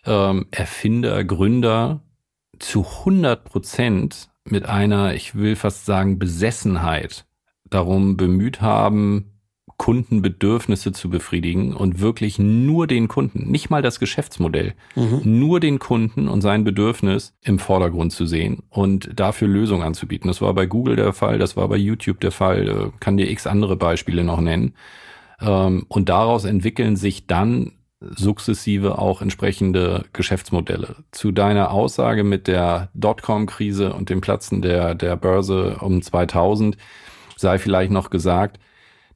ähm, 0.05 0.47
Erfinder, 0.51 1.25
Gründer 1.25 2.03
zu 2.59 2.85
100 2.85 3.45
Prozent 3.45 4.31
mit 4.45 4.67
einer, 4.67 5.15
ich 5.15 5.35
will 5.35 5.57
fast 5.57 5.87
sagen, 5.87 6.19
Besessenheit 6.19 7.27
darum 7.69 8.17
bemüht 8.17 8.61
haben, 8.61 9.27
Kundenbedürfnisse 9.77 10.93
zu 10.93 11.09
befriedigen 11.09 11.75
und 11.75 12.01
wirklich 12.01 12.39
nur 12.39 12.87
den 12.87 13.09
Kunden, 13.09 13.51
nicht 13.51 13.71
mal 13.71 13.81
das 13.81 13.99
Geschäftsmodell, 13.99 14.75
mhm. 14.95 15.23
nur 15.25 15.59
den 15.59 15.79
Kunden 15.79 16.29
und 16.29 16.43
sein 16.43 16.65
Bedürfnis 16.65 17.35
im 17.41 17.59
Vordergrund 17.59 18.13
zu 18.13 18.27
sehen 18.27 18.63
und 18.69 19.09
dafür 19.19 19.49
Lösungen 19.49 19.83
anzubieten. 19.83 20.29
Das 20.29 20.43
war 20.43 20.53
bei 20.53 20.67
Google 20.67 20.97
der 20.97 21.15
Fall, 21.15 21.39
das 21.39 21.57
war 21.57 21.67
bei 21.69 21.79
YouTube 21.79 22.21
der 22.21 22.31
Fall, 22.31 22.69
äh, 22.69 22.91
kann 23.01 23.17
dir 23.17 23.31
x 23.31 23.47
andere 23.47 23.77
Beispiele 23.77 24.23
noch 24.23 24.43
nennen. 24.43 24.75
Ähm, 25.41 25.87
und 25.89 26.09
daraus 26.09 26.45
entwickeln 26.45 26.97
sich 26.97 27.27
dann 27.27 27.73
sukzessive 28.01 28.99
auch 28.99 29.21
entsprechende 29.21 30.07
Geschäftsmodelle. 30.13 30.97
Zu 31.11 31.33
deiner 31.33 31.71
Aussage 31.71 32.25
mit 32.25 32.47
der 32.47 32.89
Dotcom-Krise 32.95 33.93
und 33.93 34.09
dem 34.09 34.21
Platzen 34.21 34.63
der, 34.63 34.95
der 34.95 35.17
Börse 35.17 35.77
um 35.81 36.01
2000 36.01 36.77
sei 37.37 37.59
vielleicht 37.59 37.91
noch 37.91 38.11
gesagt, 38.11 38.59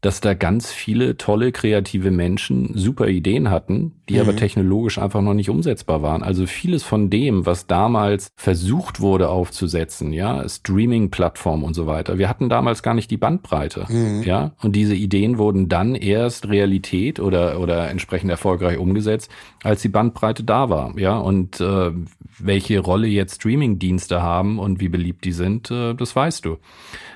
dass 0.05 0.21
da 0.21 0.35
ganz 0.35 0.71
viele 0.71 1.17
tolle 1.17 1.51
kreative 1.51 2.11
Menschen 2.11 2.73
super 2.75 3.09
Ideen 3.09 3.49
hatten, 3.49 3.93
die 4.11 4.15
mhm. 4.15 4.21
aber 4.21 4.37
technologisch 4.37 4.99
einfach 4.99 5.23
noch 5.23 5.33
nicht 5.33 5.49
umsetzbar 5.49 6.03
waren. 6.03 6.23
Also 6.23 6.45
vieles 6.45 6.83
von 6.83 7.09
dem, 7.09 7.47
was 7.47 7.67
damals 7.67 8.29
versucht 8.37 9.01
wurde 9.01 9.31
aufzusetzen, 9.31 10.13
ja, 10.13 10.47
Streaming-Plattform 10.47 11.63
und 11.63 11.73
so 11.73 11.87
weiter. 11.87 12.19
Wir 12.19 12.29
hatten 12.29 12.51
damals 12.51 12.83
gar 12.83 12.93
nicht 12.93 13.11
die 13.11 13.17
Bandbreite, 13.17 13.87
mhm. 13.89 14.23
ja, 14.25 14.53
und 14.61 14.77
diese 14.77 14.95
Ideen 14.95 15.39
wurden 15.39 15.71
dann 15.71 15.95
erst 15.95 16.51
Realität 16.51 17.19
oder 17.19 17.59
oder 17.59 17.89
entsprechend 17.89 18.31
erfolgreich 18.31 18.77
umgesetzt, 18.77 19.31
als 19.63 19.81
die 19.81 19.89
Bandbreite 19.89 20.45
da 20.45 20.69
war, 20.69 20.99
ja. 20.99 21.17
Und 21.17 21.63
äh, 21.63 21.93
welche 22.39 22.81
Rolle 22.81 23.07
jetzt 23.07 23.37
Streaming-Dienste 23.37 24.23
haben 24.23 24.59
und 24.59 24.81
wie 24.81 24.89
beliebt 24.89 25.25
die 25.25 25.33
sind, 25.33 25.71
äh, 25.71 25.95
das 25.95 26.15
weißt 26.15 26.45
du. 26.45 26.59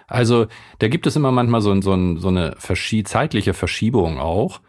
Also 0.07 0.47
da 0.79 0.89
gibt 0.89 1.07
es 1.07 1.16
immer 1.16 1.33
manchmal 1.33 1.61
so, 1.61 1.79
so, 1.81 2.16
so 2.16 2.29
eine 2.29 2.55
verschie 2.59 3.05
zeitliche 3.05 3.55
Verschiebung 3.55 4.19
auch. 4.19 4.61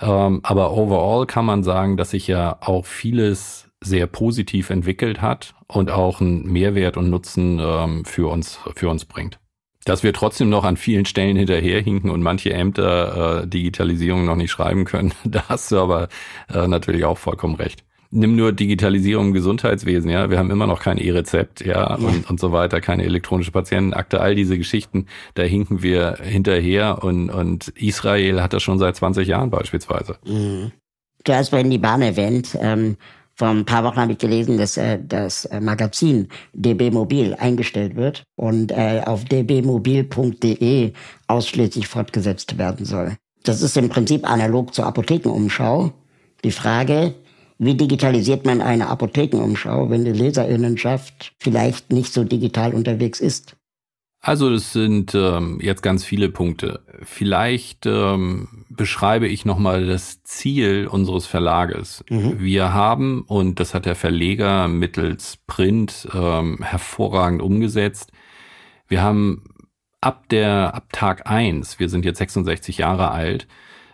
Ähm, 0.00 0.40
aber 0.42 0.72
overall 0.72 1.26
kann 1.26 1.44
man 1.44 1.62
sagen, 1.62 1.96
dass 1.96 2.10
sich 2.10 2.26
ja 2.26 2.58
auch 2.60 2.86
vieles 2.86 3.70
sehr 3.80 4.06
positiv 4.06 4.70
entwickelt 4.70 5.20
hat 5.20 5.54
und 5.66 5.90
auch 5.90 6.20
einen 6.20 6.44
Mehrwert 6.50 6.96
und 6.96 7.10
Nutzen 7.10 7.60
ähm, 7.60 8.04
für 8.04 8.28
uns 8.28 8.58
für 8.74 8.88
uns 8.88 9.04
bringt. 9.04 9.38
Dass 9.84 10.02
wir 10.02 10.12
trotzdem 10.12 10.50
noch 10.50 10.64
an 10.64 10.76
vielen 10.76 11.04
Stellen 11.04 11.36
hinterherhinken 11.36 12.10
und 12.10 12.22
manche 12.22 12.52
Ämter 12.52 13.42
äh, 13.42 13.46
Digitalisierung 13.46 14.24
noch 14.24 14.36
nicht 14.36 14.50
schreiben 14.50 14.84
können, 14.84 15.12
da 15.24 15.44
hast 15.48 15.70
du 15.72 15.78
aber 15.78 16.08
äh, 16.52 16.66
natürlich 16.66 17.04
auch 17.04 17.18
vollkommen 17.18 17.54
recht 17.54 17.84
nimm 18.10 18.36
nur 18.36 18.52
Digitalisierung 18.52 19.28
im 19.28 19.32
Gesundheitswesen, 19.32 20.10
ja, 20.10 20.30
wir 20.30 20.38
haben 20.38 20.50
immer 20.50 20.66
noch 20.66 20.80
kein 20.80 20.98
E-Rezept, 20.98 21.64
ja, 21.64 21.94
und, 21.94 22.28
und 22.28 22.40
so 22.40 22.52
weiter, 22.52 22.80
keine 22.80 23.04
elektronische 23.04 23.50
Patientenakte, 23.50 24.20
all 24.20 24.34
diese 24.34 24.56
Geschichten, 24.56 25.06
da 25.34 25.42
hinken 25.42 25.82
wir 25.82 26.18
hinterher 26.22 27.02
und, 27.02 27.30
und 27.30 27.68
Israel 27.68 28.42
hat 28.42 28.52
das 28.52 28.62
schon 28.62 28.78
seit 28.78 28.96
20 28.96 29.28
Jahren 29.28 29.50
beispielsweise. 29.50 30.16
Mhm. 30.26 30.72
Du 31.24 31.32
hast 31.34 31.50
vorhin 31.50 31.70
die 31.70 31.78
Bahn 31.78 32.00
erwähnt. 32.00 32.56
Ähm, 32.60 32.96
vor 33.34 33.48
ein 33.48 33.64
paar 33.64 33.84
Wochen 33.84 33.98
habe 33.98 34.12
ich 34.12 34.18
gelesen, 34.18 34.58
dass 34.58 34.76
äh, 34.76 34.98
das 35.00 35.44
äh, 35.44 35.60
Magazin 35.60 36.28
DB 36.54 36.90
Mobil 36.90 37.34
eingestellt 37.34 37.94
wird 37.94 38.24
und 38.36 38.72
äh, 38.72 39.02
auf 39.04 39.24
dbmobil.de 39.24 40.92
ausschließlich 41.28 41.86
fortgesetzt 41.86 42.58
werden 42.58 42.84
soll. 42.84 43.16
Das 43.44 43.62
ist 43.62 43.76
im 43.76 43.88
Prinzip 43.88 44.28
analog 44.28 44.74
zur 44.74 44.86
Apothekenumschau. 44.86 45.92
Die 46.44 46.50
Frage, 46.50 47.14
wie 47.58 47.74
digitalisiert 47.74 48.46
man 48.46 48.60
eine 48.60 48.88
Apothekenumschau, 48.88 49.90
wenn 49.90 50.04
die 50.04 50.12
Leserinnenschaft 50.12 51.34
vielleicht 51.38 51.92
nicht 51.92 52.12
so 52.12 52.24
digital 52.24 52.72
unterwegs 52.72 53.20
ist? 53.20 53.56
Also 54.20 54.50
das 54.50 54.72
sind 54.72 55.14
ähm, 55.14 55.58
jetzt 55.60 55.82
ganz 55.82 56.04
viele 56.04 56.28
Punkte. 56.28 56.84
Vielleicht 57.02 57.86
ähm, 57.86 58.64
beschreibe 58.68 59.28
ich 59.28 59.44
nochmal 59.44 59.86
das 59.86 60.24
Ziel 60.24 60.88
unseres 60.88 61.26
Verlages. 61.26 62.04
Mhm. 62.10 62.40
Wir 62.40 62.72
haben, 62.72 63.22
und 63.22 63.60
das 63.60 63.74
hat 63.74 63.86
der 63.86 63.94
Verleger 63.94 64.66
mittels 64.66 65.38
Print 65.46 66.08
ähm, 66.12 66.58
hervorragend 66.62 67.42
umgesetzt, 67.42 68.12
wir 68.88 69.02
haben 69.02 69.54
ab 70.00 70.28
der 70.30 70.74
ab 70.74 70.92
Tag 70.92 71.28
eins, 71.30 71.78
wir 71.78 71.88
sind 71.88 72.04
jetzt 72.04 72.18
66 72.18 72.78
Jahre 72.78 73.10
alt, 73.10 73.46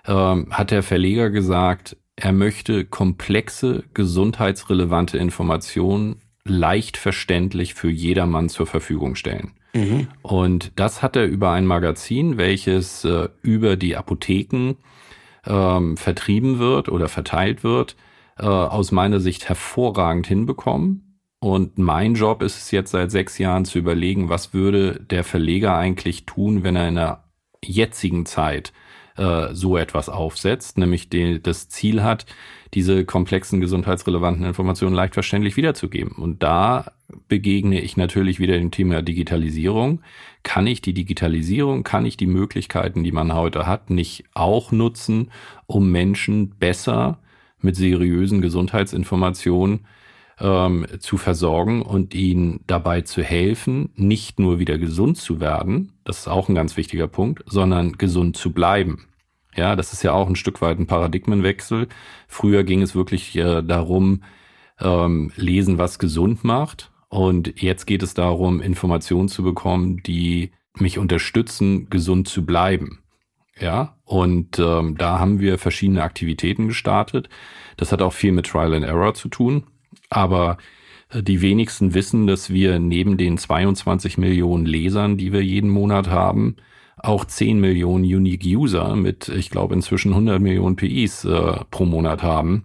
ähm, 0.06 0.48
hat 0.50 0.70
der 0.70 0.82
Verleger 0.82 1.30
gesagt, 1.30 1.96
er 2.16 2.32
möchte 2.32 2.84
komplexe, 2.84 3.84
gesundheitsrelevante 3.94 5.18
Informationen 5.18 6.16
leicht 6.44 6.96
verständlich 6.96 7.74
für 7.74 7.90
jedermann 7.90 8.48
zur 8.48 8.66
Verfügung 8.66 9.14
stellen. 9.14 9.52
Mhm. 9.72 10.08
Und 10.22 10.72
das 10.76 11.02
hat 11.02 11.16
er 11.16 11.24
über 11.24 11.50
ein 11.50 11.66
Magazin, 11.66 12.38
welches 12.38 13.04
äh, 13.04 13.28
über 13.42 13.76
die 13.76 13.96
Apotheken 13.96 14.76
ähm, 15.46 15.96
vertrieben 15.96 16.58
wird 16.58 16.88
oder 16.88 17.08
verteilt 17.08 17.64
wird, 17.64 17.96
äh, 18.38 18.44
aus 18.44 18.92
meiner 18.92 19.20
Sicht 19.20 19.48
hervorragend 19.48 20.26
hinbekommen. 20.26 21.20
Und 21.40 21.76
mein 21.76 22.14
Job 22.14 22.42
ist 22.42 22.56
es 22.56 22.70
jetzt 22.70 22.92
seit 22.92 23.10
sechs 23.10 23.36
Jahren 23.38 23.64
zu 23.64 23.78
überlegen, 23.78 24.28
was 24.28 24.54
würde 24.54 25.00
der 25.10 25.24
Verleger 25.24 25.76
eigentlich 25.76 26.24
tun, 26.24 26.62
wenn 26.62 26.76
er 26.76 26.88
in 26.88 26.94
der 26.94 27.24
jetzigen 27.62 28.24
Zeit 28.24 28.72
äh, 29.16 29.54
so 29.54 29.76
etwas 29.76 30.08
aufsetzt, 30.08 30.78
nämlich 30.78 31.08
die, 31.08 31.42
das 31.42 31.68
Ziel 31.68 32.02
hat, 32.02 32.26
diese 32.74 33.04
komplexen 33.04 33.60
gesundheitsrelevanten 33.60 34.44
Informationen 34.44 34.94
leicht 34.94 35.14
verständlich 35.14 35.56
wiederzugeben. 35.56 36.12
Und 36.16 36.42
da 36.42 36.92
begegne 37.28 37.80
ich 37.80 37.96
natürlich 37.96 38.40
wieder 38.40 38.58
dem 38.58 38.70
Thema 38.70 39.02
Digitalisierung. 39.02 40.02
Kann 40.42 40.66
ich 40.66 40.82
die 40.82 40.94
Digitalisierung, 40.94 41.84
kann 41.84 42.04
ich 42.04 42.16
die 42.16 42.26
Möglichkeiten, 42.26 43.04
die 43.04 43.12
man 43.12 43.32
heute 43.32 43.66
hat, 43.66 43.90
nicht 43.90 44.24
auch 44.34 44.72
nutzen, 44.72 45.30
um 45.66 45.90
Menschen 45.90 46.50
besser 46.50 47.18
mit 47.60 47.76
seriösen 47.76 48.42
Gesundheitsinformationen 48.42 49.86
ähm, 50.40 50.86
zu 50.98 51.16
versorgen 51.16 51.82
und 51.82 52.14
ihnen 52.14 52.60
dabei 52.66 53.02
zu 53.02 53.22
helfen, 53.22 53.90
nicht 53.94 54.38
nur 54.38 54.58
wieder 54.58 54.78
gesund 54.78 55.16
zu 55.16 55.40
werden, 55.40 55.92
das 56.04 56.20
ist 56.20 56.28
auch 56.28 56.48
ein 56.48 56.54
ganz 56.54 56.76
wichtiger 56.76 57.08
Punkt, 57.08 57.42
sondern 57.46 57.92
gesund 57.92 58.36
zu 58.36 58.52
bleiben. 58.52 59.06
Ja, 59.56 59.76
das 59.76 59.92
ist 59.92 60.02
ja 60.02 60.12
auch 60.12 60.28
ein 60.28 60.36
Stück 60.36 60.60
weit 60.60 60.78
ein 60.78 60.86
Paradigmenwechsel. 60.86 61.88
Früher 62.26 62.64
ging 62.64 62.82
es 62.82 62.94
wirklich 62.94 63.36
äh, 63.36 63.62
darum, 63.62 64.22
ähm, 64.80 65.32
lesen, 65.36 65.78
was 65.78 65.98
gesund 65.98 66.42
macht. 66.42 66.90
Und 67.08 67.60
jetzt 67.62 67.86
geht 67.86 68.02
es 68.02 68.14
darum, 68.14 68.60
Informationen 68.60 69.28
zu 69.28 69.44
bekommen, 69.44 70.02
die 70.02 70.50
mich 70.76 70.98
unterstützen, 70.98 71.88
gesund 71.88 72.26
zu 72.26 72.44
bleiben. 72.44 73.00
Ja, 73.60 73.96
und 74.02 74.58
ähm, 74.58 74.96
da 74.98 75.20
haben 75.20 75.38
wir 75.38 75.58
verschiedene 75.58 76.02
Aktivitäten 76.02 76.66
gestartet. 76.66 77.28
Das 77.76 77.92
hat 77.92 78.02
auch 78.02 78.12
viel 78.12 78.32
mit 78.32 78.46
Trial 78.46 78.74
and 78.74 78.84
Error 78.84 79.14
zu 79.14 79.28
tun. 79.28 79.64
Aber 80.14 80.58
äh, 81.10 81.22
die 81.22 81.42
wenigsten 81.42 81.92
wissen, 81.92 82.26
dass 82.26 82.50
wir 82.50 82.78
neben 82.78 83.16
den 83.16 83.36
22 83.36 84.16
Millionen 84.16 84.64
Lesern, 84.64 85.16
die 85.16 85.32
wir 85.32 85.42
jeden 85.42 85.70
Monat 85.70 86.08
haben, 86.08 86.56
auch 86.96 87.24
10 87.24 87.60
Millionen 87.60 88.04
Unique 88.04 88.44
User 88.44 88.94
mit, 88.94 89.28
ich 89.28 89.50
glaube, 89.50 89.74
inzwischen 89.74 90.12
100 90.12 90.40
Millionen 90.40 90.76
PIs 90.76 91.24
äh, 91.24 91.58
pro 91.70 91.84
Monat 91.84 92.22
haben. 92.22 92.64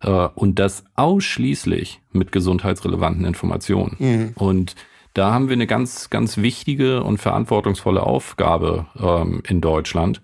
Äh, 0.00 0.28
und 0.34 0.58
das 0.60 0.84
ausschließlich 0.94 2.00
mit 2.12 2.30
gesundheitsrelevanten 2.30 3.24
Informationen. 3.24 3.96
Mhm. 3.98 4.32
Und 4.36 4.76
da 5.12 5.32
haben 5.32 5.48
wir 5.48 5.54
eine 5.54 5.66
ganz, 5.66 6.10
ganz 6.10 6.38
wichtige 6.38 7.02
und 7.02 7.18
verantwortungsvolle 7.18 8.04
Aufgabe 8.04 8.86
ähm, 8.98 9.42
in 9.46 9.60
Deutschland, 9.60 10.22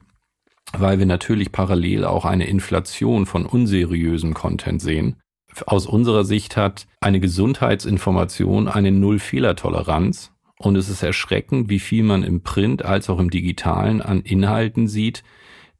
weil 0.72 1.00
wir 1.00 1.06
natürlich 1.06 1.50
parallel 1.50 2.04
auch 2.04 2.24
eine 2.24 2.46
Inflation 2.46 3.26
von 3.26 3.44
unseriösem 3.44 4.34
Content 4.34 4.80
sehen 4.80 5.16
aus 5.66 5.86
unserer 5.86 6.24
Sicht 6.24 6.56
hat 6.56 6.86
eine 7.00 7.20
Gesundheitsinformation 7.20 8.68
eine 8.68 8.92
Null-Fehler-Toleranz. 8.92 10.32
Und 10.58 10.76
es 10.76 10.88
ist 10.88 11.02
erschreckend, 11.02 11.70
wie 11.70 11.78
viel 11.78 12.02
man 12.02 12.22
im 12.22 12.42
Print 12.42 12.84
als 12.84 13.08
auch 13.08 13.18
im 13.18 13.30
Digitalen 13.30 14.02
an 14.02 14.20
Inhalten 14.20 14.88
sieht, 14.88 15.22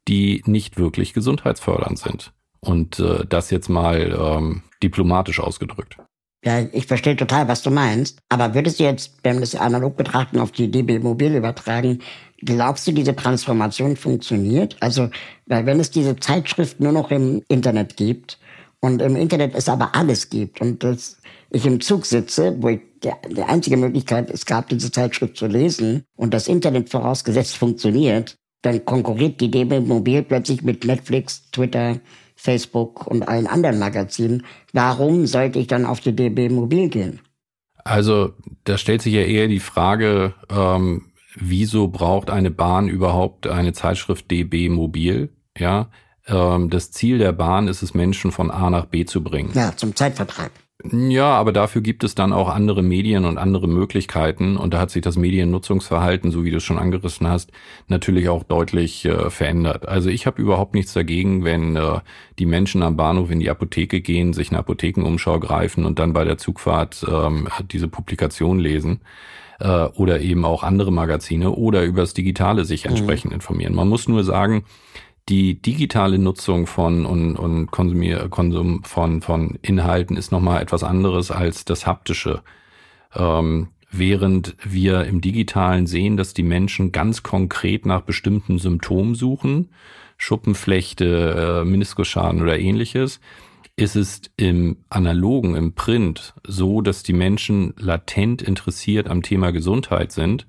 die 0.07 0.41
nicht 0.45 0.77
wirklich 0.77 1.13
gesundheitsfördernd 1.13 1.99
sind. 1.99 2.33
Und 2.59 2.99
äh, 2.99 3.25
das 3.27 3.51
jetzt 3.51 3.69
mal 3.69 4.17
ähm, 4.19 4.63
diplomatisch 4.81 5.39
ausgedrückt. 5.39 5.97
Ja, 6.43 6.61
ich 6.71 6.87
verstehe 6.87 7.15
total, 7.15 7.47
was 7.47 7.61
du 7.61 7.69
meinst. 7.69 8.19
Aber 8.29 8.55
würdest 8.55 8.79
du 8.79 8.83
jetzt, 8.83 9.19
wenn 9.21 9.35
wir 9.35 9.41
das 9.41 9.53
analog 9.53 9.95
betrachten, 9.95 10.39
auf 10.39 10.51
die 10.51 10.71
DB 10.71 10.97
Mobil 10.97 11.35
übertragen, 11.35 11.99
Glaubst 12.43 12.87
du, 12.87 12.91
diese 12.91 13.15
Transformation 13.15 13.95
funktioniert? 13.95 14.75
Also, 14.79 15.09
weil 15.45 15.65
wenn 15.67 15.79
es 15.79 15.91
diese 15.91 16.15
Zeitschrift 16.15 16.79
nur 16.79 16.91
noch 16.91 17.11
im 17.11 17.43
Internet 17.47 17.97
gibt 17.97 18.39
und 18.81 19.01
im 19.01 19.15
Internet 19.15 19.55
es 19.55 19.69
aber 19.69 19.95
alles 19.95 20.29
gibt 20.29 20.59
und 20.59 20.83
das, 20.83 21.17
ich 21.49 21.65
im 21.65 21.79
Zug 21.79 22.05
sitze, 22.05 22.55
wo 22.59 22.69
ich 22.69 22.81
der, 23.03 23.17
der 23.29 23.47
einzige 23.49 23.77
Möglichkeit 23.77 24.29
es 24.29 24.45
gab, 24.45 24.69
diese 24.69 24.91
Zeitschrift 24.91 25.37
zu 25.37 25.47
lesen 25.47 26.03
und 26.15 26.33
das 26.33 26.47
Internet 26.47 26.89
vorausgesetzt 26.89 27.57
funktioniert, 27.57 28.35
dann 28.61 28.85
konkurriert 28.85 29.41
die 29.41 29.49
DB 29.49 29.79
Mobil 29.79 30.21
plötzlich 30.23 30.61
mit 30.61 30.85
Netflix, 30.85 31.49
Twitter, 31.51 31.99
Facebook 32.35 33.07
und 33.07 33.27
allen 33.27 33.47
anderen 33.47 33.79
Magazinen. 33.79 34.45
Warum 34.73 35.25
sollte 35.27 35.59
ich 35.59 35.67
dann 35.67 35.85
auf 35.85 35.99
die 35.99 36.15
DB 36.15 36.49
Mobil 36.49 36.89
gehen? 36.89 37.21
Also 37.83 38.33
da 38.63 38.77
stellt 38.77 39.01
sich 39.01 39.13
ja 39.13 39.21
eher 39.21 39.47
die 39.47 39.59
Frage, 39.59 40.35
ähm, 40.49 41.11
wieso 41.35 41.87
braucht 41.87 42.29
eine 42.29 42.51
Bahn 42.51 42.87
überhaupt 42.87 43.47
eine 43.47 43.73
Zeitschrift 43.73 44.29
DB 44.29 44.69
Mobil? 44.69 45.29
Ja, 45.57 45.89
das 46.25 46.91
Ziel 46.91 47.17
der 47.17 47.31
Bahn 47.31 47.67
ist 47.67 47.81
es, 47.81 47.93
Menschen 47.93 48.31
von 48.31 48.51
A 48.51 48.69
nach 48.69 48.85
B 48.85 49.05
zu 49.05 49.23
bringen. 49.23 49.51
Ja, 49.53 49.75
zum 49.75 49.95
Zeitvertreib. 49.95 50.51
Ja, 50.89 51.33
aber 51.33 51.51
dafür 51.51 51.81
gibt 51.81 52.03
es 52.03 52.15
dann 52.15 52.33
auch 52.33 52.49
andere 52.49 52.81
Medien 52.81 53.25
und 53.25 53.37
andere 53.37 53.67
Möglichkeiten. 53.67 54.57
Und 54.57 54.73
da 54.73 54.79
hat 54.79 54.89
sich 54.89 55.01
das 55.01 55.15
Mediennutzungsverhalten, 55.15 56.31
so 56.31 56.43
wie 56.43 56.51
du 56.51 56.57
es 56.57 56.63
schon 56.63 56.79
angerissen 56.79 57.27
hast, 57.27 57.51
natürlich 57.87 58.29
auch 58.29 58.43
deutlich 58.43 59.05
äh, 59.05 59.29
verändert. 59.29 59.87
Also 59.87 60.09
ich 60.09 60.25
habe 60.25 60.41
überhaupt 60.41 60.73
nichts 60.73 60.93
dagegen, 60.93 61.43
wenn 61.43 61.75
äh, 61.75 61.99
die 62.39 62.45
Menschen 62.45 62.81
am 62.83 62.97
Bahnhof 62.97 63.29
in 63.29 63.39
die 63.39 63.49
Apotheke 63.49 64.01
gehen, 64.01 64.33
sich 64.33 64.49
eine 64.49 64.59
Apothekenumschau 64.59 65.39
greifen 65.39 65.85
und 65.85 65.99
dann 65.99 66.13
bei 66.13 66.23
der 66.23 66.37
Zugfahrt 66.37 67.05
ähm, 67.07 67.47
diese 67.71 67.87
Publikation 67.87 68.59
lesen 68.59 69.01
äh, 69.59 69.67
oder 69.67 70.21
eben 70.21 70.45
auch 70.45 70.63
andere 70.63 70.91
Magazine 70.91 71.51
oder 71.51 71.83
übers 71.83 72.13
Digitale 72.13 72.65
sich 72.65 72.85
mhm. 72.85 72.91
entsprechend 72.91 73.31
mhm. 73.31 73.35
informieren. 73.35 73.75
Man 73.75 73.87
muss 73.87 74.07
nur 74.07 74.23
sagen, 74.23 74.63
die 75.31 75.61
digitale 75.61 76.19
Nutzung 76.19 76.67
von 76.67 77.05
und, 77.05 77.37
und 77.37 77.71
Konsumier, 77.71 78.27
Konsum 78.27 78.83
von, 78.83 79.21
von 79.21 79.57
Inhalten 79.61 80.17
ist 80.17 80.33
nochmal 80.33 80.61
etwas 80.61 80.83
anderes 80.83 81.31
als 81.31 81.63
das 81.63 81.87
haptische. 81.87 82.41
Ähm, 83.15 83.69
während 83.89 84.57
wir 84.61 85.05
im 85.05 85.21
Digitalen 85.21 85.87
sehen, 85.87 86.17
dass 86.17 86.33
die 86.33 86.43
Menschen 86.43 86.91
ganz 86.91 87.23
konkret 87.23 87.85
nach 87.85 88.01
bestimmten 88.01 88.59
Symptomen 88.59 89.15
suchen, 89.15 89.69
Schuppenflechte, 90.17 91.61
äh, 91.61 91.65
Meniskusschaden 91.65 92.41
oder 92.41 92.59
ähnliches, 92.59 93.21
ist 93.77 93.95
es 93.95 94.21
im 94.35 94.79
analogen, 94.89 95.55
im 95.55 95.75
Print 95.75 96.33
so, 96.45 96.81
dass 96.81 97.03
die 97.03 97.13
Menschen 97.13 97.73
latent 97.77 98.41
interessiert 98.41 99.09
am 99.09 99.21
Thema 99.21 99.51
Gesundheit 99.51 100.11
sind 100.11 100.45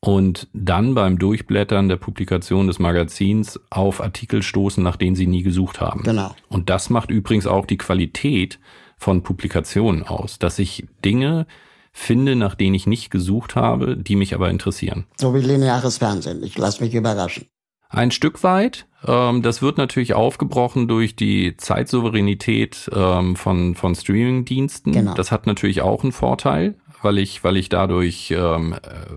und 0.00 0.48
dann 0.52 0.94
beim 0.94 1.18
Durchblättern 1.18 1.88
der 1.88 1.96
Publikation 1.96 2.66
des 2.68 2.78
Magazins 2.78 3.58
auf 3.70 4.00
Artikel 4.00 4.42
stoßen, 4.42 4.82
nach 4.82 4.96
denen 4.96 5.16
sie 5.16 5.26
nie 5.26 5.42
gesucht 5.42 5.80
haben. 5.80 6.02
Genau. 6.04 6.34
Und 6.48 6.70
das 6.70 6.90
macht 6.90 7.10
übrigens 7.10 7.46
auch 7.46 7.66
die 7.66 7.78
Qualität 7.78 8.60
von 8.96 9.22
Publikationen 9.22 10.04
aus, 10.04 10.38
dass 10.38 10.58
ich 10.58 10.86
Dinge 11.04 11.46
finde, 11.92 12.36
nach 12.36 12.54
denen 12.54 12.74
ich 12.74 12.86
nicht 12.86 13.10
gesucht 13.10 13.56
habe, 13.56 13.96
die 13.96 14.16
mich 14.16 14.34
aber 14.34 14.50
interessieren. 14.50 15.06
So 15.16 15.34
wie 15.34 15.40
lineares 15.40 15.98
Fernsehen. 15.98 16.42
Ich 16.44 16.56
lasse 16.56 16.82
mich 16.82 16.94
überraschen. 16.94 17.46
Ein 17.88 18.10
Stück 18.10 18.42
weit. 18.42 18.86
Ähm, 19.06 19.42
das 19.42 19.62
wird 19.62 19.78
natürlich 19.78 20.14
aufgebrochen 20.14 20.88
durch 20.88 21.16
die 21.16 21.56
Zeitsouveränität 21.56 22.90
ähm, 22.94 23.34
von, 23.34 23.74
von 23.74 23.94
Streaming-Diensten. 23.94 24.92
Genau. 24.92 25.14
Das 25.14 25.32
hat 25.32 25.46
natürlich 25.46 25.80
auch 25.80 26.02
einen 26.02 26.12
Vorteil 26.12 26.76
weil 27.02 27.18
ich, 27.18 27.44
weil 27.44 27.56
ich 27.56 27.68
dadurch 27.68 28.32
ähm, 28.36 28.74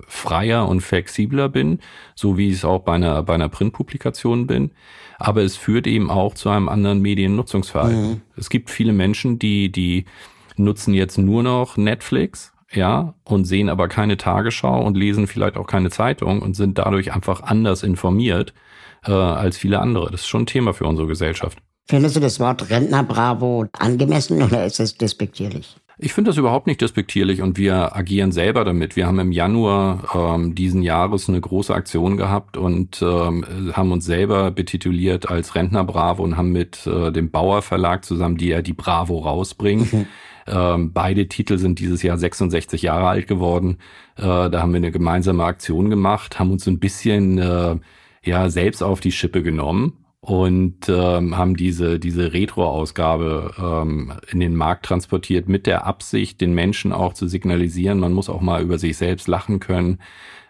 freier 0.07 0.67
und 0.67 0.81
flexibler 0.81 1.49
bin, 1.49 1.79
so 2.15 2.37
wie 2.37 2.49
ich 2.49 2.55
es 2.55 2.65
auch 2.65 2.79
bei 2.79 2.93
einer, 2.93 3.23
bei 3.23 3.33
einer 3.33 3.49
Printpublikation 3.49 4.47
bin. 4.47 4.71
Aber 5.17 5.41
es 5.41 5.55
führt 5.55 5.87
eben 5.87 6.09
auch 6.09 6.33
zu 6.33 6.49
einem 6.49 6.69
anderen 6.69 7.01
Mediennutzungsverhalten. 7.01 8.09
Mhm. 8.09 8.21
Es 8.35 8.49
gibt 8.49 8.69
viele 8.69 8.93
Menschen, 8.93 9.39
die, 9.39 9.71
die 9.71 10.05
nutzen 10.57 10.93
jetzt 10.93 11.17
nur 11.17 11.43
noch 11.43 11.77
Netflix, 11.77 12.53
ja, 12.73 13.15
und 13.25 13.45
sehen 13.45 13.69
aber 13.69 13.87
keine 13.87 14.17
Tagesschau 14.17 14.81
und 14.81 14.95
lesen 14.95 15.27
vielleicht 15.27 15.57
auch 15.57 15.67
keine 15.67 15.89
Zeitung 15.89 16.41
und 16.41 16.55
sind 16.55 16.77
dadurch 16.77 17.13
einfach 17.13 17.43
anders 17.43 17.83
informiert 17.83 18.53
äh, 19.05 19.11
als 19.11 19.57
viele 19.57 19.79
andere. 19.79 20.09
Das 20.09 20.21
ist 20.21 20.27
schon 20.27 20.43
ein 20.43 20.47
Thema 20.47 20.73
für 20.73 20.85
unsere 20.85 21.07
Gesellschaft. 21.07 21.57
Findest 21.87 22.15
du 22.15 22.19
das 22.19 22.39
Wort 22.39 22.69
Rentner 22.69 23.03
Bravo 23.03 23.65
angemessen 23.73 24.41
oder 24.41 24.65
ist 24.65 24.79
es 24.79 24.95
despektierlich? 24.95 25.75
Ich 26.03 26.13
finde 26.13 26.29
das 26.29 26.37
überhaupt 26.37 26.65
nicht 26.65 26.81
despektierlich 26.81 27.43
und 27.43 27.59
wir 27.59 27.95
agieren 27.95 28.31
selber 28.31 28.65
damit. 28.65 28.95
Wir 28.95 29.05
haben 29.05 29.19
im 29.19 29.31
Januar 29.31 30.35
ähm, 30.35 30.55
diesen 30.55 30.81
Jahres 30.81 31.29
eine 31.29 31.39
große 31.39 31.71
Aktion 31.71 32.17
gehabt 32.17 32.57
und 32.57 33.03
ähm, 33.03 33.45
haben 33.73 33.91
uns 33.91 34.05
selber 34.05 34.49
betituliert 34.49 35.29
als 35.29 35.53
Rentner 35.53 35.83
Bravo 35.83 36.23
und 36.23 36.37
haben 36.37 36.53
mit 36.53 36.87
äh, 36.87 37.11
dem 37.11 37.29
Bauer 37.29 37.61
Verlag 37.61 38.03
zusammen, 38.03 38.37
die 38.37 38.47
ja 38.47 38.63
die 38.63 38.73
Bravo 38.73 39.19
rausbringen. 39.19 39.87
Mhm. 39.91 40.07
Ähm, 40.47 40.91
beide 40.91 41.27
Titel 41.27 41.59
sind 41.59 41.77
dieses 41.77 42.01
Jahr 42.01 42.17
66 42.17 42.81
Jahre 42.81 43.07
alt 43.07 43.27
geworden. 43.27 43.77
Äh, 44.17 44.23
da 44.23 44.59
haben 44.59 44.73
wir 44.73 44.77
eine 44.77 44.91
gemeinsame 44.91 45.43
Aktion 45.43 45.91
gemacht, 45.91 46.39
haben 46.39 46.49
uns 46.49 46.65
ein 46.65 46.79
bisschen 46.79 47.37
äh, 47.37 47.75
ja 48.23 48.49
selbst 48.49 48.81
auf 48.81 49.01
die 49.01 49.11
Schippe 49.11 49.43
genommen 49.43 50.00
und 50.21 50.87
ähm, 50.87 51.35
haben 51.35 51.55
diese, 51.57 51.99
diese 51.99 52.31
Retro-Ausgabe 52.31 53.53
ähm, 53.57 54.13
in 54.31 54.39
den 54.39 54.55
Markt 54.55 54.85
transportiert 54.85 55.49
mit 55.49 55.65
der 55.65 55.85
Absicht, 55.85 56.39
den 56.41 56.53
Menschen 56.53 56.93
auch 56.93 57.13
zu 57.13 57.27
signalisieren, 57.27 57.99
man 57.99 58.13
muss 58.13 58.29
auch 58.29 58.41
mal 58.41 58.61
über 58.61 58.77
sich 58.77 58.97
selbst 58.97 59.27
lachen 59.27 59.59
können 59.59 59.99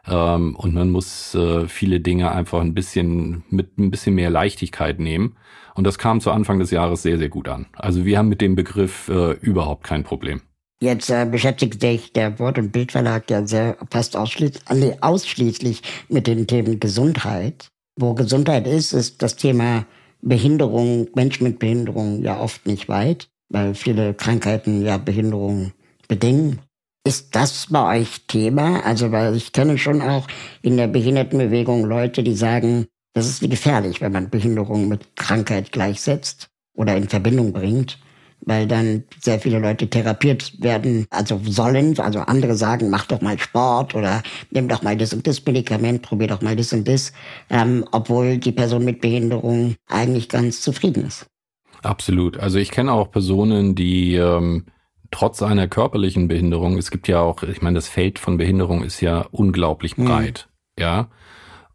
ähm, 0.06 0.56
und 0.58 0.74
man 0.74 0.90
muss 0.90 1.34
äh, 1.36 1.68
viele 1.68 2.02
Dinge 2.02 2.32
einfach 2.32 2.60
ein 2.60 2.74
bisschen 2.74 3.44
mit 3.50 3.78
ein 3.78 3.92
bisschen 3.92 4.16
mehr 4.16 4.30
Leichtigkeit 4.30 5.00
nehmen. 5.00 5.38
Und 5.74 5.86
das 5.86 5.98
kam 5.98 6.20
zu 6.20 6.32
Anfang 6.32 6.60
des 6.60 6.72
Jahres 6.72 7.02
sehr, 7.02 7.18
sehr 7.18 7.30
gut 7.30 7.48
an. 7.48 7.68
Also 7.74 8.04
wir 8.04 8.18
haben 8.18 8.28
mit 8.28 8.42
dem 8.42 8.56
Begriff 8.56 9.08
äh, 9.08 9.32
überhaupt 9.40 9.86
kein 9.86 10.04
Problem. 10.04 10.42
Jetzt 10.82 11.10
äh, 11.10 11.26
beschäftigt 11.26 11.80
sich 11.80 12.12
der 12.12 12.40
Wort- 12.40 12.58
und 12.58 12.72
Bildverlag 12.72 13.30
ja 13.30 13.48
sehr 13.48 13.78
fast 13.90 14.18
ausschließlich, 14.18 15.02
ausschließlich 15.02 15.82
mit 16.10 16.28
den 16.28 16.46
Themen 16.46 16.80
Gesundheit. 16.80 17.70
Wo 17.96 18.14
Gesundheit 18.14 18.68
ist, 18.68 18.94
ist 18.94 19.22
das 19.22 19.36
Thema 19.36 19.86
Behinderung, 20.22 21.08
Menschen 21.16 21.44
mit 21.44 21.60
Behinderung 21.60 22.22
ja 22.24 22.40
oft 22.40 22.66
nicht 22.66 22.88
weit, 22.90 23.30
weil 23.50 23.74
viele 23.76 24.14
Krankheiten 24.14 24.86
ja 24.86 24.98
Behinderung 24.98 25.72
bedingen. 26.08 26.60
Ist 27.04 27.36
das 27.36 27.68
bei 27.70 28.00
euch 28.00 28.28
Thema? 28.28 28.86
Also, 28.86 29.12
weil 29.12 29.36
ich 29.36 29.52
kenne 29.52 29.78
schon 29.78 30.02
auch 30.02 30.28
in 30.62 30.78
der 30.78 30.88
Behindertenbewegung 30.88 31.84
Leute, 31.86 32.22
die 32.24 32.36
sagen, 32.36 32.86
das 33.14 33.28
ist 33.28 33.42
wie 33.42 33.50
gefährlich, 33.50 34.02
wenn 34.02 34.12
man 34.12 34.30
Behinderung 34.30 34.88
mit 34.88 35.16
Krankheit 35.16 35.72
gleichsetzt 35.72 36.50
oder 36.74 36.96
in 36.96 37.10
Verbindung 37.10 37.52
bringt 37.54 37.98
weil 38.46 38.68
dann 38.68 39.04
sehr 39.22 39.40
viele 39.40 39.60
Leute 39.60 39.90
therapiert 39.90 40.62
werden, 40.62 41.06
also 41.10 41.40
sollen, 41.44 41.98
also 42.00 42.20
andere 42.20 42.56
sagen, 42.56 42.90
mach 42.90 43.06
doch 43.06 43.22
mal 43.22 43.38
Sport 43.40 43.96
oder 43.96 44.24
nimm 44.52 44.68
doch 44.68 44.82
mal 44.82 44.98
das 44.98 45.14
und 45.14 45.28
das 45.28 45.46
Medikament, 45.46 46.02
probier 46.02 46.28
doch 46.28 46.42
mal 46.42 46.56
das 46.56 46.74
und 46.74 46.88
das, 46.88 47.14
ähm, 47.50 47.86
obwohl 47.92 48.38
die 48.38 48.52
Person 48.52 48.84
mit 48.86 49.02
Behinderung 49.02 49.76
eigentlich 49.88 50.30
ganz 50.30 50.62
zufrieden 50.62 51.06
ist. 51.06 51.28
Absolut. 51.84 52.38
Also 52.38 52.60
ich 52.60 52.72
kenne 52.72 52.92
auch 52.92 53.12
Personen, 53.12 53.76
die 53.76 54.16
ähm, 54.16 54.66
trotz 55.10 55.42
einer 55.42 55.68
körperlichen 55.68 56.28
Behinderung, 56.28 56.78
es 56.78 56.92
gibt 56.92 57.08
ja 57.08 57.22
auch, 57.22 57.44
ich 57.44 57.62
meine, 57.62 57.76
das 57.76 57.88
Feld 57.88 58.20
von 58.20 58.38
Behinderung 58.38 58.84
ist 58.84 59.02
ja 59.02 59.28
unglaublich 59.32 59.98
mhm. 59.98 60.06
breit, 60.06 60.50
mhm. 60.78 60.84
ja. 60.84 61.10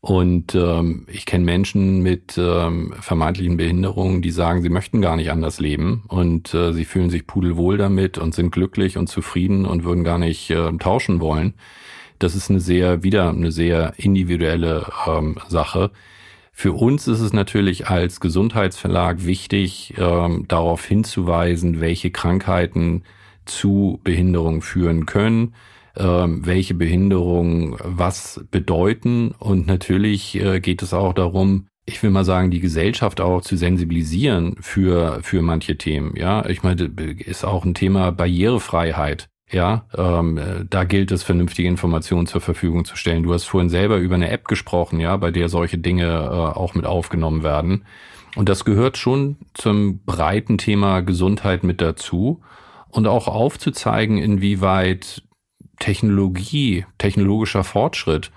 Und 0.00 0.54
ähm, 0.54 1.06
ich 1.10 1.26
kenne 1.26 1.44
Menschen 1.44 2.00
mit 2.00 2.38
ähm, 2.38 2.94
vermeintlichen 3.00 3.56
Behinderungen, 3.56 4.22
die 4.22 4.30
sagen, 4.30 4.62
sie 4.62 4.68
möchten 4.68 5.00
gar 5.00 5.16
nicht 5.16 5.30
anders 5.30 5.58
leben 5.58 6.04
und 6.08 6.54
äh, 6.54 6.72
sie 6.72 6.84
fühlen 6.84 7.10
sich 7.10 7.26
pudelwohl 7.26 7.76
damit 7.76 8.18
und 8.18 8.34
sind 8.34 8.52
glücklich 8.52 8.98
und 8.98 9.08
zufrieden 9.08 9.64
und 9.64 9.84
würden 9.84 10.04
gar 10.04 10.18
nicht 10.18 10.50
äh, 10.50 10.72
tauschen 10.78 11.20
wollen. 11.20 11.54
Das 12.18 12.34
ist 12.34 12.50
eine 12.50 12.60
sehr, 12.60 13.02
wieder 13.02 13.30
eine 13.30 13.50
sehr 13.50 13.94
individuelle 13.96 14.86
ähm, 15.06 15.38
Sache. 15.48 15.90
Für 16.52 16.72
uns 16.72 17.08
ist 17.08 17.20
es 17.20 17.32
natürlich 17.32 17.88
als 17.88 18.20
Gesundheitsverlag 18.20 19.26
wichtig, 19.26 19.94
ähm, 19.98 20.44
darauf 20.48 20.84
hinzuweisen, 20.84 21.80
welche 21.80 22.10
Krankheiten 22.10 23.02
zu 23.44 24.00
Behinderungen 24.04 24.62
führen 24.62 25.04
können 25.04 25.52
welche 25.98 26.74
Behinderungen 26.74 27.76
was 27.82 28.44
bedeuten. 28.50 29.32
Und 29.38 29.66
natürlich 29.66 30.34
äh, 30.36 30.60
geht 30.60 30.82
es 30.82 30.92
auch 30.92 31.14
darum, 31.14 31.68
ich 31.86 32.02
will 32.02 32.10
mal 32.10 32.24
sagen, 32.24 32.50
die 32.50 32.60
Gesellschaft 32.60 33.20
auch 33.20 33.40
zu 33.40 33.56
sensibilisieren 33.56 34.56
für, 34.60 35.20
für 35.22 35.40
manche 35.40 35.78
Themen. 35.78 36.14
Ja, 36.16 36.44
ich 36.46 36.62
meine, 36.62 36.90
ist 37.24 37.44
auch 37.44 37.64
ein 37.64 37.74
Thema 37.74 38.10
Barrierefreiheit. 38.10 39.28
Ja, 39.48 39.86
ähm, 39.96 40.66
da 40.68 40.82
gilt 40.82 41.12
es, 41.12 41.22
vernünftige 41.22 41.68
Informationen 41.68 42.26
zur 42.26 42.40
Verfügung 42.40 42.84
zu 42.84 42.96
stellen. 42.96 43.22
Du 43.22 43.32
hast 43.32 43.44
vorhin 43.44 43.70
selber 43.70 43.98
über 43.98 44.16
eine 44.16 44.30
App 44.30 44.48
gesprochen, 44.48 44.98
ja, 44.98 45.16
bei 45.16 45.30
der 45.30 45.48
solche 45.48 45.78
Dinge 45.78 46.06
äh, 46.06 46.58
auch 46.58 46.74
mit 46.74 46.84
aufgenommen 46.84 47.44
werden. 47.44 47.84
Und 48.34 48.48
das 48.48 48.64
gehört 48.64 48.96
schon 48.98 49.36
zum 49.54 50.00
breiten 50.04 50.58
Thema 50.58 51.00
Gesundheit 51.00 51.62
mit 51.62 51.80
dazu 51.80 52.42
und 52.88 53.06
auch 53.06 53.28
aufzuzeigen, 53.28 54.18
inwieweit 54.18 55.22
Technologie, 55.78 56.84
technologischer 56.98 57.64
Fortschritt 57.64 58.30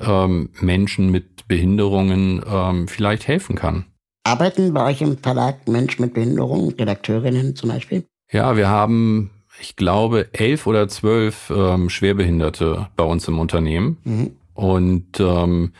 ähm, 0.00 0.50
Menschen 0.60 1.10
mit 1.10 1.48
Behinderungen 1.48 2.42
ähm, 2.46 2.88
vielleicht 2.88 3.28
helfen 3.28 3.56
kann. 3.56 3.86
Arbeiten 4.24 4.72
bei 4.72 4.84
euch 4.84 5.02
im 5.02 5.18
Verlag 5.18 5.68
Menschen 5.68 6.02
mit 6.02 6.14
Behinderungen, 6.14 6.70
Redakteurinnen 6.70 7.54
zum 7.54 7.70
Beispiel? 7.70 8.04
Ja, 8.32 8.56
wir 8.56 8.68
haben, 8.68 9.30
ich 9.60 9.76
glaube, 9.76 10.28
elf 10.32 10.66
oder 10.66 10.88
zwölf 10.88 11.52
ähm, 11.54 11.88
Schwerbehinderte 11.88 12.88
bei 12.96 13.04
uns 13.04 13.28
im 13.28 13.38
Unternehmen. 13.38 13.98
Mhm. 14.04 14.36
Und 14.54 15.20
ähm, 15.20 15.72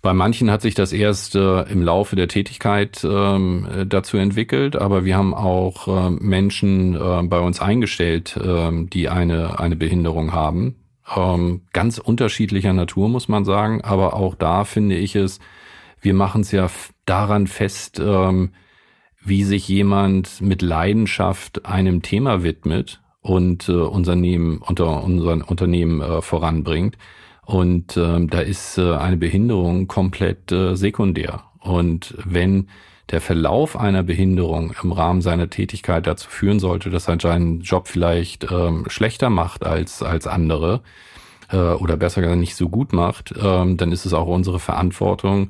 bei 0.00 0.12
manchen 0.12 0.50
hat 0.50 0.62
sich 0.62 0.74
das 0.74 0.92
erst 0.92 1.34
äh, 1.34 1.62
im 1.62 1.82
Laufe 1.82 2.14
der 2.16 2.28
Tätigkeit 2.28 3.04
ähm, 3.04 3.66
dazu 3.86 4.16
entwickelt, 4.16 4.76
aber 4.76 5.04
wir 5.04 5.16
haben 5.16 5.34
auch 5.34 5.88
äh, 5.88 6.10
Menschen 6.10 6.94
äh, 6.94 7.22
bei 7.24 7.40
uns 7.40 7.60
eingestellt, 7.60 8.36
äh, 8.36 8.70
die 8.86 9.08
eine, 9.08 9.58
eine 9.58 9.76
Behinderung 9.76 10.32
haben. 10.32 10.76
Ähm, 11.16 11.62
ganz 11.72 11.98
unterschiedlicher 11.98 12.72
Natur, 12.72 13.08
muss 13.08 13.28
man 13.28 13.44
sagen, 13.44 13.80
aber 13.82 14.14
auch 14.14 14.34
da 14.34 14.64
finde 14.64 14.96
ich 14.96 15.16
es, 15.16 15.40
wir 16.00 16.14
machen 16.14 16.42
es 16.42 16.52
ja 16.52 16.68
daran 17.06 17.46
fest, 17.46 18.00
ähm, 18.04 18.50
wie 19.24 19.44
sich 19.44 19.68
jemand 19.68 20.40
mit 20.40 20.62
Leidenschaft 20.62 21.66
einem 21.66 22.02
Thema 22.02 22.42
widmet 22.42 23.00
und 23.20 23.68
äh, 23.68 23.72
Unternehmen, 23.72 24.58
unter 24.58 25.02
unseren 25.02 25.42
Unternehmen 25.42 26.00
äh, 26.00 26.22
voranbringt. 26.22 26.96
Und 27.48 27.96
ähm, 27.96 28.28
da 28.28 28.40
ist 28.40 28.76
äh, 28.76 28.92
eine 28.92 29.16
Behinderung 29.16 29.86
komplett 29.86 30.52
äh, 30.52 30.74
sekundär. 30.74 31.44
Und 31.60 32.14
wenn 32.22 32.68
der 33.10 33.22
Verlauf 33.22 33.74
einer 33.74 34.02
Behinderung 34.02 34.74
im 34.82 34.92
Rahmen 34.92 35.22
seiner 35.22 35.48
Tätigkeit 35.48 36.06
dazu 36.06 36.28
führen 36.28 36.60
sollte, 36.60 36.90
dass 36.90 37.08
er 37.08 37.18
seinen 37.18 37.62
Job 37.62 37.88
vielleicht 37.88 38.52
ähm, 38.52 38.84
schlechter 38.88 39.30
macht 39.30 39.64
als, 39.64 40.02
als 40.02 40.26
andere 40.26 40.82
äh, 41.50 41.56
oder 41.56 41.96
besser 41.96 42.20
gesagt 42.20 42.38
nicht 42.38 42.54
so 42.54 42.68
gut 42.68 42.92
macht, 42.92 43.32
ähm, 43.42 43.78
dann 43.78 43.92
ist 43.92 44.04
es 44.04 44.12
auch 44.12 44.26
unsere 44.26 44.58
Verantwortung, 44.58 45.48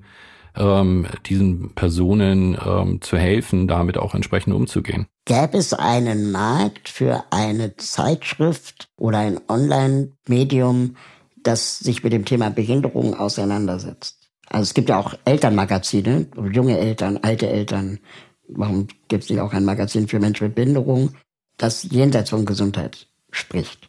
ähm, 0.54 1.04
diesen 1.26 1.74
Personen 1.74 2.56
ähm, 2.64 3.00
zu 3.00 3.18
helfen, 3.18 3.66
damit 3.66 3.98
auch 3.98 4.14
entsprechend 4.14 4.54
umzugehen. 4.54 5.08
Gäbe 5.24 5.58
es 5.58 5.74
einen 5.74 6.30
Markt 6.30 6.88
für 6.88 7.24
eine 7.30 7.76
Zeitschrift 7.76 8.88
oder 8.96 9.18
ein 9.18 9.40
Online-Medium, 9.48 10.94
das 11.48 11.78
sich 11.78 12.04
mit 12.04 12.12
dem 12.12 12.26
Thema 12.26 12.50
Behinderung 12.50 13.14
auseinandersetzt. 13.14 14.28
Also 14.50 14.64
es 14.64 14.74
gibt 14.74 14.90
ja 14.90 14.98
auch 14.98 15.14
Elternmagazine, 15.24 16.26
junge 16.52 16.78
Eltern, 16.78 17.18
alte 17.22 17.48
Eltern. 17.48 18.00
Warum 18.48 18.86
gibt 19.08 19.24
es 19.24 19.30
nicht 19.30 19.40
auch 19.40 19.54
ein 19.54 19.64
Magazin 19.64 20.08
für 20.08 20.20
Menschen 20.20 20.48
mit 20.48 20.56
Behinderung, 20.56 21.14
das 21.56 21.84
jenseits 21.84 22.30
von 22.30 22.44
Gesundheit 22.44 23.08
spricht? 23.30 23.88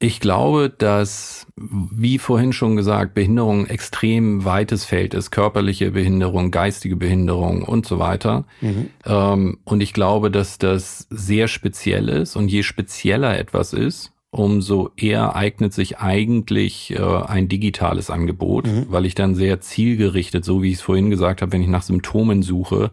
Ich 0.00 0.20
glaube, 0.20 0.70
dass, 0.70 1.46
wie 1.56 2.18
vorhin 2.18 2.52
schon 2.52 2.76
gesagt, 2.76 3.14
Behinderung 3.14 3.66
extrem 3.66 4.44
weites 4.44 4.84
Feld 4.84 5.12
ist. 5.12 5.30
Körperliche 5.30 5.90
Behinderung, 5.90 6.50
geistige 6.50 6.96
Behinderung 6.96 7.64
und 7.64 7.84
so 7.84 7.98
weiter. 7.98 8.46
Mhm. 8.62 8.90
Ähm, 9.04 9.58
und 9.64 9.80
ich 9.82 9.92
glaube, 9.92 10.30
dass 10.30 10.56
das 10.56 11.06
sehr 11.10 11.48
speziell 11.48 12.08
ist. 12.08 12.36
Und 12.36 12.48
je 12.48 12.62
spezieller 12.62 13.36
etwas 13.38 13.72
ist, 13.72 14.12
umso 14.30 14.90
eher 14.96 15.34
eignet 15.36 15.72
sich 15.72 15.98
eigentlich 15.98 16.90
äh, 16.90 16.98
ein 16.98 17.48
digitales 17.48 18.10
Angebot, 18.10 18.66
mhm. 18.66 18.86
weil 18.88 19.06
ich 19.06 19.14
dann 19.14 19.34
sehr 19.34 19.60
zielgerichtet, 19.60 20.44
so 20.44 20.62
wie 20.62 20.68
ich 20.68 20.76
es 20.76 20.82
vorhin 20.82 21.10
gesagt 21.10 21.40
habe, 21.40 21.52
wenn 21.52 21.62
ich 21.62 21.68
nach 21.68 21.82
Symptomen 21.82 22.42
suche, 22.42 22.90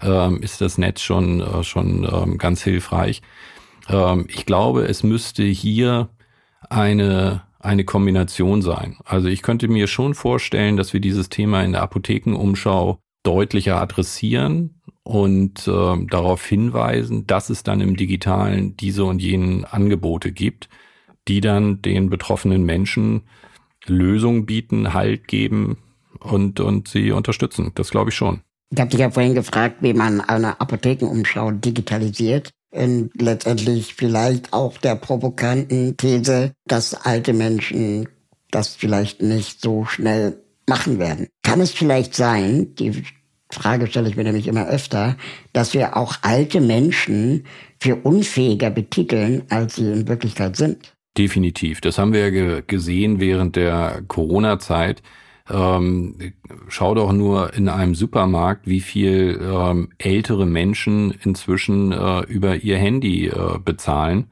ähm, 0.00 0.42
ist 0.42 0.60
das 0.60 0.78
Netz 0.78 1.00
schon, 1.00 1.40
äh, 1.40 1.64
schon 1.64 2.08
ähm, 2.10 2.38
ganz 2.38 2.62
hilfreich. 2.62 3.22
Ähm, 3.88 4.26
ich 4.28 4.46
glaube, 4.46 4.84
es 4.84 5.02
müsste 5.02 5.42
hier 5.42 6.08
eine, 6.70 7.42
eine 7.58 7.84
Kombination 7.84 8.62
sein. 8.62 8.96
Also 9.04 9.28
ich 9.28 9.42
könnte 9.42 9.66
mir 9.66 9.88
schon 9.88 10.14
vorstellen, 10.14 10.76
dass 10.76 10.92
wir 10.92 11.00
dieses 11.00 11.28
Thema 11.28 11.62
in 11.64 11.72
der 11.72 11.82
Apothekenumschau 11.82 13.00
deutlicher 13.24 13.80
adressieren 13.80 14.80
und 15.06 15.68
äh, 15.68 16.06
darauf 16.10 16.44
hinweisen, 16.44 17.28
dass 17.28 17.48
es 17.48 17.62
dann 17.62 17.80
im 17.80 17.96
digitalen 17.96 18.76
diese 18.76 19.04
und 19.04 19.22
jenen 19.22 19.64
Angebote 19.64 20.32
gibt, 20.32 20.68
die 21.28 21.40
dann 21.40 21.80
den 21.80 22.10
betroffenen 22.10 22.64
Menschen 22.64 23.22
Lösungen 23.86 24.46
bieten, 24.46 24.94
Halt 24.94 25.28
geben 25.28 25.78
und, 26.18 26.58
und 26.58 26.88
sie 26.88 27.12
unterstützen. 27.12 27.70
Das 27.76 27.92
glaube 27.92 28.10
ich 28.10 28.16
schon. 28.16 28.40
Ich 28.70 28.80
habe 28.80 28.90
dich 28.90 28.98
ja 28.98 29.12
vorhin 29.12 29.36
gefragt, 29.36 29.76
wie 29.80 29.94
man 29.94 30.20
eine 30.20 30.60
Apothekenumschau 30.60 31.52
digitalisiert. 31.52 32.50
Und 32.72 33.10
letztendlich 33.14 33.94
vielleicht 33.94 34.52
auch 34.52 34.76
der 34.76 34.96
provokanten 34.96 35.96
These, 35.96 36.52
dass 36.66 36.94
alte 36.94 37.32
Menschen 37.32 38.08
das 38.50 38.74
vielleicht 38.74 39.22
nicht 39.22 39.60
so 39.60 39.84
schnell 39.84 40.42
machen 40.68 40.98
werden. 40.98 41.28
Kann 41.44 41.60
es 41.60 41.70
vielleicht 41.70 42.16
sein, 42.16 42.74
die 42.74 43.04
Frage 43.50 43.86
stelle 43.86 44.08
ich 44.08 44.16
mir 44.16 44.24
nämlich 44.24 44.48
immer 44.48 44.66
öfter, 44.66 45.16
dass 45.52 45.72
wir 45.72 45.96
auch 45.96 46.16
alte 46.22 46.60
Menschen 46.60 47.44
für 47.80 47.96
unfähiger 47.96 48.70
betiteln, 48.70 49.42
als 49.50 49.76
sie 49.76 49.90
in 49.90 50.08
Wirklichkeit 50.08 50.56
sind. 50.56 50.94
Definitiv. 51.16 51.80
Das 51.80 51.98
haben 51.98 52.12
wir 52.12 52.28
ja 52.28 52.60
gesehen 52.66 53.20
während 53.20 53.56
der 53.56 54.02
Corona-Zeit. 54.06 55.02
Ähm, 55.48 56.34
schau 56.68 56.94
doch 56.94 57.12
nur 57.12 57.54
in 57.54 57.68
einem 57.68 57.94
Supermarkt, 57.94 58.66
wie 58.66 58.80
viel 58.80 59.40
ähm, 59.40 59.90
ältere 59.98 60.44
Menschen 60.44 61.12
inzwischen 61.22 61.92
äh, 61.92 62.20
über 62.22 62.56
ihr 62.56 62.76
Handy 62.76 63.28
äh, 63.28 63.58
bezahlen. 63.64 64.26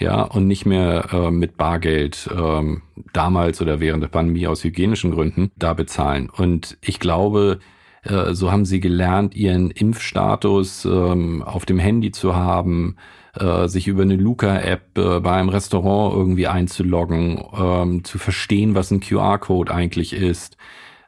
Ja, 0.00 0.22
und 0.22 0.46
nicht 0.46 0.64
mehr 0.64 1.08
äh, 1.12 1.30
mit 1.32 1.56
Bargeld 1.56 2.30
ähm, 2.32 2.82
damals 3.12 3.60
oder 3.60 3.80
während 3.80 4.00
der 4.02 4.08
Pandemie 4.08 4.46
aus 4.46 4.62
hygienischen 4.62 5.10
Gründen 5.10 5.50
da 5.56 5.74
bezahlen. 5.74 6.30
Und 6.30 6.78
ich 6.82 7.00
glaube, 7.00 7.58
äh, 8.02 8.34
so 8.34 8.50
haben 8.50 8.64
sie 8.64 8.80
gelernt, 8.80 9.34
ihren 9.34 9.70
Impfstatus 9.70 10.84
ähm, 10.84 11.42
auf 11.42 11.66
dem 11.66 11.78
Handy 11.78 12.12
zu 12.12 12.34
haben, 12.36 12.96
äh, 13.34 13.68
sich 13.68 13.88
über 13.88 14.02
eine 14.02 14.16
Luca-App 14.16 14.98
äh, 14.98 15.20
bei 15.20 15.32
einem 15.32 15.48
Restaurant 15.48 16.14
irgendwie 16.14 16.46
einzuloggen, 16.46 17.42
ähm, 17.56 18.04
zu 18.04 18.18
verstehen, 18.18 18.74
was 18.74 18.90
ein 18.90 19.00
QR-Code 19.00 19.72
eigentlich 19.72 20.12
ist, 20.12 20.56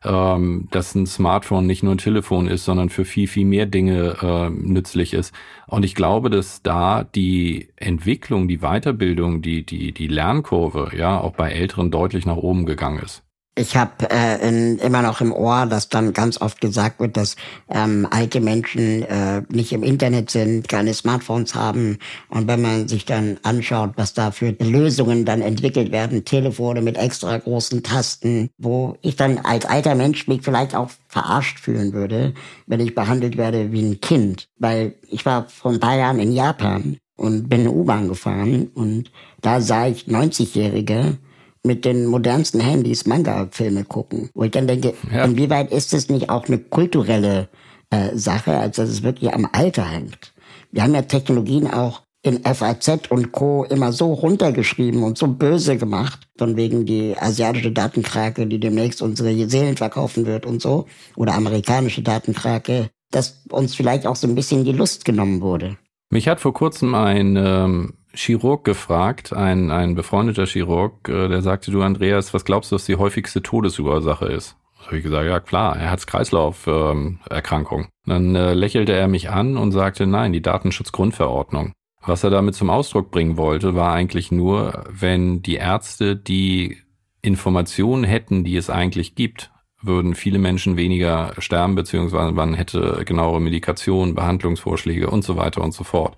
ähm, 0.05 0.68
dass 0.70 0.95
ein 0.95 1.07
Smartphone 1.07 1.66
nicht 1.66 1.82
nur 1.82 1.95
ein 1.95 1.99
Telefon 1.99 2.47
ist, 2.47 2.64
sondern 2.64 2.88
für 2.88 3.05
viel, 3.05 3.28
viel 3.28 3.45
mehr 3.45 3.66
Dinge 3.66 4.16
äh, 4.22 4.51
nützlich 4.51 5.12
ist. 5.12 5.34
Und 5.66 5.84
ich 5.84 5.95
glaube, 5.95 6.30
dass 6.30 6.62
da 6.62 7.05
die 7.05 7.68
Entwicklung, 7.76 8.49
die 8.49 8.59
Weiterbildung, 8.59 9.43
die, 9.43 9.64
die, 9.64 9.93
die 9.93 10.09
Lernkurve, 10.09 10.93
ja, 10.97 11.20
auch 11.20 11.34
bei 11.34 11.51
Älteren 11.51 11.91
deutlich 11.91 12.26
nach 12.26 12.36
oben 12.36 12.66
gegangen 12.66 13.01
ist. 13.01 13.22
Ich 13.61 13.76
habe 13.76 14.08
äh, 14.11 14.76
immer 14.78 15.02
noch 15.02 15.20
im 15.20 15.34
Ohr, 15.34 15.66
dass 15.66 15.90
dann 15.90 16.14
ganz 16.14 16.40
oft 16.40 16.62
gesagt 16.62 16.98
wird, 16.98 17.18
dass 17.18 17.36
ähm, 17.68 18.08
alte 18.11 18.40
Menschen 18.40 19.02
äh, 19.02 19.42
nicht 19.50 19.72
im 19.72 19.82
Internet 19.82 20.30
sind, 20.30 20.66
keine 20.66 20.94
Smartphones 20.94 21.54
haben. 21.54 21.98
Und 22.30 22.48
wenn 22.48 22.62
man 22.62 22.88
sich 22.88 23.04
dann 23.04 23.36
anschaut, 23.42 23.90
was 23.96 24.14
da 24.14 24.30
für 24.30 24.56
Lösungen 24.61 25.26
dann 25.26 25.42
entwickelt 25.42 25.92
werden, 25.92 26.24
Telefone 26.24 26.80
mit 26.80 26.96
extra 26.96 27.36
großen 27.36 27.82
Tasten, 27.82 28.48
wo 28.56 28.96
ich 29.02 29.16
dann 29.16 29.36
als 29.36 29.66
alter 29.66 29.94
Mensch 29.94 30.26
mich 30.26 30.40
vielleicht 30.42 30.74
auch 30.74 30.88
verarscht 31.08 31.61
fühlen 31.61 31.92
würde, 31.92 32.32
wenn 32.66 32.80
ich 32.80 32.94
behandelt 32.94 33.36
werde 33.36 33.72
wie 33.72 33.82
ein 33.82 34.00
Kind. 34.00 34.48
Weil 34.58 34.94
ich 35.11 35.26
war 35.26 35.50
vor 35.50 35.70
ein 35.70 35.80
paar 35.80 35.98
Jahren 35.98 36.18
in 36.18 36.32
Japan 36.32 36.96
und 37.16 37.50
bin 37.50 37.61
in 37.61 37.68
U-Bahn 37.68 38.08
gefahren 38.08 38.70
und 38.72 39.12
da 39.42 39.61
sah 39.61 39.86
ich 39.86 40.04
90-Jährige, 40.04 41.18
mit 41.64 41.84
den 41.84 42.06
modernsten 42.06 42.61
Handys 42.61 43.06
Manga-Filme 43.06 43.84
gucken. 43.84 44.30
Wo 44.34 44.44
ich 44.44 44.50
dann 44.50 44.66
denke, 44.66 44.94
ja. 45.12 45.24
inwieweit 45.24 45.72
ist 45.72 45.92
es 45.92 46.08
nicht 46.08 46.30
auch 46.30 46.46
eine 46.46 46.58
kulturelle 46.58 47.48
äh, 47.90 48.16
Sache, 48.16 48.56
als 48.56 48.76
dass 48.76 48.88
es 48.88 49.02
wirklich 49.02 49.32
am 49.32 49.48
Alter 49.52 49.84
hängt? 49.84 50.32
Wir 50.72 50.82
haben 50.82 50.94
ja 50.94 51.02
Technologien 51.02 51.66
auch 51.70 52.02
in 52.22 52.42
FAZ 52.44 53.11
und 53.11 53.32
Co. 53.32 53.64
immer 53.64 53.92
so 53.92 54.12
runtergeschrieben 54.12 55.02
und 55.02 55.16
so 55.16 55.26
böse 55.26 55.78
gemacht, 55.78 56.28
von 56.36 56.56
wegen 56.56 56.84
die 56.84 57.16
asiatische 57.18 57.72
Datenkrake, 57.72 58.46
die 58.46 58.61
demnächst 58.61 59.00
unsere 59.00 59.48
Seelen 59.48 59.76
verkaufen 59.76 60.26
wird 60.26 60.44
und 60.44 60.61
so, 60.61 60.86
oder 61.16 61.34
amerikanische 61.34 62.02
Datenkrake, 62.02 62.90
dass 63.11 63.42
uns 63.50 63.74
vielleicht 63.74 64.06
auch 64.06 64.16
so 64.16 64.28
ein 64.28 64.34
bisschen 64.34 64.64
die 64.64 64.72
Lust 64.72 65.04
genommen 65.04 65.40
wurde. 65.40 65.78
Mich 66.11 66.28
hat 66.28 66.40
vor 66.40 66.52
kurzem 66.52 66.94
ein 66.94 67.36
ähm, 67.36 67.94
Chirurg 68.12 68.64
gefragt, 68.64 69.32
ein, 69.32 69.70
ein 69.70 69.94
befreundeter 69.94 70.46
Chirurg, 70.46 71.08
äh, 71.08 71.28
der 71.28 71.42
sagte, 71.42 71.70
du 71.70 71.82
Andreas, 71.82 72.34
was 72.34 72.44
glaubst 72.44 72.72
du, 72.72 72.76
was 72.76 72.86
die 72.86 72.96
häufigste 72.96 73.42
Todesursache 73.42 74.26
ist? 74.26 74.56
habe 74.86 74.98
ich 74.98 75.04
gesagt, 75.04 75.26
ja 75.26 75.40
klar, 75.40 75.76
er 75.76 75.90
hat 75.90 76.06
Kreislauferkrankung. 76.06 77.82
Ähm, 77.82 77.88
Dann 78.06 78.34
äh, 78.34 78.54
lächelte 78.54 78.92
er 78.92 79.08
mich 79.08 79.30
an 79.30 79.56
und 79.56 79.72
sagte, 79.72 80.06
nein, 80.06 80.32
die 80.32 80.42
Datenschutzgrundverordnung. 80.42 81.72
Was 82.04 82.24
er 82.24 82.30
damit 82.30 82.54
zum 82.54 82.70
Ausdruck 82.70 83.11
bringen 83.11 83.36
wollte, 83.36 83.74
war 83.74 83.92
eigentlich 83.92 84.32
nur, 84.32 84.84
wenn 84.90 85.42
die 85.42 85.56
Ärzte 85.56 86.16
die 86.16 86.78
Informationen 87.22 88.04
hätten, 88.04 88.42
die 88.42 88.56
es 88.56 88.70
eigentlich 88.70 89.14
gibt, 89.14 89.50
würden 89.82 90.14
viele 90.14 90.38
Menschen 90.38 90.76
weniger 90.76 91.34
sterben, 91.38 91.74
beziehungsweise 91.74 92.32
man 92.32 92.54
hätte 92.54 93.02
genauere 93.04 93.40
Medikationen, 93.40 94.14
Behandlungsvorschläge 94.14 95.11
und 95.11 95.22
so 95.22 95.36
weiter 95.36 95.62
und 95.62 95.72
so 95.72 95.84
fort. 95.84 96.16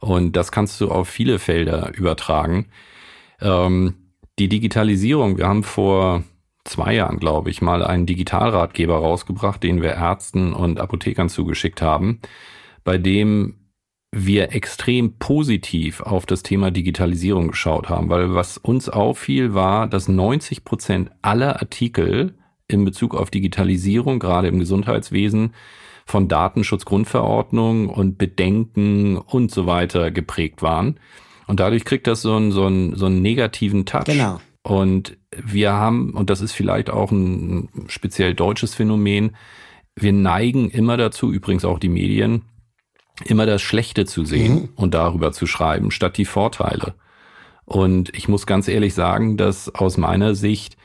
Und 0.00 0.36
das 0.36 0.50
kannst 0.50 0.80
du 0.80 0.90
auf 0.90 1.08
viele 1.08 1.38
Felder 1.38 1.92
übertragen. 1.94 2.66
Ähm, 3.40 3.94
die 4.38 4.48
Digitalisierung, 4.48 5.38
wir 5.38 5.46
haben 5.46 5.62
vor 5.62 6.24
zwei 6.64 6.94
Jahren, 6.94 7.18
glaube 7.18 7.50
ich, 7.50 7.62
mal 7.62 7.84
einen 7.84 8.06
Digitalratgeber 8.06 8.96
rausgebracht, 8.96 9.62
den 9.62 9.82
wir 9.82 9.92
Ärzten 9.92 10.52
und 10.52 10.80
Apothekern 10.80 11.28
zugeschickt 11.28 11.82
haben, 11.82 12.20
bei 12.84 12.98
dem 12.98 13.56
wir 14.12 14.52
extrem 14.52 15.18
positiv 15.18 16.00
auf 16.00 16.26
das 16.26 16.42
Thema 16.42 16.70
Digitalisierung 16.70 17.48
geschaut 17.48 17.88
haben, 17.88 18.08
weil 18.08 18.34
was 18.34 18.58
uns 18.58 18.88
auffiel, 18.88 19.54
war, 19.54 19.86
dass 19.86 20.08
90 20.08 20.64
Prozent 20.64 21.10
aller 21.22 21.60
Artikel 21.60 22.34
in 22.66 22.84
Bezug 22.84 23.14
auf 23.14 23.30
Digitalisierung, 23.30 24.18
gerade 24.18 24.48
im 24.48 24.58
Gesundheitswesen, 24.58 25.54
von 26.06 26.28
Datenschutzgrundverordnung 26.28 27.88
und 27.88 28.18
Bedenken 28.18 29.16
und 29.16 29.50
so 29.50 29.66
weiter 29.66 30.10
geprägt 30.10 30.62
waren. 30.62 30.98
Und 31.46 31.60
dadurch 31.60 31.84
kriegt 31.84 32.06
das 32.06 32.22
so 32.22 32.34
einen, 32.34 32.52
so 32.52 32.66
einen, 32.66 32.96
so 32.96 33.06
einen 33.06 33.22
negativen 33.22 33.86
Touch. 33.86 34.04
Genau. 34.04 34.40
Und 34.62 35.16
wir 35.36 35.72
haben, 35.72 36.12
und 36.14 36.30
das 36.30 36.40
ist 36.40 36.52
vielleicht 36.52 36.90
auch 36.90 37.10
ein 37.10 37.68
speziell 37.88 38.34
deutsches 38.34 38.74
Phänomen, 38.74 39.36
wir 39.96 40.12
neigen 40.12 40.70
immer 40.70 40.96
dazu, 40.96 41.32
übrigens 41.32 41.64
auch 41.64 41.78
die 41.78 41.88
Medien, 41.88 42.42
immer 43.24 43.46
das 43.46 43.62
Schlechte 43.62 44.06
zu 44.06 44.24
sehen 44.24 44.54
mhm. 44.54 44.68
und 44.76 44.94
darüber 44.94 45.32
zu 45.32 45.46
schreiben, 45.46 45.90
statt 45.90 46.16
die 46.16 46.24
Vorteile. 46.24 46.94
Und 47.64 48.16
ich 48.16 48.28
muss 48.28 48.46
ganz 48.46 48.66
ehrlich 48.68 48.94
sagen, 48.94 49.36
dass 49.36 49.74
aus 49.74 49.96
meiner 49.96 50.34
Sicht 50.34 50.76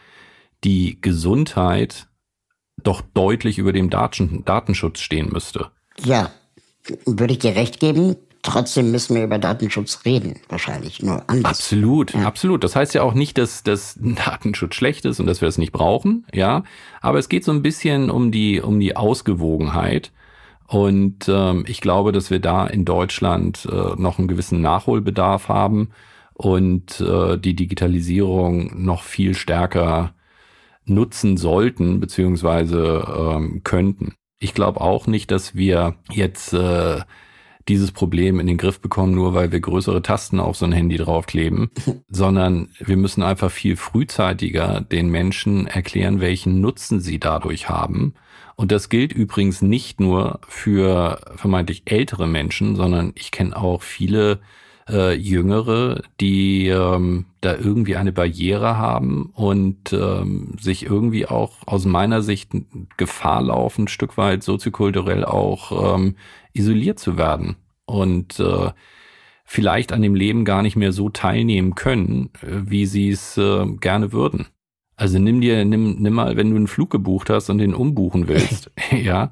die 0.64 1.00
Gesundheit 1.02 2.08
doch 2.86 3.02
deutlich 3.14 3.58
über 3.58 3.74
dem 3.74 3.90
Datenschutz 3.90 5.00
stehen 5.00 5.30
müsste. 5.32 5.72
Ja, 6.04 6.32
würde 7.06 7.34
ich 7.34 7.40
dir 7.40 7.56
recht 7.56 7.80
geben. 7.80 8.16
Trotzdem 8.42 8.92
müssen 8.92 9.16
wir 9.16 9.24
über 9.24 9.40
Datenschutz 9.40 10.02
reden, 10.06 10.40
wahrscheinlich 10.50 11.02
nur 11.02 11.24
anders. 11.28 11.52
Absolut, 11.52 12.14
ja. 12.14 12.22
absolut. 12.28 12.64
Das 12.64 12.76
heißt 12.76 12.94
ja 12.94 13.02
auch 13.02 13.16
nicht, 13.16 13.40
dass 13.40 13.64
das 13.64 13.98
Datenschutz 14.00 14.76
schlecht 14.76 15.06
ist 15.06 15.20
und 15.20 15.26
dass 15.26 15.42
wir 15.42 15.48
es 15.48 15.58
nicht 15.58 15.72
brauchen, 15.72 16.28
ja. 16.32 16.64
Aber 17.02 17.18
es 17.18 17.28
geht 17.28 17.44
so 17.44 17.52
ein 17.52 17.64
bisschen 17.64 18.12
um 18.12 18.32
die 18.32 18.62
um 18.62 18.80
die 18.80 18.96
Ausgewogenheit 18.96 20.12
und 20.68 21.28
ähm, 21.28 21.64
ich 21.68 21.82
glaube, 21.82 22.12
dass 22.12 22.30
wir 22.30 22.40
da 22.40 22.68
in 22.68 22.86
Deutschland 22.86 23.68
äh, 23.72 24.00
noch 24.00 24.20
einen 24.20 24.28
gewissen 24.28 24.62
Nachholbedarf 24.62 25.50
haben 25.50 25.90
und 26.34 27.02
äh, 27.02 27.38
die 27.38 27.56
Digitalisierung 27.56 28.84
noch 28.84 29.02
viel 29.04 29.34
stärker 29.34 30.14
nutzen 30.86 31.38
sollten 31.38 32.00
beziehungsweise 32.00 33.06
ähm, 33.18 33.62
könnten. 33.64 34.16
Ich 34.40 34.54
glaube 34.54 34.82
auch 34.82 35.08
nicht, 35.08 35.32
dass 35.32 35.56
wir 35.56 35.96
jetzt 36.12 36.54
äh, 36.54 37.02
dieses 37.68 37.92
Problem 37.92 38.40
in 38.40 38.48
den 38.48 38.58
Griff 38.58 38.80
bekommen, 38.80 39.16
nur 39.16 39.34
weil 39.34 39.52
wir 39.52 39.60
größere 39.60 40.02
Tasten 40.02 40.40
auf 40.40 40.56
so 40.56 40.66
ein 40.66 40.72
Handy 40.72 40.98
draufkleben, 40.98 41.72
sondern 42.10 42.70
wir 42.80 42.98
müssen 42.98 43.24
einfach 43.24 43.52
viel 43.52 43.76
frühzeitiger 43.76 44.82
den 44.82 45.10
Menschen 45.10 45.68
erklären, 45.68 46.22
welchen 46.22 46.62
Nutzen 46.62 47.00
sie 47.00 47.20
dadurch 47.20 47.70
haben. 47.70 48.14
Und 48.56 48.72
das 48.72 48.90
gilt 48.90 49.12
übrigens 49.12 49.62
nicht 49.62 50.00
nur 50.00 50.40
für 50.48 51.20
vermeintlich 51.36 51.84
ältere 51.86 52.28
Menschen, 52.28 52.76
sondern 52.76 53.12
ich 53.16 53.32
kenne 53.32 53.58
auch 53.58 53.82
viele 53.82 54.40
äh, 54.90 55.14
Jüngere, 55.16 56.04
die 56.20 56.68
ähm, 56.68 57.26
da 57.42 57.56
irgendwie 57.56 57.96
eine 57.96 58.12
Barriere 58.12 58.78
haben 58.78 59.32
und 59.34 59.94
ähm, 59.94 60.56
sich 60.60 60.86
irgendwie 60.86 61.26
auch 61.26 61.58
aus 61.66 61.86
meiner 61.86 62.22
Sicht 62.22 62.52
Gefahr 62.98 63.42
laufen, 63.42 63.86
ein 63.86 63.88
Stück 63.88 64.18
weit 64.18 64.44
soziokulturell 64.44 65.26
auch 65.26 65.96
ähm, 65.96 66.16
isoliert 66.54 67.00
zu 67.00 67.18
werden 67.18 67.56
und 67.86 68.40
äh, 68.40 68.72
vielleicht 69.44 69.92
an 69.92 70.02
dem 70.02 70.16
Leben 70.16 70.46
gar 70.46 70.62
nicht 70.62 70.76
mehr 70.76 70.92
so 70.92 71.10
teilnehmen 71.10 71.76
können, 71.76 72.30
äh, 72.42 72.62
wie 72.66 72.86
sie 72.86 73.10
es 73.10 73.38
äh, 73.38 73.66
gerne 73.80 74.12
würden. 74.12 74.48
Also 74.98 75.20
nimm 75.20 75.42
dir, 75.42 75.66
nimm, 75.66 75.98
nimm 76.00 76.14
mal, 76.14 76.38
wenn 76.38 76.50
du 76.52 76.56
einen 76.56 76.68
Flug 76.68 76.90
gebucht 76.90 77.30
hast 77.30 77.50
und 77.50 77.58
den 77.58 77.74
umbuchen 77.74 78.28
willst, 78.28 78.72
ja, 78.92 79.32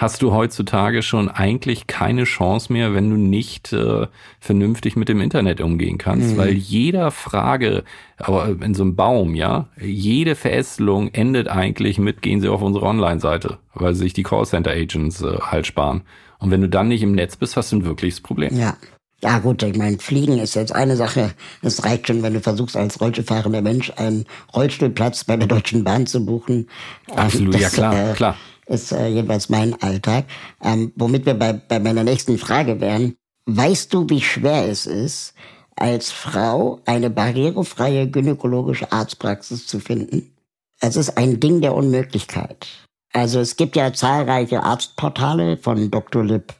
hast 0.00 0.22
du 0.22 0.32
heutzutage 0.32 1.02
schon 1.02 1.28
eigentlich 1.28 1.86
keine 1.86 2.24
Chance 2.24 2.72
mehr, 2.72 2.94
wenn 2.94 3.10
du 3.10 3.16
nicht 3.16 3.74
äh, 3.74 4.06
vernünftig 4.40 4.96
mit 4.96 5.10
dem 5.10 5.20
Internet 5.20 5.60
umgehen 5.60 5.98
kannst, 5.98 6.32
mhm. 6.32 6.36
weil 6.38 6.52
jeder 6.52 7.10
Frage, 7.10 7.84
aber 8.16 8.48
in 8.48 8.72
so 8.72 8.82
einem 8.82 8.96
Baum, 8.96 9.34
ja, 9.34 9.68
jede 9.78 10.36
Verästelung 10.36 11.08
endet 11.08 11.48
eigentlich 11.48 11.98
mit, 11.98 12.22
gehen 12.22 12.40
Sie 12.40 12.48
auf 12.48 12.62
unsere 12.62 12.86
Online-Seite, 12.86 13.58
weil 13.74 13.94
sich 13.94 14.14
die 14.14 14.22
Callcenter-Agents 14.22 15.20
äh, 15.20 15.38
halt 15.42 15.66
sparen. 15.66 16.00
Und 16.38 16.50
wenn 16.50 16.62
du 16.62 16.68
dann 16.70 16.88
nicht 16.88 17.02
im 17.02 17.12
Netz 17.12 17.36
bist, 17.36 17.58
hast 17.58 17.70
du 17.72 17.76
ein 17.76 17.84
wirkliches 17.84 18.22
Problem. 18.22 18.56
Ja. 18.56 18.76
Ja 19.22 19.38
gut, 19.38 19.62
ich 19.62 19.76
meine, 19.76 19.98
Fliegen 19.98 20.38
ist 20.38 20.54
jetzt 20.54 20.74
eine 20.74 20.96
Sache. 20.96 21.32
Es 21.60 21.84
reicht 21.84 22.06
schon, 22.06 22.22
wenn 22.22 22.32
du 22.32 22.40
versuchst, 22.40 22.74
als 22.74 23.02
Rollstuhlfahrender 23.02 23.60
Mensch 23.60 23.92
einen 23.96 24.24
Rollstuhlplatz 24.56 25.24
bei 25.24 25.36
der 25.36 25.46
Deutschen 25.46 25.84
Bahn 25.84 26.06
zu 26.06 26.24
buchen. 26.24 26.70
Absolut, 27.14 27.52
das, 27.52 27.60
ja 27.60 27.68
klar, 27.68 28.12
äh, 28.12 28.14
klar 28.14 28.36
ist 28.70 28.92
äh, 28.92 29.08
jedenfalls 29.08 29.48
mein 29.48 29.80
Alltag. 29.82 30.24
Ähm, 30.62 30.92
womit 30.96 31.26
wir 31.26 31.34
bei, 31.34 31.52
bei 31.52 31.78
meiner 31.78 32.04
nächsten 32.04 32.38
Frage 32.38 32.80
wären. 32.80 33.16
Weißt 33.46 33.92
du, 33.92 34.08
wie 34.08 34.20
schwer 34.20 34.68
es 34.68 34.86
ist, 34.86 35.34
als 35.76 36.12
Frau 36.12 36.80
eine 36.86 37.10
barrierefreie 37.10 38.08
gynäkologische 38.08 38.92
Arztpraxis 38.92 39.66
zu 39.66 39.80
finden? 39.80 40.34
Es 40.80 40.96
ist 40.96 41.18
ein 41.18 41.40
Ding 41.40 41.60
der 41.60 41.74
Unmöglichkeit. 41.74 42.68
Also 43.12 43.40
es 43.40 43.56
gibt 43.56 43.76
ja 43.76 43.92
zahlreiche 43.92 44.62
Arztportale 44.62 45.56
von 45.56 45.90
Dr. 45.90 46.24
Lipp 46.24 46.54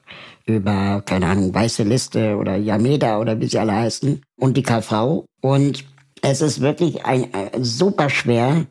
über, 0.47 1.03
keine 1.07 1.27
Ahnung, 1.27 1.55
Weiße 1.55 1.85
Liste 1.85 2.37
oder 2.37 2.57
Yameda 2.57 3.19
oder 3.21 3.41
wie 3.41 3.47
sie 3.47 3.59
alle 3.59 3.75
heißen 3.75 4.21
und 4.37 4.57
die 4.57 4.65
KV. 4.65 5.25
Und 5.41 5.85
es 6.23 6.41
ist 6.41 6.61
wirklich 6.61 7.05
ein, 7.05 7.33
äh, 7.33 7.51
super 7.61 8.11
schwer, 8.11 8.67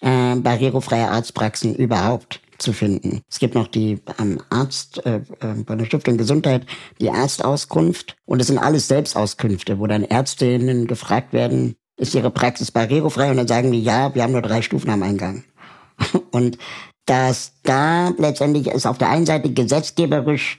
äh, 0.00 0.36
barrierefreie 0.36 1.10
Arztpraxen 1.10 1.74
überhaupt 1.74 2.40
zu 2.58 2.72
finden. 2.72 3.22
Es 3.30 3.38
gibt 3.38 3.54
noch 3.54 3.68
die 3.68 4.00
ähm, 4.18 4.40
Arzt 4.50 5.04
äh, 5.06 5.20
äh, 5.40 5.54
bei 5.64 5.76
der 5.76 5.84
Stiftung 5.86 6.16
Gesundheit, 6.16 6.66
die 7.00 7.10
Arztauskunft 7.10 8.16
und 8.26 8.40
es 8.40 8.48
sind 8.48 8.58
alles 8.58 8.88
Selbstauskünfte, 8.88 9.78
wo 9.78 9.86
dann 9.86 10.04
Ärztinnen 10.04 10.86
gefragt 10.86 11.32
werden, 11.32 11.76
ist 11.96 12.14
ihre 12.14 12.30
Praxis 12.30 12.70
barrierefrei 12.70 13.30
und 13.30 13.36
dann 13.36 13.48
sagen 13.48 13.72
die, 13.72 13.82
ja, 13.82 14.14
wir 14.14 14.22
haben 14.22 14.32
nur 14.32 14.42
drei 14.42 14.62
Stufen 14.62 14.90
am 14.90 15.02
Eingang. 15.02 15.44
und 16.30 16.58
dass 17.06 17.52
da 17.62 18.10
letztendlich 18.18 18.68
es 18.68 18.86
auf 18.86 18.98
der 18.98 19.08
einen 19.08 19.26
Seite 19.26 19.52
gesetzgeberisch 19.52 20.58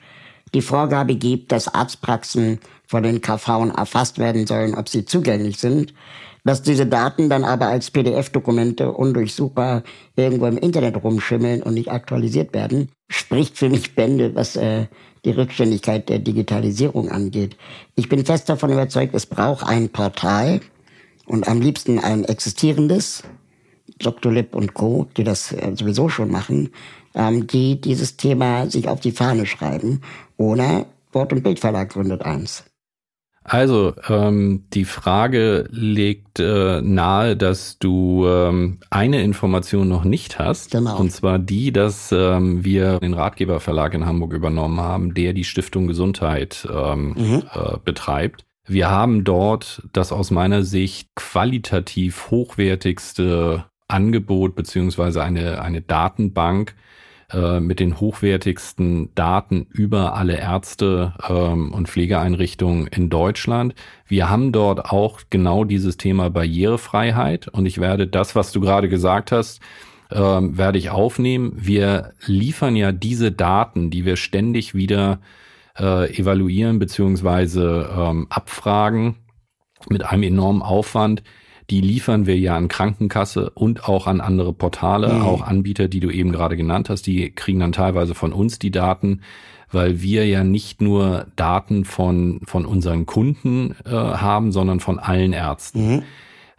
die 0.53 0.61
Vorgabe 0.61 1.15
gibt, 1.15 1.51
dass 1.51 1.73
Arztpraxen 1.73 2.59
von 2.87 3.03
den 3.03 3.21
KV 3.21 3.71
erfasst 3.77 4.17
werden 4.17 4.47
sollen, 4.47 4.73
ob 4.73 4.89
sie 4.89 5.05
zugänglich 5.05 5.59
sind 5.59 5.93
dass 6.43 6.61
diese 6.61 6.85
Daten 6.85 7.29
dann 7.29 7.43
aber 7.43 7.67
als 7.67 7.91
PDF-Dokumente 7.91 8.91
undurchsuchbar 8.91 9.83
irgendwo 10.15 10.45
im 10.47 10.57
Internet 10.57 11.03
rumschimmeln 11.03 11.63
und 11.63 11.73
nicht 11.73 11.91
aktualisiert 11.91 12.53
werden, 12.53 12.89
spricht 13.09 13.57
für 13.57 13.69
mich 13.69 13.95
Bände, 13.95 14.35
was 14.35 14.55
äh, 14.55 14.87
die 15.25 15.31
Rückständigkeit 15.31 16.09
der 16.09 16.19
Digitalisierung 16.19 17.09
angeht. 17.09 17.57
Ich 17.95 18.09
bin 18.09 18.25
fest 18.25 18.49
davon 18.49 18.71
überzeugt, 18.71 19.13
es 19.13 19.25
braucht 19.25 19.67
ein 19.67 19.89
Portal 19.89 20.61
und 21.25 21.47
am 21.47 21.61
liebsten 21.61 21.99
ein 21.99 22.23
existierendes, 22.23 23.23
Dr. 23.99 24.33
Und 24.51 24.73
Co., 24.73 25.07
die 25.17 25.23
das 25.23 25.51
äh, 25.51 25.73
sowieso 25.75 26.09
schon 26.09 26.31
machen, 26.31 26.69
ähm, 27.13 27.47
die 27.47 27.81
dieses 27.81 28.17
Thema 28.17 28.69
sich 28.69 28.87
auf 28.87 28.99
die 28.99 29.11
Fahne 29.11 29.45
schreiben. 29.45 30.01
Oder 30.37 30.85
Wort- 31.11 31.33
und 31.33 31.43
Bildverlag 31.43 31.89
gründet 31.89 32.21
eins. 32.21 32.63
Also, 33.43 33.93
ähm, 34.07 34.65
die 34.73 34.85
Frage 34.85 35.67
legt 35.71 36.39
äh, 36.39 36.81
nahe, 36.81 37.35
dass 37.35 37.79
du 37.79 38.27
ähm, 38.27 38.79
eine 38.89 39.23
Information 39.23 39.87
noch 39.87 40.03
nicht 40.03 40.37
hast. 40.37 40.71
Genau. 40.71 40.99
Und 40.99 41.11
zwar 41.11 41.39
die, 41.39 41.71
dass 41.71 42.11
ähm, 42.11 42.63
wir 42.63 42.99
den 42.99 43.13
Ratgeberverlag 43.13 43.93
in 43.93 44.05
Hamburg 44.05 44.33
übernommen 44.33 44.79
haben, 44.79 45.13
der 45.13 45.33
die 45.33 45.45
Stiftung 45.45 45.87
Gesundheit 45.87 46.67
ähm, 46.71 47.15
mhm. 47.17 47.43
äh, 47.53 47.77
betreibt. 47.83 48.45
Wir 48.67 48.91
haben 48.91 49.23
dort 49.23 49.81
das 49.93 50.11
aus 50.11 50.29
meiner 50.29 50.61
Sicht 50.61 51.09
qualitativ 51.15 52.29
hochwertigste 52.29 53.65
Angebot 53.87 54.55
beziehungsweise 54.55 55.23
eine, 55.23 55.61
eine 55.61 55.81
Datenbank 55.81 56.75
äh, 57.31 57.59
mit 57.59 57.79
den 57.79 57.99
hochwertigsten 57.99 59.13
Daten 59.13 59.67
über 59.71 60.15
alle 60.15 60.37
Ärzte 60.37 61.13
ähm, 61.29 61.71
und 61.71 61.87
Pflegeeinrichtungen 61.87 62.87
in 62.87 63.09
Deutschland. 63.09 63.75
Wir 64.07 64.29
haben 64.29 64.51
dort 64.51 64.85
auch 64.85 65.21
genau 65.29 65.63
dieses 65.63 65.97
Thema 65.97 66.29
Barrierefreiheit 66.29 67.47
und 67.47 67.65
ich 67.65 67.79
werde 67.79 68.07
das, 68.07 68.35
was 68.35 68.51
du 68.51 68.61
gerade 68.61 68.89
gesagt 68.89 69.31
hast, 69.31 69.61
ähm, 70.11 70.57
werde 70.57 70.79
ich 70.79 70.89
aufnehmen. 70.89 71.53
Wir 71.55 72.13
liefern 72.25 72.75
ja 72.75 72.91
diese 72.91 73.31
Daten, 73.31 73.91
die 73.91 74.05
wir 74.05 74.15
ständig 74.15 74.73
wieder 74.73 75.19
äh, 75.77 76.11
evaluieren 76.17 76.79
beziehungsweise 76.79 77.89
ähm, 77.95 78.27
abfragen 78.29 79.17
mit 79.87 80.03
einem 80.03 80.23
enormen 80.23 80.61
Aufwand 80.61 81.23
die 81.69 81.81
liefern 81.81 82.25
wir 82.25 82.37
ja 82.37 82.55
an 82.55 82.67
Krankenkasse 82.67 83.51
und 83.51 83.87
auch 83.87 84.07
an 84.07 84.21
andere 84.21 84.53
Portale, 84.53 85.13
mhm. 85.13 85.21
auch 85.21 85.41
Anbieter, 85.41 85.87
die 85.87 85.99
du 85.99 86.09
eben 86.09 86.31
gerade 86.31 86.57
genannt 86.57 86.89
hast, 86.89 87.07
die 87.07 87.31
kriegen 87.31 87.59
dann 87.59 87.71
teilweise 87.71 88.15
von 88.15 88.33
uns 88.33 88.59
die 88.59 88.71
Daten, 88.71 89.21
weil 89.71 90.01
wir 90.01 90.27
ja 90.27 90.43
nicht 90.43 90.81
nur 90.81 91.27
Daten 91.35 91.85
von, 91.85 92.41
von 92.45 92.65
unseren 92.65 93.05
Kunden 93.05 93.75
äh, 93.85 93.91
haben, 93.91 94.51
sondern 94.51 94.79
von 94.79 94.99
allen 94.99 95.33
Ärzten. 95.33 95.95
Mhm. 95.95 96.03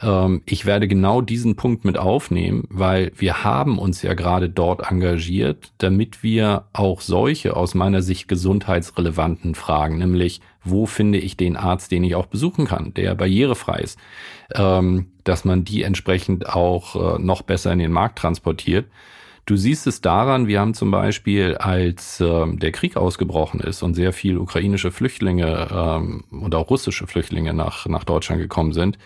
Ähm, 0.02 0.42
ich 0.46 0.64
werde 0.64 0.88
genau 0.88 1.20
diesen 1.20 1.56
Punkt 1.56 1.84
mit 1.84 1.98
aufnehmen, 1.98 2.64
weil 2.70 3.12
wir 3.16 3.44
haben 3.44 3.78
uns 3.78 4.02
ja 4.02 4.14
gerade 4.14 4.48
dort 4.48 4.90
engagiert, 4.90 5.72
damit 5.78 6.22
wir 6.22 6.64
auch 6.72 7.00
solche 7.00 7.56
aus 7.56 7.74
meiner 7.74 8.02
Sicht 8.02 8.28
gesundheitsrelevanten 8.28 9.54
Fragen, 9.54 9.98
nämlich 9.98 10.40
wo 10.62 10.86
finde 10.86 11.18
ich 11.18 11.36
den 11.36 11.56
Arzt, 11.56 11.90
den 11.90 12.04
ich 12.04 12.14
auch 12.14 12.26
besuchen 12.26 12.66
kann, 12.66 12.92
der 12.94 13.14
barrierefrei 13.14 13.80
ist, 13.80 13.98
ähm, 14.54 15.06
dass 15.24 15.44
man 15.44 15.64
die 15.64 15.82
entsprechend 15.82 16.48
auch 16.48 17.16
äh, 17.16 17.18
noch 17.18 17.42
besser 17.42 17.72
in 17.72 17.78
den 17.78 17.92
Markt 17.92 18.18
transportiert. 18.18 18.86
Du 19.46 19.56
siehst 19.56 19.86
es 19.86 20.00
daran, 20.00 20.46
wir 20.46 20.60
haben 20.60 20.74
zum 20.74 20.90
Beispiel, 20.90 21.56
als 21.56 22.20
ähm, 22.20 22.58
der 22.58 22.72
Krieg 22.72 22.96
ausgebrochen 22.96 23.60
ist 23.60 23.82
und 23.82 23.94
sehr 23.94 24.12
viel 24.12 24.38
ukrainische 24.38 24.92
Flüchtlinge 24.92 25.68
ähm, 25.72 26.24
und 26.30 26.54
auch 26.54 26.70
russische 26.70 27.06
Flüchtlinge 27.06 27.54
nach, 27.54 27.86
nach 27.86 28.04
Deutschland 28.04 28.40
gekommen 28.40 28.72
sind, 28.72 28.98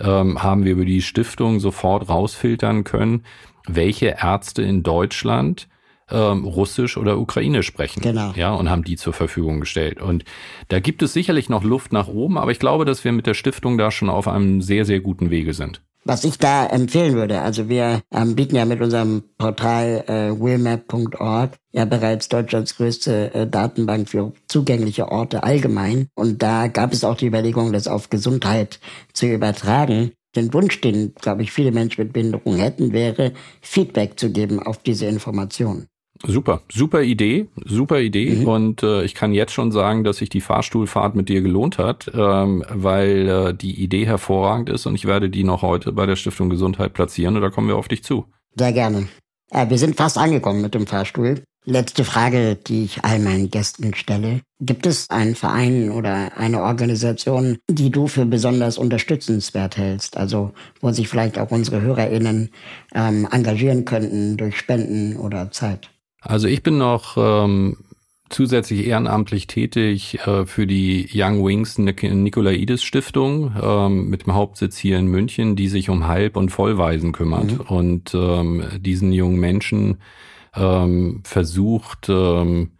ähm, 0.00 0.42
haben 0.42 0.64
wir 0.64 0.72
über 0.72 0.84
die 0.84 1.02
Stiftung 1.02 1.60
sofort 1.60 2.08
rausfiltern 2.08 2.84
können, 2.84 3.24
welche 3.66 4.16
Ärzte 4.20 4.62
in 4.62 4.82
Deutschland 4.82 5.68
ähm, 6.10 6.44
Russisch 6.44 6.96
oder 6.96 7.18
Ukrainisch 7.18 7.66
sprechen. 7.66 8.00
Genau. 8.00 8.32
Ja, 8.36 8.54
und 8.54 8.70
haben 8.70 8.84
die 8.84 8.96
zur 8.96 9.12
Verfügung 9.12 9.60
gestellt. 9.60 10.00
Und 10.00 10.24
da 10.68 10.80
gibt 10.80 11.02
es 11.02 11.12
sicherlich 11.12 11.48
noch 11.48 11.64
Luft 11.64 11.92
nach 11.92 12.08
oben, 12.08 12.38
aber 12.38 12.50
ich 12.50 12.58
glaube, 12.58 12.84
dass 12.84 13.04
wir 13.04 13.12
mit 13.12 13.26
der 13.26 13.34
Stiftung 13.34 13.78
da 13.78 13.90
schon 13.90 14.08
auf 14.08 14.28
einem 14.28 14.62
sehr, 14.62 14.84
sehr 14.84 15.00
guten 15.00 15.30
Wege 15.30 15.52
sind. 15.52 15.82
Was 16.08 16.22
ich 16.22 16.38
da 16.38 16.64
empfehlen 16.66 17.14
würde, 17.14 17.40
also 17.40 17.68
wir 17.68 18.00
ähm, 18.12 18.36
bieten 18.36 18.54
ja 18.54 18.64
mit 18.64 18.80
unserem 18.80 19.24
Portal 19.38 20.04
äh, 20.06 20.40
willmap.org 20.40 21.58
ja 21.72 21.84
bereits 21.84 22.28
Deutschlands 22.28 22.76
größte 22.76 23.34
äh, 23.34 23.46
Datenbank 23.48 24.08
für 24.08 24.32
zugängliche 24.46 25.08
Orte 25.08 25.42
allgemein. 25.42 26.06
Und 26.14 26.44
da 26.44 26.68
gab 26.68 26.92
es 26.92 27.02
auch 27.02 27.16
die 27.16 27.26
Überlegung, 27.26 27.72
das 27.72 27.88
auf 27.88 28.08
Gesundheit 28.08 28.78
zu 29.14 29.26
übertragen. 29.26 30.12
Den 30.36 30.54
Wunsch, 30.54 30.80
den, 30.80 31.12
glaube 31.16 31.42
ich, 31.42 31.50
viele 31.50 31.72
Menschen 31.72 32.04
mit 32.04 32.12
Behinderung 32.12 32.54
hätten, 32.54 32.92
wäre, 32.92 33.32
Feedback 33.60 34.16
zu 34.16 34.30
geben 34.30 34.62
auf 34.62 34.78
diese 34.78 35.06
Informationen. 35.06 35.88
Super, 36.24 36.62
super 36.72 37.02
Idee, 37.02 37.48
super 37.64 38.00
Idee. 38.00 38.36
Mhm. 38.36 38.48
Und 38.48 38.82
äh, 38.82 39.04
ich 39.04 39.14
kann 39.14 39.32
jetzt 39.32 39.52
schon 39.52 39.72
sagen, 39.72 40.04
dass 40.04 40.18
sich 40.18 40.28
die 40.28 40.40
Fahrstuhlfahrt 40.40 41.14
mit 41.14 41.28
dir 41.28 41.42
gelohnt 41.42 41.78
hat, 41.78 42.10
ähm, 42.14 42.64
weil 42.68 43.28
äh, 43.28 43.54
die 43.54 43.82
Idee 43.82 44.06
hervorragend 44.06 44.70
ist 44.70 44.86
und 44.86 44.94
ich 44.94 45.04
werde 45.04 45.30
die 45.30 45.44
noch 45.44 45.62
heute 45.62 45.92
bei 45.92 46.06
der 46.06 46.16
Stiftung 46.16 46.50
Gesundheit 46.50 46.94
platzieren 46.94 47.36
und 47.36 47.42
da 47.42 47.50
kommen 47.50 47.68
wir 47.68 47.76
auf 47.76 47.88
dich 47.88 48.02
zu. 48.02 48.26
Sehr 48.54 48.72
gerne. 48.72 49.08
Äh, 49.50 49.68
wir 49.68 49.78
sind 49.78 49.96
fast 49.96 50.18
angekommen 50.18 50.62
mit 50.62 50.74
dem 50.74 50.86
Fahrstuhl. 50.86 51.42
Letzte 51.68 52.04
Frage, 52.04 52.54
die 52.54 52.84
ich 52.84 53.04
all 53.04 53.18
meinen 53.18 53.50
Gästen 53.50 53.92
stelle. 53.92 54.40
Gibt 54.60 54.86
es 54.86 55.10
einen 55.10 55.34
Verein 55.34 55.90
oder 55.90 56.38
eine 56.38 56.62
Organisation, 56.62 57.58
die 57.68 57.90
du 57.90 58.06
für 58.06 58.24
besonders 58.24 58.78
unterstützenswert 58.78 59.76
hältst? 59.76 60.16
Also 60.16 60.52
wo 60.80 60.92
sich 60.92 61.08
vielleicht 61.08 61.40
auch 61.40 61.50
unsere 61.50 61.80
HörerInnen 61.80 62.50
ähm, 62.94 63.26
engagieren 63.32 63.84
könnten 63.84 64.36
durch 64.36 64.56
Spenden 64.56 65.16
oder 65.16 65.50
Zeit? 65.50 65.90
Also 66.26 66.48
ich 66.48 66.62
bin 66.62 66.78
noch 66.78 67.16
ähm, 67.16 67.76
zusätzlich 68.28 68.86
ehrenamtlich 68.86 69.46
tätig 69.46 70.18
äh, 70.26 70.44
für 70.44 70.66
die 70.66 71.08
Young 71.14 71.44
Wings 71.44 71.78
Nik 71.78 72.02
Nikolaides 72.02 72.82
Stiftung 72.82 73.54
ähm, 73.60 74.08
mit 74.08 74.26
dem 74.26 74.34
Hauptsitz 74.34 74.76
hier 74.76 74.98
in 74.98 75.06
München, 75.06 75.56
die 75.56 75.68
sich 75.68 75.88
um 75.88 76.06
Halb- 76.06 76.36
und 76.36 76.50
Vollweisen 76.50 77.12
kümmert 77.12 77.52
mhm. 77.52 77.60
und 77.60 78.14
ähm, 78.14 78.64
diesen 78.80 79.12
jungen 79.12 79.38
Menschen 79.38 79.98
ähm, 80.56 81.20
versucht, 81.24 82.08
ähm, 82.08 82.72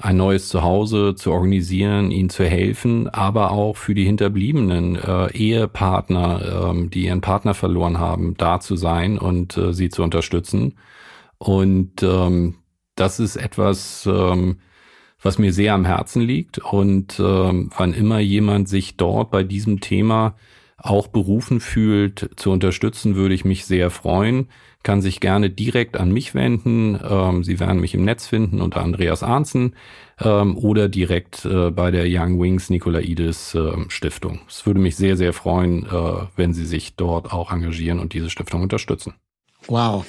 ein 0.00 0.16
neues 0.16 0.48
Zuhause 0.48 1.16
zu 1.16 1.32
organisieren, 1.32 2.12
ihnen 2.12 2.30
zu 2.30 2.44
helfen, 2.44 3.08
aber 3.08 3.50
auch 3.50 3.76
für 3.76 3.94
die 3.94 4.04
hinterbliebenen 4.04 4.94
äh, 4.96 5.32
Ehepartner, 5.32 6.70
ähm, 6.70 6.88
die 6.88 7.06
ihren 7.06 7.20
Partner 7.20 7.52
verloren 7.52 7.98
haben, 7.98 8.34
da 8.38 8.60
zu 8.60 8.76
sein 8.76 9.18
und 9.18 9.56
äh, 9.56 9.74
sie 9.74 9.88
zu 9.88 10.04
unterstützen. 10.04 10.74
Und 11.38 12.02
ähm, 12.02 12.54
das 12.98 13.20
ist 13.20 13.36
etwas, 13.36 14.06
ähm, 14.06 14.58
was 15.20 15.38
mir 15.38 15.52
sehr 15.52 15.74
am 15.74 15.84
Herzen 15.84 16.22
liegt. 16.22 16.58
Und 16.58 17.18
ähm, 17.20 17.70
wann 17.76 17.92
immer 17.92 18.18
jemand 18.18 18.68
sich 18.68 18.96
dort 18.96 19.30
bei 19.30 19.42
diesem 19.42 19.80
Thema 19.80 20.34
auch 20.76 21.08
berufen 21.08 21.60
fühlt, 21.60 22.30
zu 22.36 22.50
unterstützen, 22.50 23.16
würde 23.16 23.34
ich 23.34 23.44
mich 23.44 23.66
sehr 23.66 23.90
freuen. 23.90 24.48
Kann 24.84 25.02
sich 25.02 25.18
gerne 25.18 25.50
direkt 25.50 25.96
an 25.96 26.12
mich 26.12 26.34
wenden. 26.34 26.98
Ähm, 27.02 27.42
Sie 27.42 27.58
werden 27.58 27.80
mich 27.80 27.94
im 27.94 28.04
Netz 28.04 28.28
finden 28.28 28.60
unter 28.60 28.82
Andreas 28.82 29.24
Arnzen 29.24 29.74
ähm, 30.20 30.56
oder 30.56 30.88
direkt 30.88 31.44
äh, 31.44 31.70
bei 31.70 31.90
der 31.90 32.04
Young 32.06 32.40
Wings 32.40 32.70
Nikolaides 32.70 33.56
äh, 33.56 33.72
Stiftung. 33.88 34.40
Es 34.48 34.66
würde 34.66 34.78
mich 34.78 34.94
sehr, 34.94 35.16
sehr 35.16 35.32
freuen, 35.32 35.84
äh, 35.84 36.26
wenn 36.36 36.52
Sie 36.52 36.64
sich 36.64 36.94
dort 36.94 37.32
auch 37.32 37.50
engagieren 37.52 37.98
und 37.98 38.12
diese 38.12 38.30
Stiftung 38.30 38.62
unterstützen. 38.62 39.14
Wow. 39.68 40.06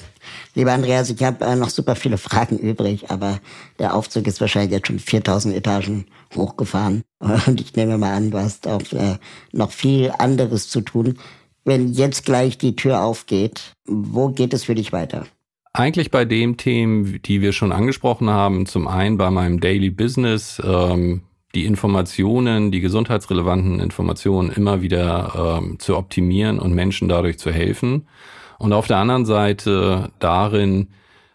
Lieber 0.54 0.72
Andreas, 0.72 1.10
ich 1.10 1.22
habe 1.22 1.44
äh, 1.44 1.54
noch 1.54 1.68
super 1.68 1.94
viele 1.94 2.18
Fragen 2.18 2.58
übrig, 2.58 3.10
aber 3.10 3.40
der 3.78 3.94
Aufzug 3.94 4.26
ist 4.26 4.40
wahrscheinlich 4.40 4.72
jetzt 4.72 4.88
schon 4.88 4.98
4000 4.98 5.54
Etagen 5.54 6.06
hochgefahren. 6.34 7.02
Und 7.46 7.60
ich 7.60 7.76
nehme 7.76 7.98
mal 7.98 8.14
an, 8.14 8.30
du 8.30 8.38
hast 8.38 8.66
auch 8.66 8.92
äh, 8.92 9.16
noch 9.52 9.70
viel 9.70 10.12
anderes 10.18 10.68
zu 10.68 10.80
tun. 10.80 11.18
Wenn 11.64 11.92
jetzt 11.92 12.24
gleich 12.24 12.58
die 12.58 12.74
Tür 12.74 13.02
aufgeht, 13.02 13.74
wo 13.86 14.28
geht 14.28 14.54
es 14.54 14.64
für 14.64 14.74
dich 14.74 14.92
weiter? 14.92 15.26
Eigentlich 15.72 16.10
bei 16.10 16.24
den 16.24 16.56
Themen, 16.56 17.20
die 17.22 17.42
wir 17.42 17.52
schon 17.52 17.70
angesprochen 17.70 18.28
haben. 18.30 18.66
Zum 18.66 18.88
einen 18.88 19.18
bei 19.18 19.30
meinem 19.30 19.60
Daily 19.60 19.90
Business, 19.90 20.60
ähm, 20.64 21.22
die 21.54 21.66
Informationen, 21.66 22.72
die 22.72 22.80
gesundheitsrelevanten 22.80 23.78
Informationen 23.78 24.50
immer 24.50 24.82
wieder 24.82 25.58
ähm, 25.62 25.78
zu 25.78 25.96
optimieren 25.96 26.58
und 26.58 26.74
Menschen 26.74 27.08
dadurch 27.08 27.38
zu 27.38 27.52
helfen. 27.52 28.06
Und 28.60 28.74
auf 28.74 28.86
der 28.86 28.98
anderen 28.98 29.24
Seite 29.24 30.10
darin, 30.18 30.88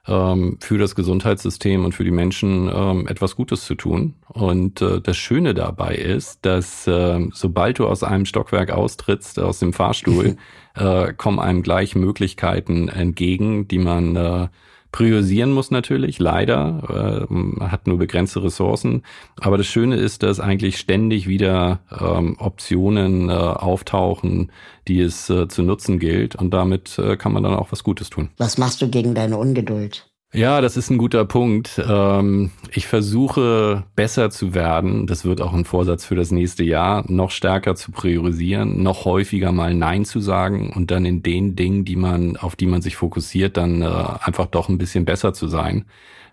ähm, 0.08 0.60
für 0.62 0.78
das 0.78 0.94
Gesundheitssystem 0.94 1.84
und 1.84 1.94
für 1.94 2.04
die 2.04 2.12
Menschen 2.12 2.70
ähm, 2.72 3.08
etwas 3.08 3.36
Gutes 3.36 3.66
zu 3.66 3.74
tun. 3.74 4.14
Und 4.28 4.80
äh, 4.84 5.02
das 5.02 5.18
Schöne 5.18 5.56
dabei 5.56 5.96
ist, 5.96 6.46
dass 6.46 6.86
äh, 6.86 7.28
sobald 7.34 7.80
du 7.80 7.88
aus 7.88 8.04
einem 8.04 8.28
Stockwerk 8.28 8.70
austrittst, 8.70 9.40
aus 9.40 9.58
dem 9.58 9.74
Fahrstuhl, 9.74 10.38
äh, 10.76 11.14
kommen 11.14 11.40
einem 11.40 11.64
gleich 11.64 11.96
Möglichkeiten 11.96 12.90
entgegen, 12.90 13.68
die 13.68 13.80
man 13.80 14.16
äh, 14.16 14.48
priorisieren 14.96 15.52
muss 15.52 15.72
natürlich, 15.72 16.20
leider, 16.20 17.28
äh, 17.30 17.64
hat 17.66 17.86
nur 17.86 17.98
begrenzte 17.98 18.42
Ressourcen. 18.42 19.04
Aber 19.36 19.58
das 19.58 19.68
Schöne 19.68 19.98
ist, 19.98 20.24
dass 20.24 20.40
eigentlich 20.40 20.78
ständig 20.78 21.28
wieder 21.28 21.82
ähm, 22.00 22.38
Optionen 22.40 23.30
äh, 23.30 23.34
auftauchen, 23.34 24.54
die 24.88 25.02
es 25.02 25.30
äh, 25.30 25.50
zu 25.50 25.64
nutzen 25.64 26.00
gilt. 26.00 26.38
Und 26.38 26.54
damit 26.54 26.98
äh, 26.98 27.18
kann 27.18 27.34
man 27.34 27.44
dann 27.44 27.56
auch 27.56 27.74
was 27.74 27.84
Gutes 27.84 28.10
tun. 28.10 28.30
Was 28.38 28.58
machst 28.58 28.82
du 28.82 28.88
gegen 28.88 29.16
deine 29.16 29.36
Ungeduld? 29.38 30.10
Ja, 30.36 30.60
das 30.60 30.76
ist 30.76 30.90
ein 30.90 30.98
guter 30.98 31.24
Punkt. 31.24 31.82
Ähm, 31.88 32.52
ich 32.72 32.88
versuche 32.88 33.84
besser 33.96 34.30
zu 34.30 34.54
werden. 34.54 35.08
Das 35.08 35.24
wird 35.24 35.40
auch 35.40 35.54
ein 35.54 35.64
Vorsatz 35.64 36.04
für 36.04 36.16
das 36.16 36.32
nächste 36.32 36.66
Jahr, 36.66 37.06
noch 37.10 37.32
stärker 37.32 37.76
zu 37.76 37.92
priorisieren, 37.94 38.84
noch 38.84 39.06
häufiger 39.06 39.54
mal 39.54 39.74
Nein 39.74 40.04
zu 40.04 40.20
sagen 40.20 40.74
und 40.76 40.92
dann 40.92 41.06
in 41.06 41.24
den 41.24 41.56
Dingen, 41.56 41.86
die 41.86 41.96
man, 41.96 42.36
auf 42.36 42.58
die 42.58 42.66
man 42.66 42.82
sich 42.82 42.98
fokussiert, 42.98 43.56
dann 43.56 43.82
äh, 43.82 43.86
einfach 43.86 44.48
doch 44.48 44.68
ein 44.68 44.78
bisschen 44.78 45.06
besser 45.06 45.34
zu 45.34 45.48
sein, 45.48 45.86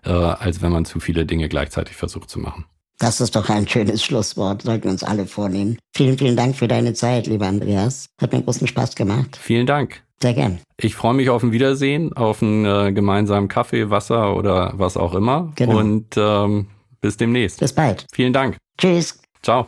äh, 0.03 0.09
als 0.09 0.61
wenn 0.61 0.73
man 0.73 0.83
zu 0.83 0.99
viele 0.99 1.25
Dinge 1.25 1.47
gleichzeitig 1.47 1.95
versucht 1.95 2.29
zu 2.29 2.39
machen. 2.39 2.65
Das 2.99 3.19
ist 3.19 3.35
doch 3.35 3.49
ein 3.49 3.67
schönes 3.67 4.03
Schlusswort, 4.03 4.61
sollten 4.61 4.85
wir 4.85 4.91
uns 4.91 5.03
alle 5.03 5.25
vornehmen. 5.25 5.77
Vielen, 5.95 6.17
vielen 6.17 6.35
Dank 6.35 6.55
für 6.55 6.67
deine 6.67 6.93
Zeit, 6.93 7.27
lieber 7.27 7.47
Andreas. 7.47 8.07
Hat 8.21 8.31
mir 8.31 8.41
großen 8.41 8.67
Spaß 8.67 8.95
gemacht. 8.95 9.37
Vielen 9.41 9.65
Dank. 9.65 10.03
Sehr 10.21 10.33
gern. 10.33 10.59
Ich 10.79 10.95
freue 10.95 11.13
mich 11.13 11.29
auf 11.29 11.43
ein 11.43 11.51
Wiedersehen, 11.51 12.13
auf 12.13 12.41
einen 12.41 12.65
äh, 12.65 12.93
gemeinsamen 12.93 13.49
Kaffee, 13.49 13.89
Wasser 13.89 14.37
oder 14.37 14.73
was 14.77 14.95
auch 14.95 15.15
immer. 15.15 15.51
Genau. 15.55 15.79
Und 15.79 16.15
ähm, 16.15 16.67
bis 17.01 17.17
demnächst. 17.17 17.59
Bis 17.59 17.73
bald. 17.73 18.05
Vielen 18.13 18.31
Dank. 18.31 18.57
Tschüss. 18.77 19.19
Ciao. 19.41 19.67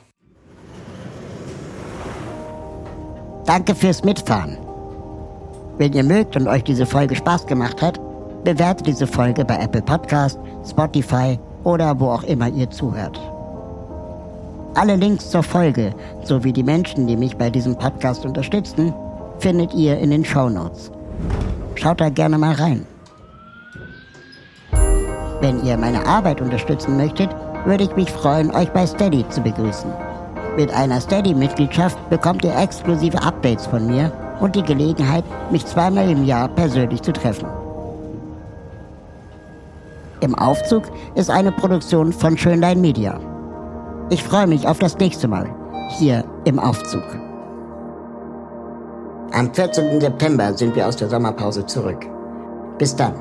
Danke 3.46 3.76
fürs 3.76 4.04
Mitfahren. 4.04 4.58
Wenn 5.78 5.92
ihr 5.92 6.04
mögt 6.04 6.38
und 6.38 6.48
euch 6.48 6.64
diese 6.64 6.86
Folge 6.86 7.16
Spaß 7.16 7.48
gemacht 7.48 7.82
hat, 7.82 8.00
bewertet 8.46 8.88
diese 8.88 9.08
Folge 9.08 9.44
bei 9.44 9.58
Apple 9.58 9.82
Podcast, 9.82 10.40
Spotify 10.66 11.38
oder 11.66 12.00
wo 12.00 12.08
auch 12.08 12.24
immer 12.24 12.48
ihr 12.48 12.70
zuhört. 12.70 13.20
Alle 14.76 14.96
Links 14.96 15.30
zur 15.30 15.44
Folge 15.44 15.94
sowie 16.24 16.54
die 16.54 16.64
Menschen, 16.64 17.08
die 17.08 17.18
mich 17.18 17.36
bei 17.36 17.50
diesem 17.50 17.76
Podcast 17.78 18.26
unterstützen, 18.26 18.94
findet 19.40 19.74
ihr 19.74 19.98
in 20.00 20.12
den 20.12 20.24
Show 20.24 20.50
Notes. 20.50 20.92
Schaut 21.76 22.00
da 22.00 22.10
gerne 22.10 22.38
mal 22.38 22.54
rein. 22.56 22.86
Wenn 25.42 25.64
ihr 25.64 25.78
meine 25.78 26.06
Arbeit 26.06 26.42
unterstützen 26.42 26.98
möchtet, 26.98 27.30
würde 27.66 27.84
ich 27.84 27.96
mich 27.96 28.10
freuen, 28.10 28.52
euch 28.52 28.72
bei 28.72 28.86
Steady 28.86 29.28
zu 29.30 29.42
begrüßen. 29.42 29.92
Mit 30.56 30.74
einer 30.74 31.02
Steady-Mitgliedschaft 31.02 31.98
bekommt 32.10 32.46
ihr 32.46 32.58
exklusive 32.58 33.22
Updates 33.22 33.66
von 33.68 33.88
mir 33.88 34.12
und 34.40 34.56
die 34.56 34.64
Gelegenheit, 34.64 35.24
mich 35.52 35.66
zweimal 35.66 36.10
im 36.10 36.26
Jahr 36.26 36.48
persönlich 36.50 37.02
zu 37.02 37.12
treffen. 37.12 37.48
Im 40.26 40.34
Aufzug 40.34 40.86
ist 41.14 41.30
eine 41.30 41.52
Produktion 41.52 42.12
von 42.12 42.36
Schönlein 42.36 42.82
Media. 42.82 43.20
Ich 44.10 44.24
freue 44.24 44.48
mich 44.48 44.68
auf 44.68 44.80
das 44.80 44.98
nächste 44.98 45.28
Mal 45.28 45.56
hier 46.00 46.26
im 46.46 46.58
Aufzug. 46.58 47.04
Am 49.32 49.54
14. 49.54 50.02
September 50.02 50.52
sind 50.58 50.76
wir 50.76 50.88
aus 50.88 50.96
der 50.96 51.10
Sommerpause 51.10 51.68
zurück. 51.68 52.08
Bis 52.80 52.96
dann. 52.96 53.14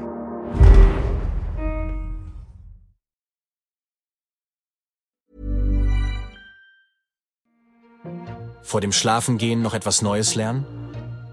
Vor 8.62 8.80
dem 8.80 8.92
Schlafengehen 8.92 9.61
noch 9.61 9.74
etwas 9.74 10.00
Neues 10.00 10.36
lernen? 10.36 10.64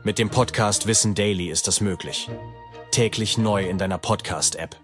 Mit 0.04 0.20
dem 0.20 0.30
Podcast 0.30 0.86
Wissen 0.86 1.16
Daily 1.16 1.50
ist 1.50 1.70
das 1.70 1.80
möglich. 1.80 2.30
Täglich 2.92 3.38
neu 3.38 3.70
in 3.70 3.78
deiner 3.78 3.98
Podcast-App. 3.98 4.76